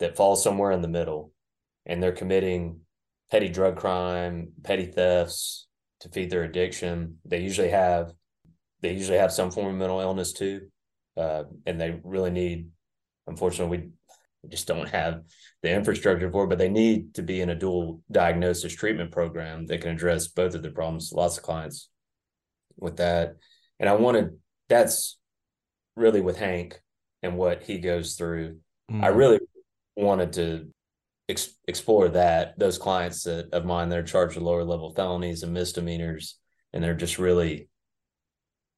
that 0.00 0.16
fall 0.16 0.36
somewhere 0.36 0.72
in 0.72 0.82
the 0.82 0.88
middle 0.88 1.32
and 1.86 2.02
they're 2.02 2.12
committing 2.12 2.80
petty 3.30 3.48
drug 3.48 3.76
crime, 3.76 4.52
petty 4.62 4.86
thefts 4.86 5.66
to 6.00 6.08
feed 6.08 6.30
their 6.30 6.44
addiction. 6.44 7.18
They 7.24 7.40
usually 7.40 7.70
have 7.70 8.12
they 8.82 8.92
usually 8.92 9.18
have 9.18 9.32
some 9.32 9.50
form 9.50 9.68
of 9.68 9.74
mental 9.74 10.00
illness 10.00 10.32
too. 10.32 10.68
Uh, 11.16 11.44
and 11.66 11.80
they 11.80 12.00
really 12.04 12.30
need 12.30 12.68
unfortunately 13.26 13.78
we 13.78 13.90
we 14.42 14.48
just 14.48 14.66
don't 14.66 14.88
have 14.88 15.22
the 15.62 15.72
infrastructure 15.72 16.30
for 16.30 16.44
it, 16.44 16.48
but 16.48 16.58
they 16.58 16.68
need 16.68 17.14
to 17.14 17.22
be 17.22 17.40
in 17.40 17.50
a 17.50 17.54
dual 17.54 18.02
diagnosis 18.10 18.74
treatment 18.74 19.12
program 19.12 19.66
that 19.66 19.80
can 19.80 19.92
address 19.92 20.26
both 20.26 20.54
of 20.54 20.62
their 20.62 20.72
problems. 20.72 21.12
Lots 21.12 21.36
of 21.36 21.44
clients 21.44 21.88
with 22.76 22.96
that. 22.96 23.36
And 23.78 23.88
I 23.88 23.94
wanted 23.94 24.38
that's 24.68 25.18
really 25.96 26.20
with 26.20 26.38
Hank 26.38 26.80
and 27.22 27.36
what 27.36 27.62
he 27.62 27.78
goes 27.78 28.14
through. 28.14 28.58
Mm. 28.90 29.04
I 29.04 29.08
really 29.08 29.38
wanted 29.96 30.32
to 30.34 30.68
ex- 31.28 31.54
explore 31.68 32.08
that 32.10 32.58
those 32.58 32.78
clients 32.78 33.24
that, 33.24 33.50
of 33.52 33.64
mine 33.64 33.90
that 33.90 33.98
are 33.98 34.02
charged 34.02 34.34
with 34.34 34.44
lower 34.44 34.64
level 34.64 34.92
felonies 34.94 35.42
and 35.42 35.52
misdemeanors, 35.52 36.38
and 36.72 36.82
they're 36.82 36.94
just 36.94 37.18
really 37.18 37.68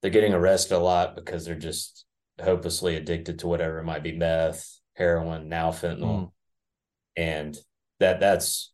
they're 0.03 0.11
getting 0.11 0.34
arrested 0.34 0.74
a 0.74 0.78
lot 0.78 1.16
because 1.16 1.47
they're 1.47 1.55
just 1.55 2.03
hopelessly 2.43 2.97
addicted 2.97 3.41
to 3.41 3.47
whatever 3.47 3.78
it 3.78 3.85
might 3.85 4.03
be 4.03 4.12
meth 4.12 4.80
heroin, 4.95 5.49
now 5.49 5.70
fentanyl. 5.70 6.01
Mm. 6.01 6.30
And 7.16 7.59
that 8.01 8.20
that's 8.20 8.72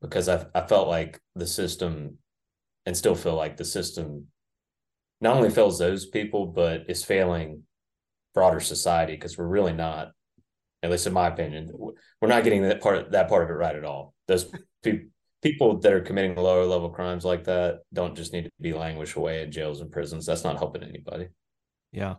because 0.00 0.28
I 0.28 0.46
I 0.54 0.66
felt 0.66 0.88
like 0.88 1.20
the 1.34 1.46
system 1.46 2.18
and 2.84 2.96
still 2.96 3.14
feel 3.14 3.34
like 3.34 3.56
the 3.56 3.64
system 3.64 4.26
not 5.20 5.36
only 5.36 5.50
fails 5.50 5.78
those 5.78 6.06
people, 6.06 6.46
but 6.46 6.84
is 6.88 7.04
failing 7.04 7.62
broader 8.34 8.60
society 8.60 9.14
because 9.14 9.38
we're 9.38 9.46
really 9.46 9.72
not, 9.72 10.12
at 10.82 10.90
least 10.90 11.06
in 11.06 11.12
my 11.12 11.26
opinion, 11.26 11.70
we're 12.20 12.28
not 12.28 12.44
getting 12.44 12.62
that 12.62 12.80
part 12.80 12.98
of, 12.98 13.12
that 13.12 13.28
part 13.28 13.42
of 13.42 13.50
it 13.50 13.54
right 13.54 13.74
at 13.74 13.84
all. 13.84 14.14
Those 14.28 14.52
pe- 14.82 15.06
people 15.42 15.78
that 15.80 15.92
are 15.92 16.00
committing 16.00 16.36
lower 16.36 16.64
level 16.64 16.90
crimes 16.90 17.24
like 17.24 17.44
that 17.44 17.80
don't 17.92 18.14
just 18.14 18.32
need 18.32 18.44
to 18.44 18.50
be 18.60 18.72
languished 18.72 19.16
away 19.16 19.42
in 19.42 19.50
jails 19.50 19.80
and 19.80 19.90
prisons. 19.90 20.26
That's 20.26 20.44
not 20.44 20.58
helping 20.58 20.82
anybody. 20.82 21.28
Yeah. 21.92 22.16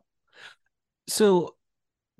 So 1.08 1.56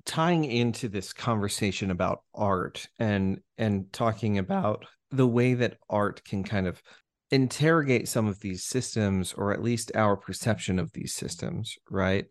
tying 0.04 0.44
into 0.44 0.88
this 0.88 1.12
conversation 1.12 1.90
about 1.90 2.22
art 2.34 2.86
and 2.98 3.40
and 3.58 3.92
talking 3.92 4.38
about 4.38 4.86
the 5.10 5.26
way 5.26 5.54
that 5.54 5.76
art 5.90 6.24
can 6.24 6.42
kind 6.42 6.66
of 6.66 6.82
interrogate 7.30 8.08
some 8.08 8.26
of 8.26 8.40
these 8.40 8.64
systems 8.64 9.34
or 9.34 9.52
at 9.52 9.62
least 9.62 9.92
our 9.94 10.16
perception 10.16 10.78
of 10.78 10.90
these 10.92 11.14
systems 11.14 11.76
right? 11.90 12.26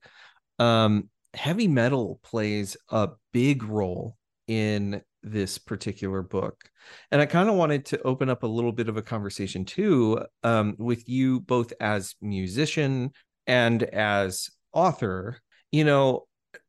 Um 0.60 1.10
heavy 1.34 1.68
metal 1.68 2.20
plays 2.24 2.76
a 2.89 3.10
big 3.32 3.64
role 3.64 4.18
in 4.47 5.01
this 5.22 5.58
particular 5.58 6.22
book. 6.22 6.64
And 7.12 7.22
i 7.22 7.26
kind 7.26 7.49
of 7.49 7.55
wanted 7.55 7.86
to 7.88 8.01
open 8.03 8.30
up 8.30 8.43
a 8.43 8.47
little 8.47 8.72
bit 8.72 8.89
of 8.89 8.97
a 8.97 9.01
conversation 9.01 9.66
too 9.66 10.20
um, 10.43 10.76
with 10.80 11.08
you 11.08 11.41
both 11.41 11.74
as 11.80 12.16
musician 12.22 13.12
and 13.45 13.84
as 13.84 14.49
author. 14.74 15.38
You 15.72 15.84
know 15.84 16.27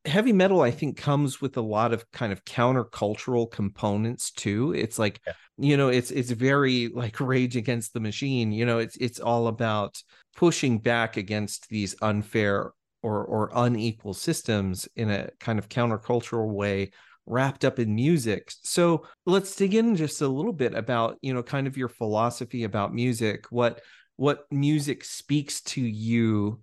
heavy 0.09 0.33
metal 0.33 0.61
i 0.61 0.71
think 0.71 0.97
comes 0.97 1.41
with 1.41 1.57
a 1.57 1.63
lot 1.63 1.93
of 1.93 2.11
kind 2.13 2.33
of 2.33 2.45
countercultural 2.45 3.51
components 3.51 4.31
too 4.31 4.73
it's 4.73 4.99
like 4.99 5.21
yeah. 5.27 5.33
you 5.59 5.77
know 5.77 5.89
it's 5.89 6.11
it's 6.11 6.31
very 6.31 6.89
like 6.89 7.21
rage 7.21 7.57
against 7.57 7.93
the 7.93 8.01
machine 8.01 8.53
you 8.53 8.65
know 8.65 8.79
it's 8.79 8.97
it's 8.97 9.21
all 9.21 9.47
about 9.47 10.03
pushing 10.37 10.79
back 10.79 11.17
against 11.17 11.69
these 11.69 11.95
unfair 12.03 12.73
or 13.03 13.25
or 13.25 13.51
unequal 13.55 14.15
systems 14.15 14.89
in 14.97 15.11
a 15.11 15.29
kind 15.41 15.59
of 15.59 15.69
countercultural 15.69 16.53
way 16.53 16.91
wrapped 17.27 17.65
up 17.65 17.79
in 17.79 17.95
music 17.95 18.51
so 18.63 19.07
let's 19.27 19.55
dig 19.55 19.75
in 19.75 19.95
just 19.95 20.23
a 20.23 20.29
little 20.29 20.53
bit 20.53 20.75
about 20.75 21.19
you 21.21 21.35
know 21.35 21.43
kind 21.43 21.67
of 21.67 21.77
your 21.77 21.89
philosophy 21.89 22.65
about 22.65 22.95
music 22.95 23.47
what 23.51 23.83
what 24.17 24.47
music 24.51 25.05
speaks 25.05 25.61
to 25.61 25.81
you 25.81 26.61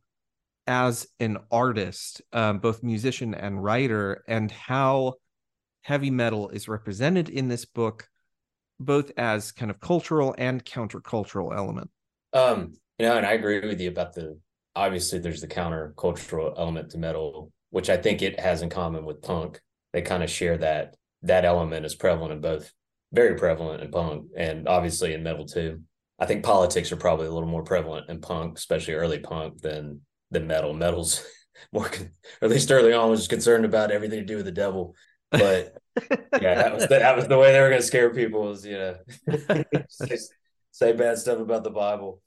as 0.68 1.08
an 1.20 1.38
artist, 1.52 2.22
um, 2.34 2.60
both 2.60 2.84
musician 2.84 3.34
and 3.34 3.64
writer, 3.64 4.24
and 4.28 4.52
how 4.52 5.14
heavy 5.82 6.10
metal 6.10 6.50
is 6.50 6.68
represented 6.68 7.30
in 7.30 7.48
this 7.48 7.66
book, 7.66 8.08
both 8.80 9.12
as 9.18 9.52
kind 9.52 9.70
of 9.70 9.80
cultural 9.80 10.34
and 10.38 10.66
countercultural 10.66 11.56
element. 11.56 11.90
Um, 12.34 12.74
you 12.98 13.06
know, 13.06 13.18
and 13.18 13.26
I 13.26 13.34
agree 13.34 13.60
with 13.66 13.80
you 13.80 13.90
about 13.90 14.14
the 14.14 14.40
obviously 14.76 15.20
there's 15.20 15.42
the 15.42 15.48
countercultural 15.48 16.54
element 16.58 16.92
to 16.92 16.98
metal, 16.98 17.52
which 17.70 17.90
I 17.90 17.98
think 17.98 18.22
it 18.22 18.40
has 18.40 18.62
in 18.62 18.70
common 18.70 19.06
with 19.06 19.22
punk. 19.22 19.62
They 19.94 20.02
kind 20.02 20.24
of 20.24 20.30
share 20.30 20.58
that 20.58 20.96
that 21.22 21.46
element 21.46 21.86
is 21.86 21.96
prevalent 21.96 22.34
in 22.34 22.42
both, 22.42 22.72
very 23.14 23.38
prevalent 23.38 23.84
in 23.84 23.92
punk 23.92 24.28
and 24.36 24.68
obviously 24.68 25.14
in 25.14 25.24
metal 25.24 25.46
too. 25.46 25.82
I 26.20 26.26
think 26.26 26.44
politics 26.44 26.92
are 26.92 26.98
probably 26.98 27.28
a 27.28 27.32
little 27.32 27.50
more 27.50 27.64
prevalent 27.64 28.10
in 28.10 28.22
punk, 28.22 28.58
especially 28.58 28.94
early 28.94 29.20
punk, 29.20 29.62
than 29.62 30.02
than 30.36 30.48
metal. 30.48 30.74
Metal's 30.74 31.26
more, 31.72 31.88
or 31.88 31.90
at 32.42 32.50
least 32.50 32.72
early 32.72 32.94
on, 32.94 33.10
was 33.10 33.28
concerned 33.28 33.66
about 33.66 33.92
everything 33.92 34.20
to 34.20 34.26
do 34.26 34.38
with 34.38 34.46
the 34.46 34.52
devil. 34.52 34.96
But 35.32 35.76
yeah, 36.42 36.56
that 36.56 36.74
was 36.74 36.84
the, 36.84 37.00
that 37.00 37.16
was 37.16 37.28
the 37.28 37.38
way 37.38 37.52
they 37.52 37.60
were 37.60 37.70
going 37.70 37.82
to 37.82 37.88
scare 37.88 38.14
people. 38.14 38.44
Was 38.44 38.66
you 38.66 38.78
know 38.78 38.96
say, 39.90 40.18
say 40.72 40.94
bad 40.94 41.18
stuff 41.18 41.40
about 41.40 41.64
the 41.64 41.72
Bible. 41.72 42.22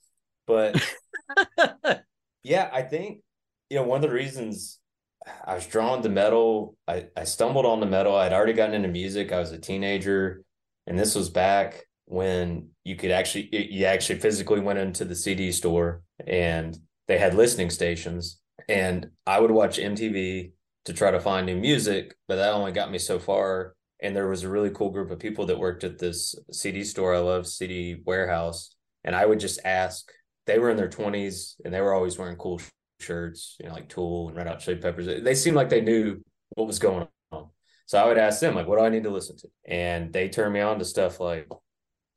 But 0.46 0.82
yeah, 2.42 2.70
I 2.72 2.82
think 2.82 3.20
you 3.70 3.76
know 3.76 3.84
one 3.84 4.02
of 4.02 4.08
the 4.10 4.14
reasons 4.14 4.78
I 5.44 5.54
was 5.54 5.66
drawn 5.66 6.02
to 6.02 6.08
metal. 6.08 6.76
I, 6.86 7.06
I 7.16 7.24
stumbled 7.24 7.66
on 7.66 7.80
the 7.80 7.86
metal. 7.86 8.16
I'd 8.16 8.32
already 8.32 8.54
gotten 8.54 8.74
into 8.74 8.88
music. 8.88 9.32
I 9.32 9.38
was 9.38 9.52
a 9.52 9.58
teenager, 9.58 10.42
and 10.86 10.98
this 10.98 11.14
was 11.14 11.28
back 11.28 11.84
when 12.06 12.70
you 12.84 12.96
could 12.96 13.10
actually 13.10 13.48
you 13.52 13.84
actually 13.84 14.18
physically 14.18 14.60
went 14.60 14.78
into 14.78 15.04
the 15.04 15.14
CD 15.14 15.52
store 15.52 16.02
and 16.26 16.78
they 17.08 17.18
had 17.18 17.34
listening 17.34 17.70
stations 17.70 18.38
and 18.68 19.10
I 19.26 19.40
would 19.40 19.50
watch 19.50 19.78
MTV 19.78 20.52
to 20.84 20.92
try 20.92 21.10
to 21.10 21.20
find 21.20 21.46
new 21.46 21.56
music, 21.56 22.14
but 22.28 22.36
that 22.36 22.52
only 22.52 22.72
got 22.72 22.90
me 22.90 22.98
so 22.98 23.18
far. 23.18 23.74
And 24.00 24.14
there 24.14 24.28
was 24.28 24.44
a 24.44 24.48
really 24.48 24.70
cool 24.70 24.90
group 24.90 25.10
of 25.10 25.18
people 25.18 25.46
that 25.46 25.58
worked 25.58 25.84
at 25.84 25.98
this 25.98 26.34
CD 26.52 26.84
store 26.84 27.14
I 27.14 27.18
love, 27.18 27.46
CD 27.46 28.00
Warehouse. 28.04 28.74
And 29.04 29.16
I 29.16 29.26
would 29.26 29.40
just 29.40 29.60
ask, 29.64 30.10
they 30.46 30.58
were 30.58 30.70
in 30.70 30.76
their 30.76 30.88
20s 30.88 31.54
and 31.64 31.74
they 31.74 31.80
were 31.80 31.92
always 31.92 32.18
wearing 32.18 32.36
cool 32.36 32.60
shirts, 33.00 33.56
you 33.60 33.68
know, 33.68 33.74
like 33.74 33.88
Tool 33.88 34.28
and 34.28 34.36
Red 34.36 34.46
Hot 34.46 34.60
Chili 34.60 34.76
Peppers. 34.76 35.06
They 35.06 35.34
seemed 35.34 35.56
like 35.56 35.68
they 35.68 35.80
knew 35.80 36.22
what 36.50 36.66
was 36.66 36.78
going 36.78 37.08
on. 37.32 37.48
So 37.86 37.98
I 37.98 38.06
would 38.06 38.18
ask 38.18 38.40
them, 38.40 38.54
like, 38.54 38.66
what 38.66 38.78
do 38.78 38.84
I 38.84 38.90
need 38.90 39.04
to 39.04 39.10
listen 39.10 39.36
to? 39.38 39.48
And 39.66 40.12
they 40.12 40.28
turned 40.28 40.52
me 40.52 40.60
on 40.60 40.78
to 40.78 40.84
stuff 40.84 41.20
like 41.20 41.48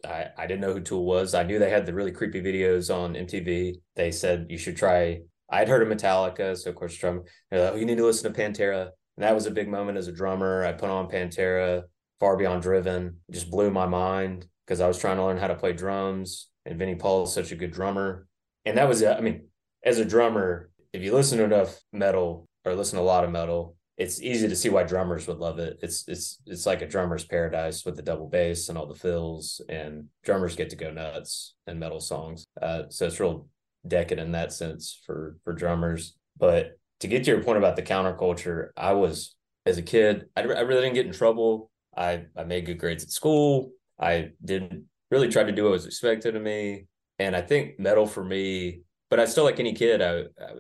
I, 0.06 0.28
I 0.38 0.48
didn't 0.48 0.62
know 0.62 0.74
who 0.74 0.82
Tool 0.82 1.06
was. 1.06 1.34
I 1.34 1.44
knew 1.44 1.60
they 1.60 1.70
had 1.70 1.86
the 1.86 1.94
really 1.94 2.12
creepy 2.12 2.42
videos 2.42 2.94
on 2.94 3.14
MTV. 3.14 3.76
They 3.96 4.12
said 4.12 4.48
you 4.50 4.58
should 4.58 4.78
try. 4.78 5.22
I'd 5.50 5.68
heard 5.68 5.82
of 5.82 5.96
Metallica, 5.96 6.58
so 6.58 6.70
of 6.70 6.76
course, 6.76 6.96
drum. 6.96 7.24
Like, 7.52 7.62
oh, 7.62 7.76
you 7.76 7.86
need 7.86 7.98
to 7.98 8.06
listen 8.06 8.32
to 8.32 8.40
Pantera. 8.40 8.90
And 9.18 9.24
that 9.24 9.36
was 9.36 9.46
a 9.46 9.52
big 9.52 9.68
moment 9.68 9.98
as 9.98 10.08
a 10.08 10.14
drummer. 10.14 10.66
I 10.66 10.72
put 10.72 10.90
on 10.90 11.10
Pantera, 11.10 11.84
Far 12.20 12.38
Beyond 12.38 12.62
Driven. 12.62 13.18
It 13.28 13.34
just 13.34 13.52
blew 13.52 13.70
my 13.70 13.86
mind 13.86 14.48
because 14.66 14.80
I 14.80 14.88
was 14.88 14.98
trying 14.98 15.18
to 15.18 15.26
learn 15.26 15.38
how 15.38 15.48
to 15.48 15.56
play 15.56 15.74
drums. 15.74 16.48
And 16.66 16.80
Vinnie 16.80 16.96
Paul 16.96 17.24
is 17.24 17.34
such 17.34 17.52
a 17.52 17.56
good 17.56 17.72
drummer. 17.72 18.28
And 18.66 18.78
that 18.78 18.88
was, 18.88 19.04
I 19.04 19.20
mean, 19.20 19.48
as 19.84 19.98
a 19.98 20.06
drummer, 20.06 20.70
if 20.94 21.02
you 21.02 21.14
listen 21.14 21.38
to 21.40 21.44
enough 21.44 21.80
metal 21.92 22.48
or 22.66 22.76
listen 22.76 22.98
to 22.98 23.04
a 23.04 23.06
lot 23.06 23.24
of 23.24 23.32
metal, 23.32 23.76
it's 24.02 24.20
easy 24.20 24.48
to 24.48 24.56
see 24.56 24.70
why 24.70 24.82
drummers 24.82 25.28
would 25.28 25.38
love 25.38 25.60
it. 25.60 25.78
It's 25.84 26.08
it's 26.08 26.42
it's 26.48 26.66
like 26.66 26.82
a 26.82 26.88
drummer's 26.88 27.24
paradise 27.24 27.86
with 27.86 27.96
the 27.96 28.02
double 28.02 28.28
bass 28.28 28.68
and 28.68 28.78
all 28.78 28.88
the 28.88 28.96
fills, 28.96 29.62
and 29.70 30.08
drummers 30.24 30.56
get 30.56 30.72
to 30.72 30.76
go 30.76 30.90
nuts 30.92 31.54
in 31.68 31.78
metal 31.78 32.00
songs. 32.00 32.48
Uh, 32.60 32.84
so 32.90 33.06
it's 33.06 33.20
real 33.20 33.48
decadent 33.88 34.26
in 34.26 34.32
that 34.32 34.54
sense 34.54 35.00
for 35.06 35.38
for 35.44 35.54
drummers. 35.54 36.16
But 36.36 36.80
to 37.02 37.08
get 37.08 37.24
to 37.26 37.32
your 37.32 37.44
point 37.44 37.60
about 37.60 37.76
the 37.76 37.84
counterculture, 37.84 38.70
I 38.76 38.94
was 38.94 39.36
as 39.68 39.78
a 39.78 39.84
kid, 39.84 40.26
I, 40.36 40.42
I 40.42 40.62
really 40.62 40.82
didn't 40.82 40.96
get 40.96 41.06
in 41.06 41.14
trouble. 41.14 41.70
I 41.96 42.26
I 42.36 42.44
made 42.44 42.66
good 42.66 42.80
grades 42.80 43.04
at 43.04 43.12
school. 43.12 43.72
I 44.00 44.32
didn't 44.44 44.86
really 45.12 45.28
try 45.30 45.44
to 45.44 45.52
do 45.52 45.66
what 45.66 45.74
was 45.74 45.86
expected 45.86 46.36
of 46.36 46.42
me, 46.42 46.88
and 47.20 47.36
I 47.36 47.42
think 47.42 47.78
metal 47.78 48.08
for 48.08 48.24
me. 48.24 48.82
But 49.12 49.20
I 49.20 49.26
still 49.26 49.44
like 49.44 49.60
any 49.60 49.74
kid. 49.74 50.02
I, 50.02 50.22
I 50.44 50.52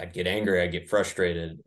I'd 0.00 0.12
get 0.12 0.26
angry. 0.26 0.62
I'd 0.62 0.72
get 0.72 0.88
frustrated. 0.88 1.60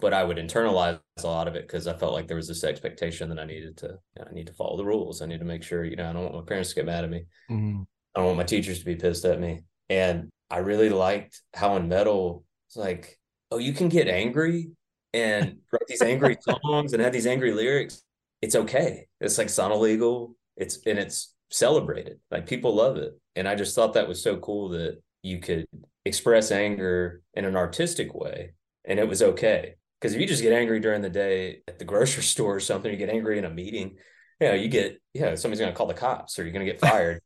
But 0.00 0.12
I 0.12 0.24
would 0.24 0.38
internalize 0.38 0.98
a 1.22 1.26
lot 1.26 1.46
of 1.46 1.54
it 1.54 1.66
because 1.66 1.86
I 1.86 1.96
felt 1.96 2.12
like 2.12 2.26
there 2.26 2.36
was 2.36 2.48
this 2.48 2.64
expectation 2.64 3.28
that 3.28 3.38
I 3.38 3.44
needed 3.44 3.76
to, 3.78 3.98
I 4.18 4.32
need 4.32 4.48
to 4.48 4.52
follow 4.52 4.76
the 4.76 4.84
rules. 4.84 5.22
I 5.22 5.26
need 5.26 5.38
to 5.38 5.44
make 5.44 5.62
sure, 5.62 5.84
you 5.84 5.96
know, 5.96 6.10
I 6.10 6.12
don't 6.12 6.24
want 6.24 6.34
my 6.34 6.42
parents 6.42 6.70
to 6.70 6.74
get 6.74 6.86
mad 6.86 7.04
at 7.04 7.10
me. 7.10 7.26
Mm-hmm. 7.50 7.82
I 8.14 8.18
don't 8.18 8.26
want 8.26 8.38
my 8.38 8.44
teachers 8.44 8.80
to 8.80 8.84
be 8.84 8.96
pissed 8.96 9.24
at 9.24 9.40
me. 9.40 9.62
And 9.88 10.30
I 10.50 10.58
really 10.58 10.88
liked 10.88 11.40
how 11.54 11.76
in 11.76 11.88
metal, 11.88 12.44
it's 12.68 12.76
like 12.76 13.18
oh, 13.54 13.58
you 13.58 13.72
can 13.72 13.88
get 13.88 14.08
angry 14.08 14.70
and 15.12 15.58
write 15.72 15.86
these 15.86 16.02
angry 16.02 16.36
songs 16.64 16.92
and 16.92 17.00
have 17.00 17.12
these 17.12 17.26
angry 17.26 17.52
lyrics. 17.52 18.02
It's 18.42 18.56
okay. 18.56 19.06
It's 19.20 19.38
like 19.38 19.48
sound 19.48 19.72
illegal. 19.72 20.36
It's 20.56 20.78
and 20.86 20.98
it's 20.98 21.34
celebrated. 21.50 22.18
Like 22.30 22.46
people 22.46 22.74
love 22.74 22.96
it. 22.96 23.12
And 23.36 23.46
I 23.46 23.54
just 23.54 23.74
thought 23.74 23.94
that 23.94 24.08
was 24.08 24.22
so 24.22 24.36
cool 24.38 24.70
that 24.70 25.00
you 25.22 25.38
could 25.38 25.66
express 26.04 26.50
anger 26.50 27.22
in 27.34 27.44
an 27.44 27.56
artistic 27.56 28.14
way 28.14 28.52
and 28.84 28.98
it 28.98 29.08
was 29.08 29.22
okay. 29.22 29.76
Because 30.04 30.14
if 30.14 30.20
you 30.20 30.26
just 30.26 30.42
get 30.42 30.52
angry 30.52 30.80
during 30.80 31.00
the 31.00 31.08
day 31.08 31.62
at 31.66 31.78
the 31.78 31.84
grocery 31.86 32.22
store 32.34 32.56
or 32.56 32.60
something, 32.60 32.90
you 32.90 32.98
get 32.98 33.08
angry 33.08 33.38
in 33.38 33.46
a 33.46 33.50
meeting, 33.50 33.96
you 34.38 34.48
know, 34.48 34.52
you 34.52 34.68
get, 34.68 35.00
yeah, 35.14 35.34
somebody's 35.34 35.60
going 35.60 35.72
to 35.72 35.76
call 35.76 35.86
the 35.86 35.94
cops 35.94 36.38
or 36.38 36.42
you're 36.42 36.52
going 36.52 36.66
to 36.66 36.70
get 36.70 36.78
fired. 36.90 37.22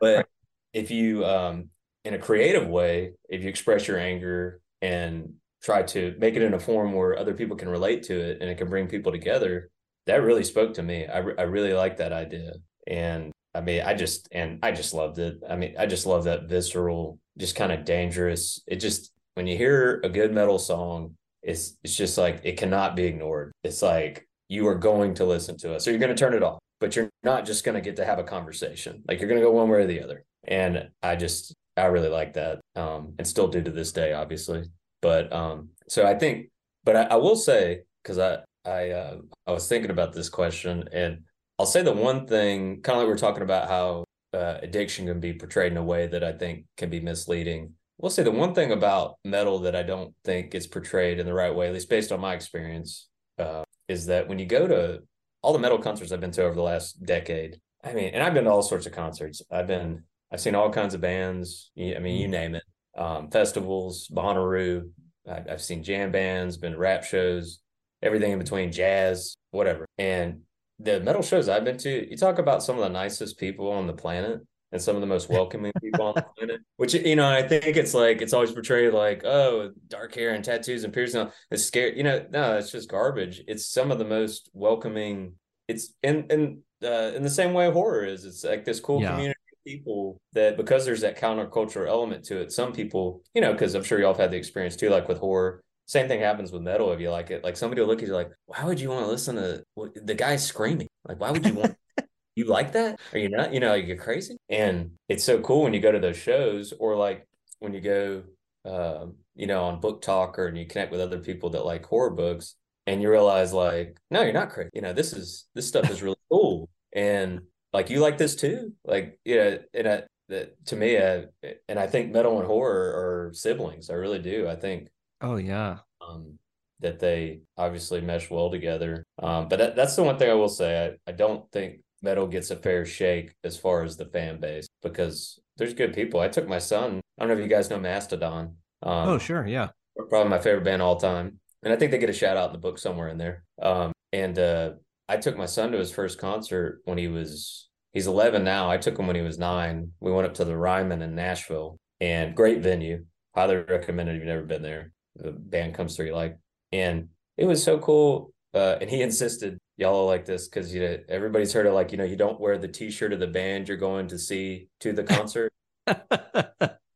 but 0.00 0.28
if 0.72 0.92
you, 0.92 1.24
um, 1.24 1.70
in 2.04 2.14
a 2.14 2.18
creative 2.18 2.68
way, 2.68 3.14
if 3.28 3.42
you 3.42 3.48
express 3.48 3.88
your 3.88 3.98
anger 3.98 4.60
and 4.80 5.32
try 5.60 5.82
to 5.82 6.14
make 6.20 6.36
it 6.36 6.42
in 6.42 6.54
a 6.54 6.58
form 6.60 6.92
where 6.92 7.18
other 7.18 7.34
people 7.34 7.56
can 7.56 7.68
relate 7.68 8.04
to 8.04 8.16
it 8.16 8.38
and 8.40 8.48
it 8.48 8.58
can 8.58 8.68
bring 8.68 8.86
people 8.86 9.10
together, 9.10 9.68
that 10.06 10.22
really 10.22 10.44
spoke 10.44 10.74
to 10.74 10.84
me. 10.84 11.08
I, 11.08 11.16
I 11.16 11.42
really 11.42 11.72
like 11.72 11.96
that 11.96 12.12
idea. 12.12 12.52
And 12.86 13.32
I 13.56 13.60
mean, 13.60 13.82
I 13.82 13.94
just, 13.94 14.28
and 14.30 14.60
I 14.62 14.70
just 14.70 14.94
loved 14.94 15.18
it. 15.18 15.38
I 15.50 15.56
mean, 15.56 15.74
I 15.76 15.86
just 15.86 16.06
love 16.06 16.24
that 16.24 16.48
visceral, 16.48 17.18
just 17.38 17.56
kind 17.56 17.72
of 17.72 17.84
dangerous. 17.84 18.62
It 18.68 18.76
just, 18.76 19.10
when 19.34 19.48
you 19.48 19.56
hear 19.56 20.00
a 20.04 20.08
good 20.08 20.32
metal 20.32 20.60
song, 20.60 21.16
it's, 21.44 21.76
it's 21.84 21.96
just 21.96 22.18
like, 22.18 22.40
it 22.42 22.56
cannot 22.56 22.96
be 22.96 23.04
ignored. 23.04 23.52
It's 23.62 23.82
like, 23.82 24.26
you 24.48 24.66
are 24.68 24.74
going 24.74 25.14
to 25.14 25.24
listen 25.24 25.56
to 25.58 25.74
us 25.74 25.86
or 25.86 25.90
you're 25.90 26.00
going 26.00 26.14
to 26.14 26.18
turn 26.18 26.34
it 26.34 26.42
off, 26.42 26.58
but 26.80 26.94
you're 26.94 27.08
not 27.22 27.46
just 27.46 27.64
going 27.64 27.74
to 27.74 27.80
get 27.80 27.96
to 27.96 28.04
have 28.04 28.18
a 28.18 28.24
conversation. 28.24 29.02
Like 29.08 29.18
you're 29.18 29.28
going 29.28 29.40
to 29.40 29.46
go 29.46 29.52
one 29.52 29.68
way 29.68 29.78
or 29.78 29.86
the 29.86 30.02
other. 30.02 30.24
And 30.46 30.90
I 31.02 31.16
just, 31.16 31.54
I 31.76 31.86
really 31.86 32.08
like 32.08 32.34
that. 32.34 32.60
Um, 32.76 33.14
and 33.18 33.26
still 33.26 33.48
do 33.48 33.62
to 33.62 33.70
this 33.70 33.92
day, 33.92 34.12
obviously. 34.12 34.64
But 35.00 35.32
um, 35.32 35.70
so 35.88 36.06
I 36.06 36.14
think, 36.14 36.48
but 36.84 36.96
I, 36.96 37.02
I 37.04 37.16
will 37.16 37.36
say, 37.36 37.82
because 38.02 38.18
I, 38.18 38.38
I, 38.68 38.90
uh, 38.90 39.16
I 39.46 39.52
was 39.52 39.68
thinking 39.68 39.90
about 39.90 40.12
this 40.12 40.28
question 40.28 40.88
and 40.92 41.20
I'll 41.58 41.66
say 41.66 41.82
the 41.82 41.92
one 41.92 42.26
thing, 42.26 42.82
kind 42.82 42.96
of 42.96 43.02
like 43.02 43.08
we 43.08 43.14
are 43.14 43.16
talking 43.16 43.42
about 43.42 43.68
how 43.68 44.04
uh, 44.34 44.58
addiction 44.62 45.06
can 45.06 45.20
be 45.20 45.32
portrayed 45.32 45.72
in 45.72 45.78
a 45.78 45.84
way 45.84 46.06
that 46.08 46.24
I 46.24 46.32
think 46.32 46.64
can 46.76 46.90
be 46.90 47.00
misleading. 47.00 47.72
We'll 47.98 48.10
say 48.10 48.22
the 48.22 48.30
one 48.30 48.54
thing 48.54 48.72
about 48.72 49.16
metal 49.24 49.60
that 49.60 49.76
I 49.76 49.82
don't 49.82 50.14
think 50.24 50.54
is 50.54 50.66
portrayed 50.66 51.20
in 51.20 51.26
the 51.26 51.34
right 51.34 51.54
way, 51.54 51.68
at 51.68 51.72
least 51.72 51.88
based 51.88 52.12
on 52.12 52.20
my 52.20 52.34
experience, 52.34 53.08
uh, 53.38 53.64
is 53.88 54.06
that 54.06 54.28
when 54.28 54.38
you 54.38 54.46
go 54.46 54.66
to 54.66 55.00
all 55.42 55.52
the 55.52 55.58
metal 55.58 55.78
concerts 55.78 56.10
I've 56.10 56.20
been 56.20 56.32
to 56.32 56.44
over 56.44 56.54
the 56.54 56.62
last 56.62 57.04
decade, 57.04 57.60
I 57.84 57.92
mean, 57.92 58.10
and 58.14 58.22
I've 58.22 58.34
been 58.34 58.44
to 58.44 58.50
all 58.50 58.62
sorts 58.62 58.86
of 58.86 58.92
concerts. 58.92 59.42
I've 59.50 59.66
been, 59.66 60.02
I've 60.32 60.40
seen 60.40 60.54
all 60.54 60.70
kinds 60.70 60.94
of 60.94 61.00
bands. 61.00 61.70
I 61.78 61.98
mean, 61.98 62.16
you 62.16 62.24
mm-hmm. 62.24 62.30
name 62.30 62.54
it, 62.56 62.64
um, 62.96 63.30
festivals, 63.30 64.08
Bonnaroo. 64.08 64.90
I've, 65.28 65.48
I've 65.48 65.62
seen 65.62 65.82
jam 65.82 66.10
bands, 66.10 66.56
been 66.56 66.76
rap 66.76 67.04
shows, 67.04 67.60
everything 68.02 68.32
in 68.32 68.38
between, 68.38 68.72
jazz, 68.72 69.36
whatever. 69.50 69.86
And 69.98 70.40
the 70.78 71.00
metal 71.00 71.22
shows 71.22 71.48
I've 71.48 71.64
been 71.64 71.78
to, 71.78 72.10
you 72.10 72.16
talk 72.16 72.38
about 72.38 72.62
some 72.62 72.76
of 72.76 72.82
the 72.82 72.88
nicest 72.88 73.38
people 73.38 73.70
on 73.70 73.86
the 73.86 73.92
planet 73.92 74.40
and 74.72 74.80
some 74.80 74.96
of 74.96 75.00
the 75.00 75.06
most 75.06 75.28
welcoming 75.30 75.72
people 75.80 76.06
on 76.06 76.14
the 76.14 76.26
planet. 76.36 76.60
Which 76.76 76.94
you 76.94 77.16
know, 77.16 77.28
I 77.28 77.46
think 77.46 77.76
it's 77.76 77.94
like 77.94 78.22
it's 78.22 78.32
always 78.32 78.52
portrayed 78.52 78.92
like, 78.92 79.24
oh, 79.24 79.72
dark 79.88 80.14
hair 80.14 80.34
and 80.34 80.44
tattoos 80.44 80.84
and 80.84 80.92
piercing. 80.92 81.30
It's 81.50 81.64
scary. 81.64 81.96
You 81.96 82.04
know, 82.04 82.26
no, 82.30 82.56
it's 82.56 82.70
just 82.70 82.90
garbage. 82.90 83.42
It's 83.46 83.66
some 83.66 83.90
of 83.90 83.98
the 83.98 84.04
most 84.04 84.50
welcoming. 84.52 85.34
It's 85.68 85.94
in 86.02 86.26
in 86.30 86.62
uh, 86.82 87.12
in 87.14 87.22
the 87.22 87.30
same 87.30 87.52
way 87.52 87.70
horror 87.70 88.04
is. 88.04 88.24
It's 88.24 88.44
like 88.44 88.64
this 88.64 88.80
cool 88.80 89.00
yeah. 89.00 89.10
community 89.10 89.40
of 89.52 89.64
people 89.64 90.20
that 90.32 90.56
because 90.56 90.84
there's 90.84 91.00
that 91.02 91.18
countercultural 91.18 91.88
element 91.88 92.24
to 92.26 92.40
it. 92.40 92.52
Some 92.52 92.72
people, 92.72 93.22
you 93.34 93.40
know, 93.40 93.52
because 93.52 93.74
I'm 93.74 93.84
sure 93.84 93.98
y'all 93.98 94.12
have 94.12 94.20
had 94.20 94.30
the 94.30 94.36
experience 94.36 94.76
too, 94.76 94.90
like 94.90 95.08
with 95.08 95.18
horror 95.18 95.62
same 95.86 96.08
thing 96.08 96.20
happens 96.20 96.50
with 96.50 96.62
metal 96.62 96.92
if 96.92 97.00
you 97.00 97.10
like 97.10 97.30
it. 97.30 97.44
Like 97.44 97.56
somebody 97.56 97.80
will 97.80 97.88
look 97.88 98.02
at 98.02 98.08
you 98.08 98.14
like, 98.14 98.30
why 98.46 98.64
would 98.64 98.80
you 98.80 98.88
want 98.90 99.04
to 99.04 99.10
listen 99.10 99.36
to 99.36 99.64
the 100.02 100.14
guy 100.14 100.36
screaming? 100.36 100.88
Like, 101.06 101.20
why 101.20 101.30
would 101.30 101.44
you 101.44 101.54
want? 101.54 101.76
you 102.36 102.46
like 102.46 102.72
that? 102.72 103.00
Are 103.12 103.18
you 103.18 103.28
not? 103.28 103.52
You 103.52 103.60
know, 103.60 103.74
you're 103.74 103.96
crazy. 103.96 104.36
And 104.48 104.92
it's 105.08 105.24
so 105.24 105.40
cool 105.40 105.62
when 105.62 105.74
you 105.74 105.80
go 105.80 105.92
to 105.92 105.98
those 105.98 106.16
shows, 106.16 106.72
or 106.78 106.96
like 106.96 107.26
when 107.60 107.74
you 107.74 107.80
go, 107.80 108.22
uh, 108.64 109.06
you 109.34 109.46
know, 109.46 109.64
on 109.64 109.80
BookTok 109.80 110.38
or 110.38 110.46
and 110.46 110.58
you 110.58 110.66
connect 110.66 110.92
with 110.92 111.00
other 111.00 111.18
people 111.18 111.50
that 111.50 111.64
like 111.64 111.84
horror 111.86 112.10
books, 112.10 112.56
and 112.86 113.02
you 113.02 113.10
realize 113.10 113.52
like, 113.52 113.96
no, 114.10 114.22
you're 114.22 114.32
not 114.32 114.50
crazy. 114.50 114.70
You 114.74 114.82
know, 114.82 114.92
this 114.92 115.12
is 115.12 115.46
this 115.54 115.68
stuff 115.68 115.90
is 115.90 116.02
really 116.02 116.16
cool, 116.30 116.68
and 116.92 117.40
like 117.72 117.90
you 117.90 118.00
like 118.00 118.18
this 118.18 118.36
too. 118.36 118.72
Like, 118.84 119.18
you 119.24 119.36
know, 119.36 119.58
and 119.74 119.88
I, 119.88 120.02
that 120.28 120.66
to 120.66 120.76
me, 120.76 120.96
uh, 120.96 121.22
and 121.68 121.78
I 121.78 121.86
think 121.86 122.12
metal 122.12 122.38
and 122.38 122.46
horror 122.46 123.28
are 123.28 123.34
siblings. 123.34 123.90
I 123.90 123.94
really 123.94 124.20
do. 124.20 124.48
I 124.48 124.56
think 124.56 124.88
Oh 125.24 125.36
yeah. 125.36 125.78
Um, 126.06 126.38
that 126.80 127.00
they 127.00 127.40
obviously 127.56 128.02
mesh 128.02 128.30
well 128.30 128.50
together. 128.50 129.04
Um, 129.18 129.48
but 129.48 129.58
that, 129.58 129.76
that's 129.76 129.96
the 129.96 130.02
one 130.02 130.18
thing 130.18 130.30
I 130.30 130.34
will 130.34 130.50
say. 130.50 130.98
I, 131.06 131.10
I 131.10 131.12
don't 131.12 131.50
think 131.50 131.80
metal 132.04 132.26
gets 132.26 132.50
a 132.50 132.56
fair 132.56 132.86
shake 132.86 133.34
as 133.42 133.56
far 133.56 133.82
as 133.82 133.96
the 133.96 134.06
fan 134.06 134.38
base 134.40 134.68
because 134.82 135.40
there's 135.56 135.74
good 135.74 135.92
people. 135.92 136.20
I 136.20 136.28
took 136.28 136.46
my 136.46 136.58
son. 136.58 137.00
I 137.18 137.22
don't 137.22 137.28
know 137.28 137.42
if 137.42 137.48
you 137.48 137.54
guys 137.54 137.70
know 137.70 137.80
Mastodon. 137.80 138.56
Um, 138.82 139.08
oh 139.08 139.18
sure, 139.18 139.46
yeah. 139.46 139.68
Probably 140.08 140.30
my 140.30 140.38
favorite 140.38 140.64
band 140.64 140.82
all 140.82 140.96
time, 140.96 141.40
and 141.62 141.72
I 141.72 141.76
think 141.76 141.90
they 141.90 141.98
get 141.98 142.10
a 142.10 142.12
shout 142.12 142.36
out 142.36 142.48
in 142.48 142.52
the 142.52 142.58
book 142.58 142.78
somewhere 142.78 143.08
in 143.08 143.18
there. 143.18 143.44
Um, 143.60 143.92
and 144.12 144.38
uh, 144.38 144.72
I 145.08 145.16
took 145.16 145.36
my 145.36 145.46
son 145.46 145.72
to 145.72 145.78
his 145.78 145.92
first 145.92 146.18
concert 146.18 146.80
when 146.84 146.98
he 146.98 147.08
was 147.08 147.68
he's 147.92 148.06
11 148.06 148.44
now. 148.44 148.70
I 148.70 148.76
took 148.76 148.98
him 148.98 149.06
when 149.06 149.16
he 149.16 149.22
was 149.22 149.38
nine. 149.38 149.92
We 150.00 150.12
went 150.12 150.26
up 150.26 150.34
to 150.34 150.44
the 150.44 150.56
Ryman 150.56 151.02
in 151.02 151.14
Nashville, 151.14 151.78
and 152.00 152.36
great 152.36 152.60
venue. 152.60 153.04
Highly 153.34 153.56
recommend 153.56 154.08
it 154.08 154.12
if 154.12 154.18
you've 154.18 154.28
never 154.28 154.44
been 154.44 154.62
there 154.62 154.92
the 155.16 155.32
band 155.32 155.74
comes 155.74 155.96
through 155.96 156.06
you 156.06 156.14
like 156.14 156.36
and 156.72 157.08
it 157.36 157.46
was 157.46 157.62
so 157.62 157.78
cool 157.78 158.32
uh, 158.54 158.76
and 158.80 158.90
he 158.90 159.02
insisted 159.02 159.58
y'all 159.76 160.06
like 160.06 160.24
this 160.24 160.48
because 160.48 160.74
you 160.74 160.80
know 160.80 160.98
everybody's 161.08 161.52
heard 161.52 161.66
of 161.66 161.74
like 161.74 161.92
you 161.92 161.98
know 161.98 162.04
you 162.04 162.16
don't 162.16 162.40
wear 162.40 162.58
the 162.58 162.68
t-shirt 162.68 163.12
of 163.12 163.20
the 163.20 163.26
band 163.26 163.68
you're 163.68 163.76
going 163.76 164.08
to 164.08 164.18
see 164.18 164.68
to 164.80 164.92
the 164.92 165.02
concert? 165.04 165.52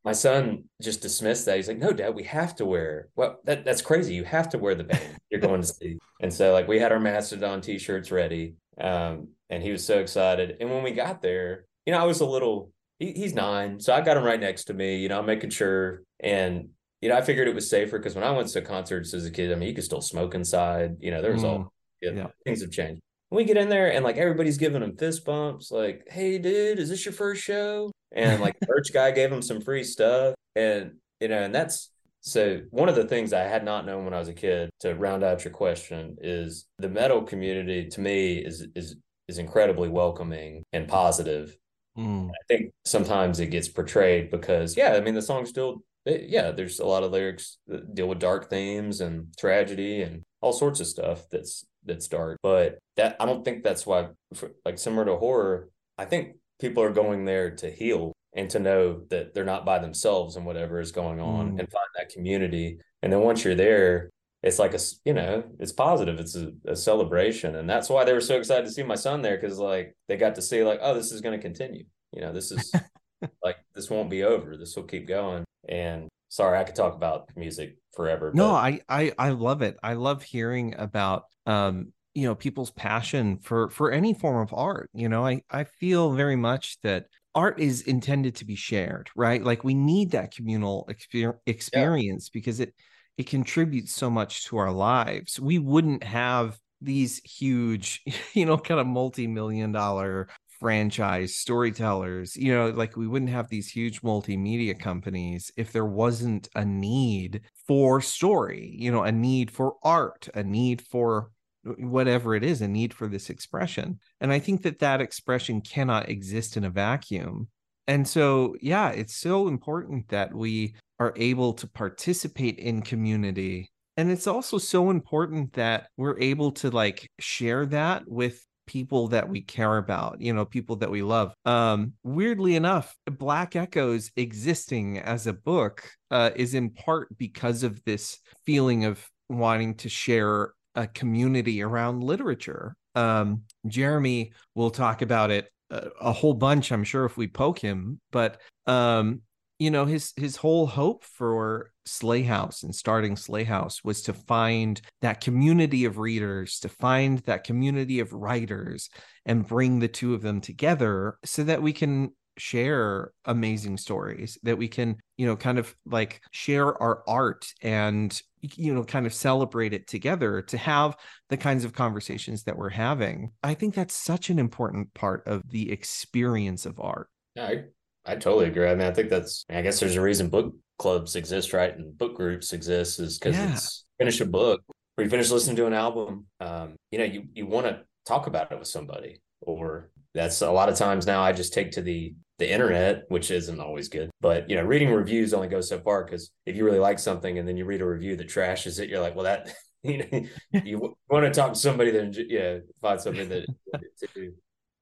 My 0.05 0.13
son 0.13 0.63
just 0.81 1.01
dismissed 1.01 1.45
that. 1.45 1.57
He's 1.57 1.67
like 1.67 1.77
no 1.77 1.91
dad 1.91 2.15
we 2.15 2.23
have 2.23 2.55
to 2.55 2.65
wear 2.65 3.09
well 3.15 3.39
that, 3.45 3.65
that's 3.65 3.81
crazy. 3.81 4.13
You 4.13 4.23
have 4.23 4.49
to 4.49 4.57
wear 4.57 4.75
the 4.75 4.85
band 4.85 5.17
you're 5.29 5.41
going 5.41 5.61
to 5.61 5.67
see. 5.67 5.97
And 6.21 6.33
so 6.33 6.53
like 6.53 6.67
we 6.67 6.79
had 6.79 6.91
our 6.91 6.99
mastodon 6.99 7.61
t-shirts 7.61 8.11
ready 8.11 8.55
um, 8.79 9.29
and 9.49 9.61
he 9.61 9.71
was 9.71 9.85
so 9.85 9.99
excited. 9.99 10.57
And 10.59 10.69
when 10.69 10.83
we 10.83 10.91
got 10.91 11.21
there 11.21 11.65
you 11.85 11.93
know 11.93 11.99
i 11.99 12.05
was 12.05 12.19
a 12.21 12.25
little 12.25 12.71
he, 12.99 13.13
he's 13.13 13.33
nine 13.33 13.79
so 13.79 13.93
i 13.93 14.01
got 14.01 14.17
him 14.17 14.23
right 14.23 14.39
next 14.39 14.65
to 14.65 14.73
me 14.73 14.97
you 14.97 15.09
know 15.09 15.19
I'm 15.19 15.25
making 15.25 15.49
sure. 15.49 16.03
And 16.19 16.69
you 17.01 17.09
know, 17.09 17.15
I 17.15 17.21
figured 17.21 17.47
it 17.47 17.55
was 17.55 17.69
safer 17.69 17.97
because 17.97 18.15
when 18.15 18.23
I 18.23 18.31
went 18.31 18.49
to 18.49 18.61
concerts 18.61 19.13
as 19.13 19.25
a 19.25 19.31
kid, 19.31 19.51
I 19.51 19.55
mean, 19.55 19.69
you 19.69 19.75
could 19.75 19.83
still 19.83 20.01
smoke 20.01 20.35
inside. 20.35 20.97
You 20.99 21.11
know, 21.11 21.21
there 21.21 21.31
was 21.31 21.43
mm, 21.43 21.47
all 21.47 21.73
yeah, 22.01 22.11
yeah, 22.11 22.27
things 22.45 22.61
have 22.61 22.71
changed. 22.71 23.01
we 23.31 23.43
get 23.43 23.57
in 23.57 23.69
there 23.69 23.91
and 23.91 24.03
like 24.03 24.17
everybody's 24.17 24.57
giving 24.57 24.81
them 24.81 24.97
fist 24.97 25.25
bumps, 25.25 25.71
like, 25.71 26.07
"Hey, 26.09 26.37
dude, 26.37 26.79
is 26.79 26.89
this 26.89 27.05
your 27.05 27.13
first 27.13 27.43
show?" 27.43 27.91
And 28.11 28.41
like 28.41 28.59
the 28.59 28.67
merch 28.67 28.91
guy 28.93 29.11
gave 29.11 29.31
him 29.31 29.41
some 29.41 29.61
free 29.61 29.83
stuff, 29.83 30.35
and 30.55 30.93
you 31.19 31.27
know, 31.27 31.41
and 31.43 31.53
that's 31.53 31.91
so 32.21 32.61
one 32.71 32.89
of 32.89 32.95
the 32.95 33.05
things 33.05 33.33
I 33.33 33.43
had 33.43 33.63
not 33.63 33.85
known 33.85 34.03
when 34.05 34.13
I 34.13 34.19
was 34.19 34.27
a 34.27 34.33
kid. 34.33 34.69
To 34.81 34.95
round 34.95 35.23
out 35.23 35.43
your 35.43 35.53
question, 35.53 36.17
is 36.21 36.65
the 36.79 36.89
metal 36.89 37.21
community 37.23 37.87
to 37.89 38.01
me 38.01 38.37
is 38.37 38.65
is 38.75 38.95
is 39.27 39.37
incredibly 39.37 39.89
welcoming 39.89 40.63
and 40.73 40.87
positive. 40.87 41.55
Mm. 41.97 42.29
I 42.29 42.43
think 42.47 42.71
sometimes 42.85 43.39
it 43.39 43.47
gets 43.47 43.67
portrayed 43.67 44.31
because, 44.31 44.77
yeah, 44.77 44.93
I 44.93 45.01
mean, 45.01 45.15
the 45.15 45.21
song 45.21 45.45
still 45.45 45.83
it, 46.05 46.29
yeah, 46.29 46.51
there's 46.51 46.79
a 46.79 46.85
lot 46.85 47.03
of 47.03 47.11
lyrics 47.11 47.57
that 47.67 47.93
deal 47.93 48.07
with 48.07 48.19
dark 48.19 48.49
themes 48.49 49.01
and 49.01 49.27
tragedy 49.37 50.01
and 50.01 50.23
all 50.41 50.53
sorts 50.53 50.79
of 50.79 50.87
stuff 50.87 51.23
that's 51.31 51.65
that's 51.85 52.07
dark. 52.07 52.37
But 52.41 52.79
that 52.97 53.15
I 53.19 53.25
don't 53.25 53.43
think 53.43 53.63
that's 53.63 53.85
why, 53.85 54.09
for, 54.33 54.51
like 54.65 54.77
similar 54.77 55.05
to 55.05 55.17
horror, 55.17 55.69
I 55.97 56.05
think 56.05 56.35
people 56.59 56.83
are 56.83 56.91
going 56.91 57.25
there 57.25 57.51
to 57.57 57.71
heal 57.71 58.13
and 58.33 58.49
to 58.51 58.59
know 58.59 59.01
that 59.09 59.33
they're 59.33 59.43
not 59.43 59.65
by 59.65 59.79
themselves 59.79 60.35
and 60.35 60.45
whatever 60.45 60.79
is 60.79 60.91
going 60.91 61.19
on 61.19 61.53
mm. 61.53 61.59
and 61.59 61.71
find 61.71 61.87
that 61.97 62.09
community. 62.09 62.79
And 63.01 63.11
then 63.11 63.21
once 63.21 63.43
you're 63.43 63.55
there, 63.55 64.09
it's 64.43 64.59
like 64.59 64.73
a 64.73 64.79
you 65.05 65.13
know 65.13 65.43
it's 65.59 65.73
positive 65.73 66.19
it's 66.19 66.35
a, 66.35 66.51
a, 66.65 66.75
celebration 66.75 67.55
and 67.55 67.69
that's 67.69 67.89
why 67.89 68.05
they 68.05 68.13
were 68.13 68.21
so 68.21 68.37
excited 68.37 68.65
to 68.65 68.71
see 68.71 68.83
my 68.83 68.95
son 68.95 69.21
there 69.21 69.37
because 69.37 69.59
like 69.59 69.93
they 70.07 70.15
got 70.15 70.35
to 70.35 70.41
see 70.41 70.63
like 70.63 70.79
oh 70.81 70.93
this 70.93 71.11
is 71.11 71.21
going 71.21 71.37
to 71.37 71.41
continue 71.41 71.83
you 72.13 72.21
know 72.21 72.31
this 72.31 72.51
is 72.51 72.71
like 73.43 73.57
this 73.75 73.89
won't 73.89 74.09
be 74.09 74.23
over 74.23 74.55
this 74.55 74.75
will 74.75 74.83
keep 74.83 75.07
going 75.07 75.43
and 75.67 76.07
sorry, 76.29 76.57
I 76.57 76.63
could 76.63 76.75
talk 76.75 76.95
about 76.95 77.29
music 77.35 77.77
forever. 77.93 78.31
No, 78.33 78.51
I, 78.51 78.79
I 78.87 79.11
I 79.17 79.29
love 79.29 79.61
it. 79.61 79.77
I 79.83 79.93
love 79.93 80.23
hearing 80.23 80.75
about 80.77 81.23
um 81.45 81.91
you 82.13 82.23
know 82.27 82.35
people's 82.35 82.71
passion 82.71 83.39
for 83.39 83.69
for 83.69 83.91
any 83.91 84.13
form 84.13 84.41
of 84.41 84.53
art. 84.53 84.89
You 84.93 85.09
know, 85.09 85.25
I 85.25 85.41
I 85.51 85.65
feel 85.65 86.13
very 86.13 86.35
much 86.35 86.77
that 86.83 87.05
art 87.35 87.59
is 87.59 87.81
intended 87.81 88.35
to 88.35 88.45
be 88.45 88.55
shared, 88.55 89.09
right? 89.15 89.43
Like 89.43 89.63
we 89.63 89.73
need 89.73 90.11
that 90.11 90.33
communal 90.33 90.87
exper- 90.89 91.37
experience 91.45 92.29
yeah. 92.29 92.39
because 92.39 92.59
it 92.59 92.73
it 93.17 93.27
contributes 93.27 93.93
so 93.93 94.09
much 94.09 94.45
to 94.45 94.57
our 94.57 94.71
lives. 94.71 95.39
We 95.39 95.59
wouldn't 95.59 96.03
have 96.03 96.57
these 96.81 97.19
huge, 97.19 98.01
you 98.33 98.45
know, 98.45 98.57
kind 98.57 98.79
of 98.79 98.87
multi-million 98.87 99.71
dollar 99.71 100.29
franchise 100.59 101.35
storytellers 101.35 102.35
you 102.35 102.53
know 102.53 102.69
like 102.69 102.97
we 102.97 103.07
wouldn't 103.07 103.31
have 103.31 103.49
these 103.49 103.69
huge 103.69 104.01
multimedia 104.01 104.77
companies 104.77 105.51
if 105.55 105.71
there 105.71 105.85
wasn't 105.85 106.49
a 106.55 106.65
need 106.65 107.41
for 107.67 108.01
story 108.01 108.75
you 108.77 108.91
know 108.91 109.03
a 109.03 109.11
need 109.11 109.49
for 109.49 109.75
art 109.83 110.27
a 110.35 110.43
need 110.43 110.81
for 110.81 111.31
whatever 111.63 112.35
it 112.35 112.43
is 112.43 112.61
a 112.61 112.67
need 112.67 112.93
for 112.93 113.07
this 113.07 113.29
expression. 113.29 113.99
And 114.21 114.31
i 114.31 114.39
think 114.39 114.63
that 114.63 114.79
that 114.79 115.01
expression 115.01 115.61
cannot 115.61 116.09
exist 116.09 116.57
in 116.57 116.63
a 116.63 116.69
vacuum. 116.69 117.47
And 117.87 118.07
so 118.07 118.55
yeah 118.61 118.89
it's 118.89 119.15
so 119.15 119.47
important 119.47 120.09
that 120.09 120.33
we 120.33 120.75
are 120.99 121.13
able 121.15 121.53
to 121.53 121.67
participate 121.67 122.59
in 122.59 122.81
community. 122.81 123.71
And 123.97 124.11
it's 124.11 124.27
also 124.27 124.57
so 124.57 124.89
important 124.89 125.53
that 125.53 125.87
we're 125.97 126.19
able 126.19 126.51
to 126.53 126.69
like 126.69 127.09
share 127.19 127.65
that 127.67 128.03
with 128.07 128.45
people 128.69 129.07
that 129.07 129.27
we 129.27 129.41
care 129.41 129.77
about 129.77 130.21
you 130.21 130.31
know 130.31 130.45
people 130.45 130.75
that 130.75 130.91
we 130.91 131.01
love. 131.01 131.33
Um 131.43 131.93
weirdly 132.03 132.55
enough 132.55 132.95
black 133.05 133.55
echoes 133.55 134.11
existing 134.15 134.99
as 134.99 135.25
a 135.25 135.33
book 135.33 135.89
uh, 136.11 136.29
is 136.35 136.53
in 136.53 136.69
part 136.69 137.17
because 137.17 137.63
of 137.63 137.83
this 137.83 138.19
feeling 138.45 138.85
of 138.85 139.03
wanting 139.27 139.73
to 139.77 139.89
share 139.89 140.53
a 140.75 140.85
community 140.85 141.63
around 141.63 142.03
literature. 142.03 142.75
Um 142.93 143.41
jeremy 143.65 144.33
will 144.53 144.69
talk 144.69 145.01
about 145.01 145.31
it 145.31 145.49
a, 145.71 145.87
a 146.01 146.11
whole 146.11 146.35
bunch 146.35 146.71
i'm 146.71 146.83
sure 146.83 147.05
if 147.05 147.17
we 147.17 147.27
poke 147.27 147.59
him 147.59 147.99
but 148.11 148.39
um 148.67 149.21
you 149.59 149.69
know 149.69 149.85
his 149.85 150.13
his 150.15 150.37
whole 150.37 150.65
hope 150.65 151.03
for 151.03 151.71
Sley 151.85 152.23
House 152.23 152.63
and 152.63 152.73
starting 152.73 153.15
Sley 153.15 153.43
House 153.43 153.83
was 153.83 154.01
to 154.03 154.13
find 154.13 154.81
that 155.01 155.21
community 155.21 155.85
of 155.85 155.97
readers, 155.97 156.59
to 156.59 156.69
find 156.69 157.19
that 157.19 157.43
community 157.43 157.99
of 157.99 158.13
writers, 158.13 158.89
and 159.25 159.47
bring 159.47 159.79
the 159.79 159.87
two 159.87 160.13
of 160.13 160.21
them 160.21 160.39
together 160.39 161.17
so 161.25 161.43
that 161.43 161.61
we 161.61 161.73
can 161.73 162.11
share 162.37 163.11
amazing 163.25 163.75
stories 163.77 164.37
that 164.43 164.57
we 164.57 164.69
can 164.69 164.95
you 165.17 165.25
know 165.25 165.35
kind 165.35 165.59
of 165.59 165.75
like 165.85 166.21
share 166.31 166.81
our 166.81 167.03
art 167.05 167.53
and 167.61 168.21
you 168.41 168.73
know 168.73 168.85
kind 168.85 169.05
of 169.05 169.13
celebrate 169.13 169.73
it 169.73 169.87
together 169.87 170.41
to 170.41 170.57
have 170.57 170.95
the 171.27 171.35
kinds 171.35 171.65
of 171.65 171.73
conversations 171.73 172.43
that 172.43 172.57
we're 172.57 172.69
having. 172.69 173.31
I 173.43 173.55
think 173.55 173.75
that's 173.75 173.93
such 173.93 174.29
an 174.29 174.39
important 174.39 174.93
part 174.93 175.27
of 175.27 175.43
the 175.49 175.69
experience 175.71 176.65
of 176.65 176.79
art. 176.79 177.09
Yeah 177.35 177.47
i 177.47 177.63
I 178.09 178.15
totally 178.15 178.47
agree. 178.47 178.67
I 178.67 178.73
mean, 178.73 178.87
I 178.87 178.91
think 178.91 179.09
that's, 179.09 179.45
I 179.51 179.61
guess 179.61 179.79
there's 179.79 179.95
a 179.95 180.01
reason 180.01 180.29
book 180.29 180.55
clubs 180.79 181.15
exist, 181.15 181.53
right? 181.53 181.75
And 181.75 181.95
book 181.95 182.15
groups 182.15 182.53
exist 182.53 182.99
is 182.99 183.19
because 183.19 183.35
yeah. 183.35 183.53
it's 183.53 183.85
finish 183.99 184.19
a 184.19 184.25
book 184.25 184.61
or 184.97 185.03
you 185.03 185.09
finish 185.11 185.29
listening 185.29 185.57
to 185.57 185.67
an 185.67 185.73
album. 185.73 186.25
Um, 186.39 186.75
you 186.91 186.97
know, 186.97 187.05
you, 187.05 187.25
you 187.33 187.45
want 187.45 187.67
to 187.67 187.81
talk 188.07 188.25
about 188.25 188.51
it 188.51 188.57
with 188.57 188.67
somebody 188.67 189.21
or 189.41 189.91
that's 190.15 190.41
a 190.41 190.49
lot 190.49 190.69
of 190.69 190.75
times 190.75 191.05
now 191.05 191.21
I 191.21 191.33
just 191.33 191.53
take 191.53 191.71
to 191.73 191.83
the, 191.83 192.15
the 192.39 192.51
internet, 192.51 193.03
which 193.09 193.29
isn't 193.29 193.59
always 193.59 193.89
good, 193.89 194.09
but 194.21 194.49
you 194.49 194.55
know, 194.55 194.63
reading 194.63 194.89
reviews 194.89 195.31
only 195.31 195.47
goes 195.47 195.69
so 195.69 195.79
far. 195.79 196.03
Cause 196.03 196.31
if 196.47 196.55
you 196.55 196.65
really 196.65 196.79
like 196.79 196.97
something 196.97 197.37
and 197.37 197.47
then 197.47 197.57
you 197.57 197.65
read 197.65 197.81
a 197.81 197.85
review 197.85 198.15
that 198.15 198.27
trashes 198.27 198.79
it, 198.79 198.89
you're 198.89 199.01
like, 199.01 199.13
well, 199.13 199.25
that, 199.25 199.53
you 199.83 199.99
know, 199.99 200.61
you 200.63 200.95
want 201.09 201.25
to 201.25 201.31
talk 201.31 201.53
to 201.53 201.59
somebody 201.59 201.91
that, 201.91 202.25
yeah, 202.27 202.57
find 202.81 202.99
something 202.99 203.29
that, 203.29 203.45
to 203.99 204.07
do. 204.15 204.33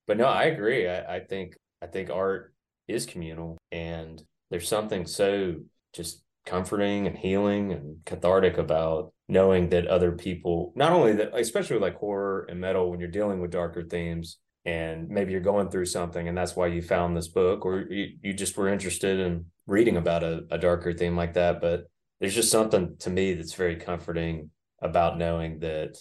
But 0.08 0.16
no, 0.16 0.28
I 0.28 0.44
agree. 0.44 0.88
I, 0.88 1.18
I 1.18 1.20
think, 1.20 1.58
I 1.82 1.88
think 1.88 2.10
art 2.10 2.54
is 2.88 3.06
communal 3.06 3.58
and 3.72 4.22
there's 4.50 4.68
something 4.68 5.06
so 5.06 5.56
just 5.94 6.24
comforting 6.46 7.08
and 7.08 7.18
healing 7.18 7.74
and 7.74 7.98
cathartic 8.06 8.58
about 8.58 9.12
knowing 9.28 9.70
that 9.70 9.88
other 9.88 10.14
people 10.14 10.72
not 10.76 10.92
only 10.92 11.14
that 11.14 11.36
especially 11.36 11.78
like 11.78 11.96
horror 11.98 12.46
and 12.50 12.60
metal 12.60 12.90
when 12.90 13.00
you're 13.00 13.10
dealing 13.10 13.42
with 13.42 13.52
darker 13.52 13.84
themes 13.84 14.38
and 14.64 15.10
maybe 15.10 15.32
you're 15.32 15.42
going 15.42 15.70
through 15.70 15.86
something 15.86 16.28
and 16.28 16.38
that's 16.38 16.56
why 16.56 16.68
you 16.68 16.82
found 16.82 17.16
this 17.16 17.28
book 17.28 17.66
or 17.66 17.82
you, 17.90 18.08
you 18.22 18.34
just 18.34 18.58
were 18.58 18.70
interested 18.70 19.20
in 19.20 19.46
reading 19.68 19.98
about 19.98 20.24
a, 20.24 20.46
a 20.50 20.58
darker 20.58 20.94
theme 20.94 21.18
like 21.18 21.34
that 21.34 21.60
but 21.60 21.88
there's 22.20 22.36
just 22.36 22.52
something 22.52 22.96
to 22.98 23.10
me 23.10 23.34
that's 23.34 23.54
very 23.54 23.76
comforting 23.76 24.50
about 24.82 25.18
knowing 25.18 25.60
that 25.60 25.98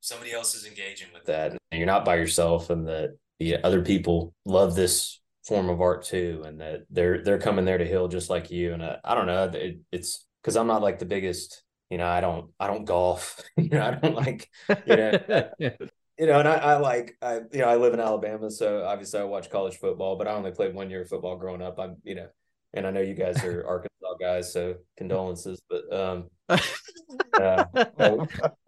somebody 0.00 0.32
else 0.32 0.54
is 0.54 0.66
engaging 0.66 1.08
with 1.12 1.24
that. 1.26 1.52
and 1.52 1.78
you're 1.78 1.86
not 1.86 2.04
by 2.04 2.16
yourself 2.16 2.70
and 2.70 2.88
that 2.88 3.10
the 3.38 3.56
other 3.64 3.82
people 3.82 4.34
love 4.44 4.74
this 4.74 5.20
form 5.44 5.68
of 5.68 5.80
art 5.80 6.04
too, 6.04 6.42
and 6.46 6.60
that 6.60 6.82
they're 6.90 7.22
they're 7.22 7.38
coming 7.38 7.64
there 7.64 7.78
to 7.78 7.86
heal 7.86 8.08
just 8.08 8.30
like 8.30 8.50
you. 8.50 8.72
And 8.72 8.82
uh, 8.82 8.96
I 9.04 9.14
don't 9.14 9.26
know, 9.26 9.44
it, 9.44 9.80
it's 9.90 10.26
because 10.42 10.56
I'm 10.56 10.66
not 10.66 10.82
like 10.82 10.98
the 10.98 11.04
biggest, 11.04 11.62
you 11.90 11.98
know, 11.98 12.06
I 12.06 12.20
don't 12.20 12.50
I 12.58 12.66
don't 12.66 12.84
golf, 12.84 13.40
you 13.56 13.70
know, 13.70 13.82
I 13.82 13.90
don't 13.92 14.14
like, 14.14 14.48
you 14.86 14.96
know. 14.96 15.50
you 16.18 16.26
know, 16.26 16.38
and 16.38 16.48
I, 16.48 16.54
I 16.54 16.76
like 16.76 17.16
I 17.22 17.40
you 17.52 17.60
know 17.60 17.68
I 17.68 17.76
live 17.76 17.94
in 17.94 18.00
Alabama, 18.00 18.50
so 18.50 18.84
obviously 18.84 19.20
I 19.20 19.24
watch 19.24 19.50
college 19.50 19.78
football, 19.78 20.16
but 20.16 20.28
I 20.28 20.32
only 20.32 20.52
played 20.52 20.74
one 20.74 20.90
year 20.90 21.02
of 21.02 21.08
football 21.08 21.36
growing 21.36 21.62
up. 21.62 21.78
I'm 21.78 21.96
you 22.04 22.14
know, 22.14 22.28
and 22.74 22.86
I 22.86 22.90
know 22.90 23.00
you 23.00 23.14
guys 23.14 23.42
are 23.44 23.66
Arkansas 23.66 24.14
guys, 24.20 24.52
so 24.52 24.76
condolences. 24.96 25.60
But 25.68 25.92
um, 25.92 26.30
uh, 27.40 27.64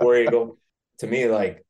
War 0.01 0.17
Eagle 0.17 0.59
to 0.99 1.07
me, 1.07 1.27
like 1.27 1.65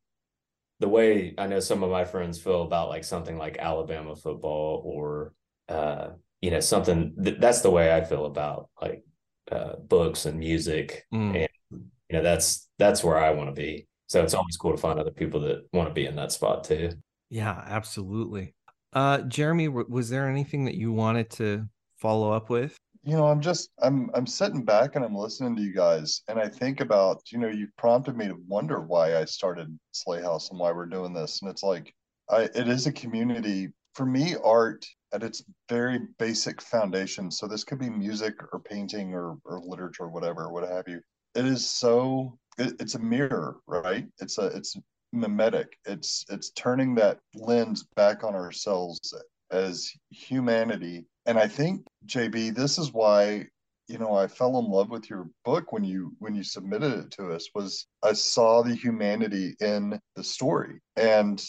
the 0.79 0.89
way 0.89 1.33
I 1.37 1.47
know 1.47 1.59
some 1.59 1.83
of 1.83 1.91
my 1.91 2.05
friends 2.05 2.39
feel 2.39 2.63
about 2.63 2.89
like 2.89 3.03
something 3.03 3.37
like 3.37 3.57
Alabama 3.57 4.15
football 4.15 4.81
or 4.85 5.33
uh, 5.69 6.09
you 6.41 6.51
know 6.51 6.59
something 6.59 7.15
th- 7.21 7.39
that's 7.39 7.61
the 7.61 7.71
way 7.71 7.95
I 7.95 8.03
feel 8.03 8.25
about 8.25 8.69
like 8.81 9.03
uh, 9.51 9.77
books 9.77 10.25
and 10.25 10.39
music 10.39 11.05
mm. 11.13 11.35
and 11.35 11.49
you 11.71 12.17
know 12.17 12.21
that's 12.21 12.67
that's 12.77 13.03
where 13.03 13.17
I 13.17 13.31
want 13.31 13.49
to 13.49 13.59
be. 13.59 13.87
So 14.07 14.23
it's 14.23 14.33
always 14.33 14.57
cool 14.57 14.71
to 14.71 14.77
find 14.77 14.99
other 14.99 15.11
people 15.11 15.39
that 15.41 15.67
want 15.73 15.87
to 15.89 15.93
be 15.93 16.05
in 16.05 16.15
that 16.17 16.31
spot 16.31 16.63
too. 16.63 16.91
Yeah, 17.29 17.63
absolutely. 17.65 18.53
Uh, 18.93 19.21
Jeremy, 19.21 19.67
was 19.67 20.09
there 20.09 20.29
anything 20.29 20.65
that 20.65 20.75
you 20.75 20.93
wanted 20.93 21.29
to 21.31 21.67
follow 21.97 22.31
up 22.31 22.49
with? 22.49 22.77
You 23.05 23.15
know, 23.15 23.27
I'm 23.27 23.39
just 23.39 23.69
I'm 23.81 24.09
I'm 24.15 24.25
sitting 24.25 24.65
back 24.65 24.95
and 24.95 25.05
I'm 25.05 25.15
listening 25.15 25.55
to 25.55 25.61
you 25.61 25.73
guys, 25.73 26.23
and 26.27 26.39
I 26.39 26.49
think 26.49 26.81
about 26.81 27.21
you 27.31 27.37
know 27.37 27.47
you 27.47 27.67
prompted 27.77 28.17
me 28.17 28.27
to 28.27 28.37
wonder 28.47 28.81
why 28.81 29.17
I 29.17 29.25
started 29.25 29.77
Sley 29.91 30.21
House 30.23 30.49
and 30.49 30.59
why 30.59 30.71
we're 30.71 30.87
doing 30.87 31.13
this, 31.13 31.41
and 31.41 31.51
it's 31.51 31.61
like 31.61 31.93
I 32.29 32.49
it 32.55 32.67
is 32.67 32.87
a 32.87 32.91
community 32.91 33.69
for 33.93 34.07
me. 34.07 34.35
Art 34.43 34.83
at 35.13 35.21
its 35.21 35.43
very 35.69 35.99
basic 36.17 36.61
foundation. 36.61 37.29
So 37.29 37.47
this 37.47 37.63
could 37.63 37.77
be 37.79 37.91
music 37.91 38.35
or 38.51 38.59
painting 38.59 39.13
or 39.13 39.37
or 39.45 39.61
literature, 39.61 40.05
or 40.05 40.09
whatever, 40.09 40.49
what 40.51 40.67
have 40.67 40.87
you. 40.87 40.99
It 41.35 41.45
is 41.45 41.69
so 41.69 42.39
it, 42.57 42.73
it's 42.79 42.95
a 42.95 42.99
mirror, 42.99 43.57
right? 43.67 44.07
It's 44.19 44.39
a 44.39 44.47
it's 44.47 44.75
mimetic. 45.13 45.77
It's 45.85 46.25
it's 46.29 46.49
turning 46.51 46.95
that 46.95 47.19
lens 47.35 47.83
back 47.95 48.23
on 48.23 48.33
ourselves 48.33 49.13
as 49.51 49.91
humanity 50.09 51.05
and 51.25 51.37
I 51.37 51.47
think 51.47 51.85
JB, 52.05 52.55
this 52.55 52.77
is 52.77 52.93
why 52.93 53.47
you 53.87 53.97
know 53.99 54.15
I 54.15 54.27
fell 54.27 54.57
in 54.59 54.65
love 54.65 54.89
with 54.89 55.09
your 55.09 55.29
book 55.43 55.71
when 55.71 55.83
you 55.83 56.15
when 56.19 56.35
you 56.35 56.43
submitted 56.43 56.93
it 56.93 57.11
to 57.11 57.31
us 57.31 57.49
was 57.53 57.87
I 58.03 58.13
saw 58.13 58.61
the 58.61 58.75
humanity 58.75 59.55
in 59.59 59.99
the 60.15 60.23
story, 60.23 60.81
and 60.95 61.43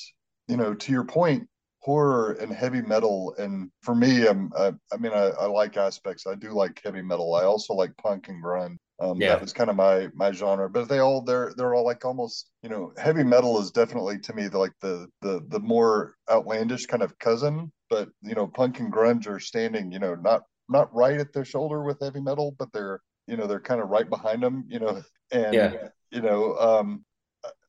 you 0.48 0.56
know 0.56 0.74
to 0.74 0.92
your 0.92 1.04
point, 1.04 1.48
horror 1.80 2.32
and 2.32 2.52
heavy 2.52 2.82
metal, 2.82 3.34
and 3.38 3.70
for 3.82 3.94
me, 3.94 4.26
I'm 4.26 4.52
I, 4.56 4.72
I 4.92 4.96
mean 4.98 5.12
I, 5.12 5.30
I 5.40 5.46
like 5.46 5.76
aspects. 5.76 6.26
I 6.26 6.34
do 6.34 6.52
like 6.52 6.80
heavy 6.84 7.02
metal. 7.02 7.34
I 7.34 7.44
also 7.44 7.74
like 7.74 7.96
punk 7.96 8.28
and 8.28 8.42
grunge. 8.42 8.76
Um, 8.98 9.20
yeah. 9.20 9.28
that 9.28 9.42
was 9.42 9.52
kind 9.52 9.68
of 9.68 9.76
my 9.76 10.08
my 10.14 10.32
genre 10.32 10.70
but 10.70 10.88
they 10.88 11.00
all 11.00 11.20
they're 11.20 11.52
they're 11.54 11.74
all 11.74 11.84
like 11.84 12.06
almost 12.06 12.48
you 12.62 12.70
know 12.70 12.94
heavy 12.96 13.24
metal 13.24 13.60
is 13.60 13.70
definitely 13.70 14.18
to 14.20 14.32
me 14.32 14.48
the 14.48 14.58
like 14.58 14.72
the 14.80 15.06
the 15.20 15.44
the 15.48 15.60
more 15.60 16.14
outlandish 16.30 16.86
kind 16.86 17.02
of 17.02 17.18
cousin 17.18 17.70
but 17.88 18.08
you 18.22 18.34
know 18.34 18.46
punk 18.46 18.80
and 18.80 18.92
grunge 18.92 19.26
are 19.26 19.40
standing 19.40 19.90
you 19.92 19.98
know 19.98 20.14
not 20.14 20.42
not 20.68 20.92
right 20.94 21.20
at 21.20 21.32
their 21.32 21.44
shoulder 21.44 21.82
with 21.82 22.00
heavy 22.00 22.20
metal 22.20 22.54
but 22.58 22.72
they're 22.72 23.00
you 23.26 23.36
know 23.36 23.46
they're 23.46 23.60
kind 23.60 23.80
of 23.80 23.88
right 23.88 24.08
behind 24.08 24.42
them 24.42 24.64
you 24.68 24.78
know 24.78 25.02
and 25.32 25.54
yeah. 25.54 25.88
you 26.10 26.20
know 26.20 26.56
um 26.56 27.04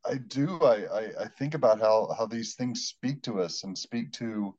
I 0.06 0.16
do 0.28 0.60
I, 0.62 0.86
I 0.86 1.02
I 1.24 1.28
think 1.38 1.54
about 1.54 1.80
how 1.80 2.14
how 2.18 2.26
these 2.26 2.56
things 2.56 2.86
speak 2.86 3.22
to 3.24 3.42
us 3.42 3.64
and 3.64 3.78
speak 3.78 4.12
to 4.14 4.56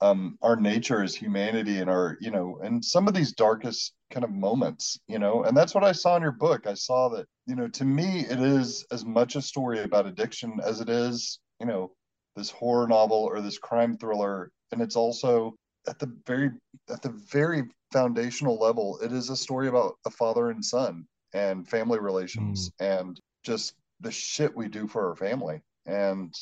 um, 0.00 0.38
our 0.42 0.56
nature 0.56 1.02
as 1.02 1.14
humanity 1.14 1.78
and 1.78 1.88
our 1.88 2.18
you 2.20 2.30
know 2.30 2.58
and 2.62 2.84
some 2.84 3.08
of 3.08 3.14
these 3.14 3.32
darkest 3.32 3.94
kind 4.10 4.24
of 4.24 4.30
moments 4.30 4.98
you 5.08 5.18
know 5.18 5.44
and 5.44 5.56
that's 5.56 5.74
what 5.74 5.84
i 5.84 5.92
saw 5.92 6.16
in 6.16 6.22
your 6.22 6.32
book 6.32 6.66
i 6.66 6.74
saw 6.74 7.08
that 7.08 7.26
you 7.46 7.54
know 7.54 7.68
to 7.68 7.84
me 7.84 8.20
it 8.20 8.40
is 8.40 8.84
as 8.90 9.04
much 9.04 9.36
a 9.36 9.42
story 9.42 9.82
about 9.82 10.06
addiction 10.06 10.58
as 10.62 10.80
it 10.80 10.88
is 10.88 11.40
you 11.60 11.66
know 11.66 11.92
this 12.36 12.50
horror 12.50 12.86
novel 12.86 13.16
or 13.16 13.40
this 13.40 13.58
crime 13.58 13.96
thriller 13.96 14.50
and 14.72 14.80
it's 14.80 14.96
also 14.96 15.54
at 15.88 15.98
the 15.98 16.12
very 16.26 16.50
at 16.90 17.02
the 17.02 17.10
very 17.30 17.62
foundational 17.92 18.58
level 18.58 18.98
it 19.02 19.12
is 19.12 19.30
a 19.30 19.36
story 19.36 19.68
about 19.68 19.96
a 20.06 20.10
father 20.10 20.50
and 20.50 20.64
son 20.64 21.06
and 21.32 21.68
family 21.68 21.98
relations 21.98 22.70
mm. 22.70 23.00
and 23.00 23.20
just 23.44 23.74
the 24.00 24.10
shit 24.10 24.54
we 24.56 24.68
do 24.68 24.86
for 24.86 25.08
our 25.08 25.16
family 25.16 25.60
and 25.86 26.34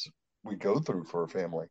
we 0.44 0.54
go 0.56 0.78
through 0.78 1.04
for 1.04 1.22
our 1.22 1.28
family 1.28 1.66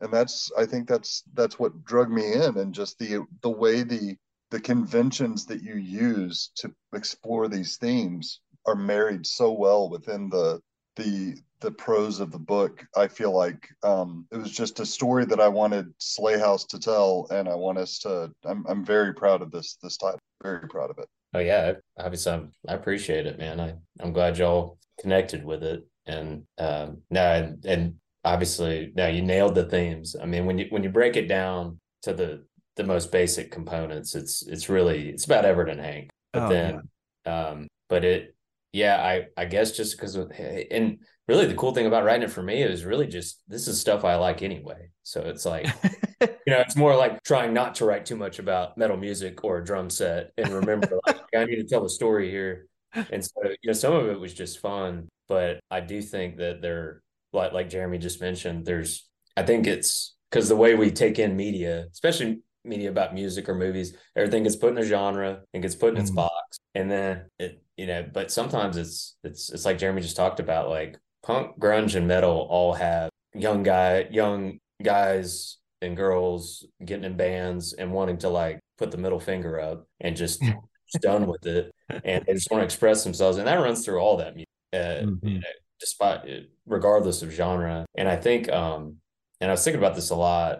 and 0.00 0.12
that's 0.12 0.50
i 0.56 0.64
think 0.64 0.88
that's 0.88 1.22
that's 1.34 1.58
what 1.58 1.84
drug 1.84 2.10
me 2.10 2.32
in 2.32 2.56
and 2.58 2.74
just 2.74 2.98
the 2.98 3.24
the 3.42 3.50
way 3.50 3.82
the 3.82 4.16
the 4.50 4.60
conventions 4.60 5.46
that 5.46 5.62
you 5.62 5.74
use 5.74 6.50
to 6.56 6.72
explore 6.94 7.48
these 7.48 7.76
themes 7.76 8.40
are 8.66 8.74
married 8.74 9.26
so 9.26 9.52
well 9.52 9.88
within 9.88 10.28
the 10.28 10.60
the 10.96 11.36
the 11.60 11.70
prose 11.70 12.20
of 12.20 12.32
the 12.32 12.38
book. 12.38 12.84
I 12.96 13.06
feel 13.08 13.32
like 13.32 13.68
um, 13.82 14.26
it 14.32 14.38
was 14.38 14.50
just 14.50 14.80
a 14.80 14.86
story 14.86 15.24
that 15.26 15.40
I 15.40 15.48
wanted 15.48 15.92
Sley 15.98 16.38
House 16.38 16.64
to 16.66 16.78
tell, 16.78 17.26
and 17.30 17.48
I 17.48 17.54
want 17.54 17.78
us 17.78 17.98
to. 18.00 18.30
I'm 18.44 18.64
I'm 18.68 18.84
very 18.84 19.14
proud 19.14 19.42
of 19.42 19.50
this 19.50 19.76
this 19.82 19.96
title. 19.96 20.18
Very 20.42 20.68
proud 20.68 20.90
of 20.90 20.98
it. 20.98 21.06
Oh 21.34 21.40
yeah, 21.40 21.74
obviously 21.98 22.32
I'm, 22.32 22.52
I 22.68 22.74
appreciate 22.74 23.26
it, 23.26 23.38
man. 23.38 23.60
I 23.60 23.74
I'm 24.00 24.12
glad 24.12 24.38
y'all 24.38 24.78
connected 25.00 25.44
with 25.44 25.62
it, 25.62 25.86
and 26.06 26.44
um, 26.58 26.98
now 27.10 27.32
and, 27.32 27.64
and 27.64 27.94
obviously 28.24 28.92
now 28.94 29.06
you 29.06 29.22
nailed 29.22 29.54
the 29.54 29.64
themes. 29.64 30.16
I 30.20 30.26
mean, 30.26 30.46
when 30.46 30.58
you 30.58 30.66
when 30.70 30.82
you 30.82 30.90
break 30.90 31.16
it 31.16 31.28
down 31.28 31.78
to 32.02 32.14
the 32.14 32.44
the 32.76 32.84
most 32.84 33.12
basic 33.12 33.50
components, 33.50 34.14
it's 34.14 34.46
it's 34.46 34.68
really 34.68 35.10
it's 35.10 35.26
about 35.26 35.44
Everett 35.44 35.70
and 35.70 35.80
Hank. 35.80 36.10
But 36.32 36.42
oh, 36.44 36.48
then, 36.48 36.88
um, 37.26 37.68
but 37.88 38.04
it 38.04 38.34
yeah, 38.72 38.96
I 39.02 39.26
I 39.36 39.44
guess 39.46 39.72
just 39.72 39.96
because 39.96 40.14
of 40.14 40.30
and 40.30 40.98
really 41.28 41.46
the 41.46 41.54
cool 41.54 41.72
thing 41.72 41.86
about 41.86 42.04
writing 42.04 42.22
it 42.22 42.30
for 42.30 42.42
me 42.42 42.62
is 42.62 42.84
really 42.84 43.06
just 43.06 43.42
this 43.48 43.68
is 43.68 43.80
stuff 43.80 44.04
I 44.04 44.16
like 44.16 44.42
anyway. 44.42 44.90
So 45.02 45.22
it's 45.22 45.44
like 45.44 45.66
you 46.20 46.28
know, 46.52 46.60
it's 46.60 46.76
more 46.76 46.96
like 46.96 47.22
trying 47.22 47.52
not 47.52 47.74
to 47.76 47.84
write 47.84 48.06
too 48.06 48.16
much 48.16 48.38
about 48.38 48.76
metal 48.78 48.96
music 48.96 49.44
or 49.44 49.58
a 49.58 49.64
drum 49.64 49.90
set 49.90 50.30
and 50.36 50.48
remember 50.50 51.00
like 51.06 51.20
I 51.36 51.44
need 51.44 51.56
to 51.56 51.64
tell 51.64 51.84
a 51.84 51.90
story 51.90 52.30
here. 52.30 52.66
And 52.92 53.24
so, 53.24 53.32
you 53.44 53.68
know, 53.68 53.72
some 53.72 53.92
of 53.92 54.08
it 54.08 54.18
was 54.18 54.34
just 54.34 54.58
fun, 54.58 55.08
but 55.28 55.60
I 55.70 55.80
do 55.80 56.02
think 56.02 56.38
that 56.38 56.60
there 56.60 57.02
like 57.32 57.52
like 57.52 57.70
Jeremy 57.70 57.98
just 57.98 58.20
mentioned, 58.20 58.66
there's 58.66 59.08
I 59.36 59.42
think 59.42 59.66
it's 59.66 60.16
because 60.30 60.48
the 60.48 60.56
way 60.56 60.74
we 60.74 60.90
take 60.90 61.18
in 61.18 61.36
media, 61.36 61.86
especially 61.92 62.40
media 62.64 62.90
about 62.90 63.14
music 63.14 63.48
or 63.48 63.54
movies, 63.54 63.96
everything 64.16 64.42
gets 64.42 64.56
put 64.56 64.72
in 64.72 64.78
a 64.78 64.84
genre 64.84 65.40
and 65.54 65.62
gets 65.62 65.74
put 65.74 65.94
in 65.94 66.00
its 66.00 66.10
mm. 66.10 66.16
box. 66.16 66.58
And 66.74 66.90
then 66.90 67.26
it, 67.38 67.62
you 67.80 67.86
know, 67.86 68.04
but 68.12 68.30
sometimes 68.30 68.76
it's 68.76 69.16
it's 69.24 69.48
it's 69.50 69.64
like 69.64 69.78
Jeremy 69.78 70.02
just 70.02 70.14
talked 70.14 70.38
about, 70.38 70.68
like 70.68 70.98
punk, 71.22 71.58
grunge, 71.58 71.94
and 71.94 72.06
metal 72.06 72.46
all 72.50 72.74
have 72.74 73.08
young 73.34 73.62
guy, 73.62 74.06
young 74.10 74.58
guys 74.82 75.56
and 75.80 75.96
girls 75.96 76.66
getting 76.84 77.04
in 77.04 77.16
bands 77.16 77.72
and 77.72 77.90
wanting 77.90 78.18
to 78.18 78.28
like 78.28 78.60
put 78.76 78.90
the 78.90 78.98
middle 78.98 79.18
finger 79.18 79.58
up 79.58 79.86
and 79.98 80.14
just 80.14 80.44
done 81.00 81.26
with 81.26 81.46
it, 81.46 81.72
and 82.04 82.22
they 82.26 82.34
just 82.34 82.50
want 82.50 82.60
to 82.60 82.66
express 82.66 83.02
themselves, 83.02 83.38
and 83.38 83.46
that 83.46 83.54
runs 83.54 83.82
through 83.82 83.98
all 83.98 84.18
that 84.18 84.34
music, 84.34 84.48
uh, 84.74 85.06
mm-hmm. 85.06 85.26
you 85.26 85.38
know, 85.38 85.48
despite 85.80 86.20
regardless 86.66 87.22
of 87.22 87.30
genre. 87.30 87.86
And 87.96 88.10
I 88.10 88.16
think, 88.16 88.50
um, 88.52 88.96
and 89.40 89.50
I 89.50 89.54
was 89.54 89.64
thinking 89.64 89.80
about 89.80 89.94
this 89.94 90.10
a 90.10 90.16
lot 90.16 90.58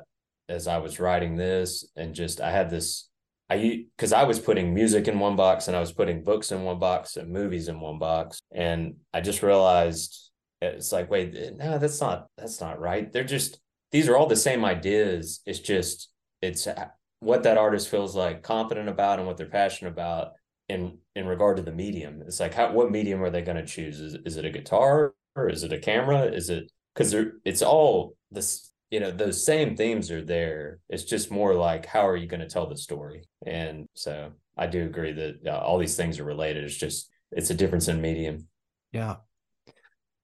as 0.49 0.66
I 0.66 0.79
was 0.79 0.99
writing 0.99 1.37
this, 1.37 1.87
and 1.97 2.14
just 2.14 2.41
I 2.41 2.51
had 2.51 2.71
this 2.71 3.09
I 3.51 3.84
because 3.96 4.12
I 4.12 4.22
was 4.24 4.38
putting 4.38 4.72
music 4.72 5.09
in 5.09 5.18
one 5.18 5.34
box 5.34 5.66
and 5.66 5.76
I 5.76 5.80
was 5.80 5.92
putting 5.92 6.22
books 6.22 6.53
in 6.53 6.62
one 6.62 6.78
box 6.78 7.16
and 7.16 7.32
movies 7.32 7.68
in 7.68 7.80
one 7.80 7.98
box, 7.98 8.40
and 8.53 8.94
I 9.12 9.20
just 9.20 9.42
realized 9.42 10.30
it's 10.62 10.92
like 10.92 11.11
wait 11.11 11.34
no 11.57 11.78
that's 11.78 12.01
not 12.01 12.26
that's 12.38 12.61
not 12.61 12.80
right. 12.80 13.12
They're 13.12 13.24
just 13.24 13.59
these 13.90 14.09
are 14.09 14.16
all 14.16 14.26
the 14.26 14.36
same 14.36 14.64
ideas. 14.64 15.40
It's 15.46 15.59
just 15.59 16.11
it's 16.40 16.66
uh, 16.68 16.86
what 17.18 17.42
that 17.42 17.59
artist 17.59 17.88
feels 17.88 18.14
like 18.14 18.42
confident 18.42 18.88
about 18.88 19.18
and 19.18 19.26
what 19.26 19.36
they're 19.36 19.46
passionate 19.46 19.90
about 19.90 20.32
in 20.68 20.98
in 21.16 21.26
regard 21.26 21.57
to 21.57 21.62
the 21.62 21.72
medium. 21.72 22.22
It's 22.22 22.38
like 22.38 22.55
how 22.55 22.72
what 22.72 22.92
medium 22.92 23.22
are 23.22 23.30
they 23.30 23.42
going 23.42 23.57
to 23.57 23.66
choose? 23.66 24.01
Is, 24.01 24.16
is 24.24 24.36
it 24.36 24.44
a 24.44 24.51
guitar 24.51 25.12
or 25.34 25.48
is 25.48 25.64
it 25.64 25.72
a 25.72 25.78
camera? 25.78 26.22
Is 26.26 26.51
it 26.51 26.70
because 26.94 27.14
it's 27.44 27.62
all 27.62 28.14
this 28.30 28.70
you 28.91 29.01
know 29.01 29.11
those 29.11 29.45
same 29.45 29.76
themes 29.76 30.11
are 30.11 30.24
there 30.24 30.80
it's 30.88 31.05
just 31.05 31.30
more 31.30 31.55
like 31.55 31.86
how 31.86 32.07
are 32.07 32.16
you 32.16 32.26
going 32.26 32.41
to 32.41 32.49
tell 32.49 32.66
the 32.66 32.76
story 32.76 33.22
and 33.47 33.86
so 33.95 34.30
i 34.57 34.66
do 34.66 34.84
agree 34.84 35.12
that 35.12 35.36
uh, 35.47 35.59
all 35.59 35.78
these 35.78 35.97
things 35.97 36.18
are 36.18 36.24
related 36.24 36.64
it's 36.64 36.76
just 36.76 37.09
it's 37.32 37.51
a 37.51 37.55
difference 37.55 37.88
in 37.88 38.01
medium 38.01 38.47
yeah 38.93 39.16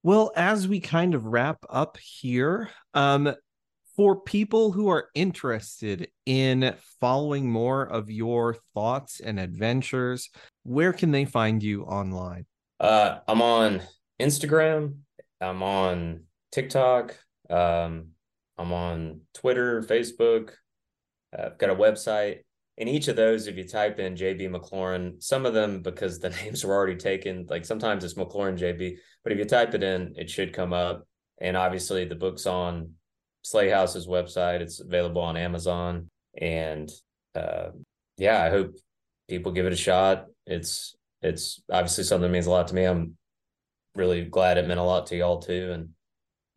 well, 0.07 0.31
as 0.37 0.69
we 0.69 0.79
kind 0.79 1.15
of 1.15 1.25
wrap 1.25 1.65
up 1.69 1.97
here, 1.97 2.69
um, 2.93 3.33
for 3.97 4.21
people 4.21 4.71
who 4.71 4.87
are 4.87 5.09
interested 5.15 6.07
in 6.25 6.75
following 7.01 7.51
more 7.51 7.83
of 7.83 8.09
your 8.09 8.55
thoughts 8.73 9.19
and 9.19 9.37
adventures, 9.37 10.29
where 10.63 10.93
can 10.93 11.11
they 11.11 11.25
find 11.25 11.61
you 11.61 11.83
online? 11.83 12.45
Uh, 12.79 13.17
I'm 13.27 13.41
on 13.41 13.81
Instagram. 14.17 14.99
I'm 15.41 15.61
on 15.61 16.21
TikTok. 16.53 17.17
Um, 17.49 18.11
I'm 18.57 18.73
on 18.73 19.21
Twitter, 19.33 19.81
Facebook. 19.81 20.51
I've 21.37 21.57
got 21.57 21.69
a 21.69 21.75
website 21.75 22.39
in 22.77 22.87
each 22.87 23.07
of 23.07 23.15
those, 23.15 23.47
if 23.47 23.57
you 23.57 23.67
type 23.67 23.99
in 23.99 24.15
JB 24.15 24.49
McLaurin, 24.49 25.21
some 25.21 25.45
of 25.45 25.53
them 25.53 25.81
because 25.81 26.19
the 26.19 26.29
names 26.43 26.63
were 26.63 26.75
already 26.75 26.95
taken, 26.95 27.47
like 27.49 27.65
sometimes 27.65 28.03
it's 28.03 28.13
McLaurin 28.13 28.57
JB, 28.57 28.97
but 29.23 29.33
if 29.33 29.39
you 29.39 29.45
type 29.45 29.73
it 29.73 29.83
in, 29.83 30.13
it 30.15 30.29
should 30.29 30.53
come 30.53 30.73
up. 30.73 31.07
And 31.39 31.57
obviously, 31.57 32.05
the 32.05 32.15
book's 32.15 32.45
on 32.45 32.93
Sley 33.43 33.69
House's 33.69 34.07
website. 34.07 34.61
It's 34.61 34.79
available 34.79 35.21
on 35.21 35.37
Amazon. 35.37 36.09
And 36.39 36.89
uh, 37.35 37.69
yeah, 38.17 38.43
I 38.43 38.49
hope 38.49 38.75
people 39.27 39.51
give 39.51 39.67
it 39.67 39.73
a 39.73 39.77
shot. 39.77 40.25
It's 40.45 40.95
it's 41.21 41.61
obviously 41.71 42.05
something 42.05 42.23
that 42.23 42.33
means 42.33 42.47
a 42.47 42.51
lot 42.51 42.69
to 42.69 42.75
me. 42.75 42.85
I'm 42.85 43.17
really 43.95 44.23
glad 44.25 44.57
it 44.57 44.67
meant 44.67 44.79
a 44.79 44.83
lot 44.83 45.07
to 45.07 45.15
y'all 45.15 45.39
too. 45.39 45.71
And 45.73 45.89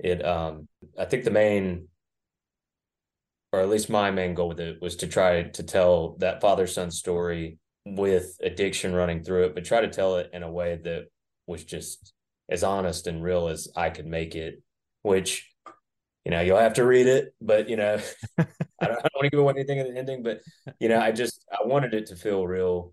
it 0.02 0.24
um 0.24 0.68
I 0.98 1.04
think 1.04 1.24
the 1.24 1.30
main 1.30 1.88
or 3.52 3.60
at 3.60 3.68
least 3.68 3.90
my 3.90 4.10
main 4.10 4.34
goal 4.34 4.48
with 4.48 4.60
it 4.60 4.80
was 4.80 4.96
to 4.96 5.06
try 5.06 5.42
to 5.42 5.62
tell 5.62 6.16
that 6.18 6.40
father 6.40 6.66
son 6.66 6.90
story 6.90 7.58
with 7.84 8.36
addiction 8.42 8.94
running 8.94 9.22
through 9.24 9.44
it, 9.44 9.54
but 9.54 9.64
try 9.64 9.80
to 9.80 9.88
tell 9.88 10.16
it 10.16 10.30
in 10.32 10.42
a 10.42 10.50
way 10.50 10.78
that 10.84 11.06
was 11.46 11.64
just 11.64 12.12
as 12.48 12.62
honest 12.62 13.06
and 13.06 13.22
real 13.22 13.48
as 13.48 13.68
I 13.74 13.90
could 13.90 14.06
make 14.06 14.34
it, 14.34 14.62
which, 15.02 15.50
you 16.24 16.30
know, 16.30 16.40
you'll 16.40 16.58
have 16.58 16.74
to 16.74 16.84
read 16.84 17.06
it, 17.06 17.34
but, 17.40 17.68
you 17.68 17.76
know, 17.76 17.98
I, 18.38 18.46
don't, 18.86 18.98
I 18.98 19.08
don't 19.08 19.14
want 19.14 19.24
to 19.24 19.30
give 19.30 19.40
away 19.40 19.54
anything 19.56 19.78
in 19.78 19.92
the 19.92 19.98
ending, 19.98 20.22
but, 20.22 20.40
you 20.78 20.88
know, 20.88 21.00
I 21.00 21.10
just, 21.10 21.44
I 21.50 21.66
wanted 21.66 21.94
it 21.94 22.06
to 22.06 22.16
feel 22.16 22.46
real 22.46 22.92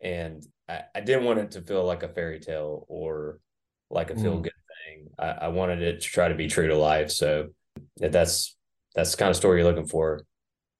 and 0.00 0.44
I, 0.68 0.82
I 0.96 1.00
didn't 1.00 1.24
want 1.24 1.38
it 1.38 1.52
to 1.52 1.62
feel 1.62 1.84
like 1.84 2.02
a 2.02 2.08
fairy 2.08 2.40
tale 2.40 2.86
or 2.88 3.38
like 3.90 4.10
a 4.10 4.16
feel 4.16 4.40
good. 4.40 4.52
Thing. 4.92 5.08
I, 5.18 5.46
I 5.46 5.48
wanted 5.48 5.82
it 5.82 6.00
to 6.00 6.08
try 6.08 6.28
to 6.28 6.34
be 6.34 6.48
true 6.48 6.68
to 6.68 6.76
life. 6.76 7.10
So 7.10 7.48
that's 7.96 8.56
that's 8.94 9.12
the 9.12 9.16
kind 9.16 9.30
of 9.30 9.36
story 9.36 9.60
you're 9.60 9.68
looking 9.68 9.86
for. 9.86 10.24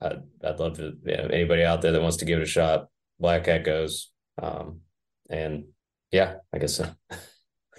I'd, 0.01 0.23
I'd 0.45 0.59
love 0.59 0.77
to, 0.77 0.93
you 1.05 1.17
know, 1.17 1.29
anybody 1.33 1.65
out 1.65 1.81
there 1.83 1.93
that 1.93 2.03
wants 2.03 2.19
to 2.19 2.25
give 2.25 2.39
it 2.39 2.43
a 2.43 2.47
shot, 2.47 2.89
Black 3.21 3.49
Echoes. 3.49 4.11
Um, 4.41 4.81
and 5.31 5.65
yeah, 6.11 6.37
I 6.53 6.59
guess 6.59 6.75
so. 6.75 6.91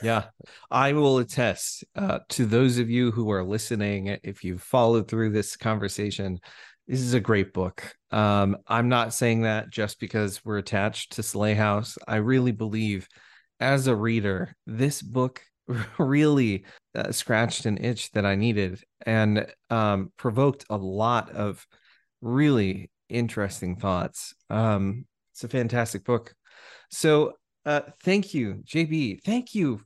yeah, 0.04 0.26
I 0.72 0.94
will 0.94 1.20
attest 1.20 1.84
uh, 1.96 2.20
to 2.30 2.46
those 2.46 2.78
of 2.78 2.90
you 2.90 3.12
who 3.12 3.32
are 3.32 3.44
listening. 3.44 4.18
If 4.24 4.44
you've 4.44 4.64
followed 4.64 5.08
through 5.08 5.32
this 5.32 5.56
conversation, 5.56 6.40
this 6.88 7.02
is 7.02 7.14
a 7.14 7.20
great 7.20 7.54
book. 7.54 7.94
Um, 8.12 8.58
I'm 8.68 8.90
not 8.90 9.14
saying 9.14 9.42
that 9.42 9.70
just 9.70 10.00
because 10.00 10.44
we're 10.44 10.58
attached 10.58 11.14
to 11.14 11.24
Sley 11.24 11.54
House. 11.54 11.98
I 12.08 12.18
really 12.18 12.52
believe, 12.52 13.08
as 13.60 13.88
a 13.88 13.96
reader, 13.96 14.56
this 14.66 15.02
book 15.02 15.42
really 15.97 16.66
uh, 16.95 17.11
scratched 17.11 17.66
an 17.66 17.84
itch 17.84 18.11
that 18.11 18.26
I 18.26 18.36
needed 18.36 18.84
and 19.05 19.47
um, 19.70 20.11
provoked 20.18 20.66
a 20.70 20.78
lot 20.78 21.32
of 21.32 21.66
really 22.22 22.91
interesting 23.09 23.76
thoughts. 23.76 24.34
Um, 24.49 25.05
it's 25.34 25.43
a 25.43 25.49
fantastic 25.49 26.03
book. 26.03 26.34
So 26.89 27.34
uh, 27.66 27.82
thank 28.03 28.34
you, 28.34 28.61
JB. 28.66 29.24
Thank 29.24 29.55
you 29.55 29.80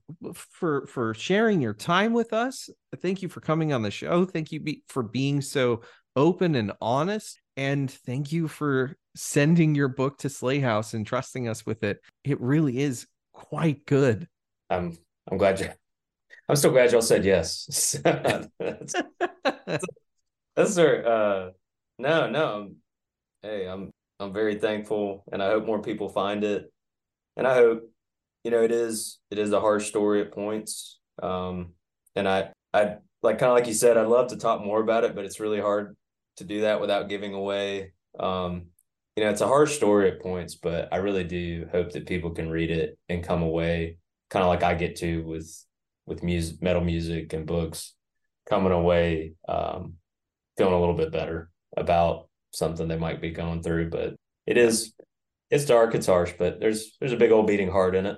for 0.50 0.88
for 0.88 1.14
sharing 1.14 1.62
your 1.62 1.74
time 1.74 2.14
with 2.14 2.34
us. 2.34 2.70
Thank 3.02 3.22
you 3.22 3.30
for 3.30 3.40
coming 3.40 3.72
on 3.72 3.84
the 3.84 3.92
show. 3.92 4.26
Thank 4.26 4.52
you 4.52 4.60
be, 4.60 4.84
for 4.90 5.04
being 5.04 5.42
so 5.42 5.82
open 6.16 6.56
and 6.56 6.72
honest. 6.82 7.40
And 7.56 7.90
thank 7.90 8.32
you 8.32 8.48
for 8.48 8.96
sending 9.16 9.76
your 9.76 9.90
book 9.90 10.18
to 10.20 10.30
Sley 10.30 10.60
House 10.60 10.94
and 10.94 11.06
trusting 11.06 11.48
us 11.48 11.66
with 11.66 11.84
it. 11.84 12.00
It 12.24 12.42
really 12.42 12.80
is 12.80 13.08
quite 13.32 13.86
good. 13.86 14.28
I'm 14.70 14.98
I'm 15.30 15.38
glad 15.38 15.60
you 15.60 15.70
I'm 16.50 16.56
still 16.56 16.72
glad 16.72 16.92
y'all 16.92 17.02
said 17.02 17.26
yes. 17.26 18.00
that's, 18.04 18.96
that's, 20.56 20.78
uh 20.78 21.52
no, 22.00 22.30
no. 22.30 22.72
Hey, 23.42 23.68
I'm 23.68 23.92
I'm 24.20 24.34
very 24.34 24.56
thankful 24.56 25.24
and 25.32 25.44
I 25.44 25.48
hope 25.50 25.66
more 25.66 25.82
people 25.82 26.10
find 26.10 26.44
it. 26.44 26.72
And 27.36 27.46
I 27.48 27.54
hope, 27.54 27.84
you 28.44 28.52
know, 28.52 28.64
it 28.64 28.72
is 28.72 29.20
it 29.30 29.40
is 29.40 29.52
a 29.52 29.60
harsh 29.60 29.88
story 29.88 30.22
at 30.22 30.32
points. 30.32 31.00
Um 31.22 31.74
and 32.16 32.28
I 32.28 32.52
I 32.74 32.98
like 33.24 33.40
kind 33.40 33.52
of 33.52 33.58
like 33.58 33.68
you 33.68 33.74
said, 33.74 33.98
I'd 33.98 34.08
love 34.08 34.30
to 34.30 34.38
talk 34.38 34.64
more 34.64 34.82
about 34.82 35.04
it, 35.04 35.16
but 35.16 35.26
it's 35.26 35.40
really 35.40 35.60
hard 35.60 35.96
to 36.38 36.44
do 36.46 36.62
that 36.62 36.80
without 36.80 37.10
giving 37.10 37.34
away 37.34 37.92
um 38.20 38.68
you 39.16 39.24
know, 39.24 39.32
it's 39.32 39.42
a 39.42 39.48
harsh 39.48 39.76
story 39.76 40.12
at 40.12 40.22
points, 40.22 40.54
but 40.56 40.90
I 40.94 40.98
really 40.98 41.24
do 41.24 41.68
hope 41.72 41.92
that 41.94 42.06
people 42.06 42.32
can 42.32 42.52
read 42.52 42.70
it 42.70 43.00
and 43.10 43.24
come 43.24 43.42
away 43.42 43.98
kind 44.30 44.44
of 44.44 44.50
like 44.50 44.64
I 44.64 44.74
get 44.74 44.98
to 44.98 45.24
with 45.24 45.66
with 46.06 46.24
music, 46.24 46.62
metal 46.62 46.84
music 46.84 47.34
and 47.34 47.46
books, 47.46 47.94
coming 48.50 48.72
away 48.72 49.34
um, 49.48 49.96
feeling 50.58 50.74
a 50.74 50.80
little 50.80 50.96
bit 50.96 51.12
better 51.12 51.50
about 51.76 52.30
something 52.52 52.88
they 52.88 52.98
might 52.98 53.22
be 53.22 53.32
going 53.32 53.62
through. 53.62 53.90
But 53.90 54.16
it 54.46 54.58
is, 54.58 54.94
it's 55.50 55.66
dark, 55.66 55.96
it's 55.96 56.08
harsh, 56.08 56.34
but 56.38 56.60
there's 56.60 56.96
there's 57.00 57.14
a 57.14 57.18
big 57.18 57.32
old 57.32 57.48
beating 57.48 57.72
heart 57.72 57.96
in 57.96 58.06
it. 58.06 58.18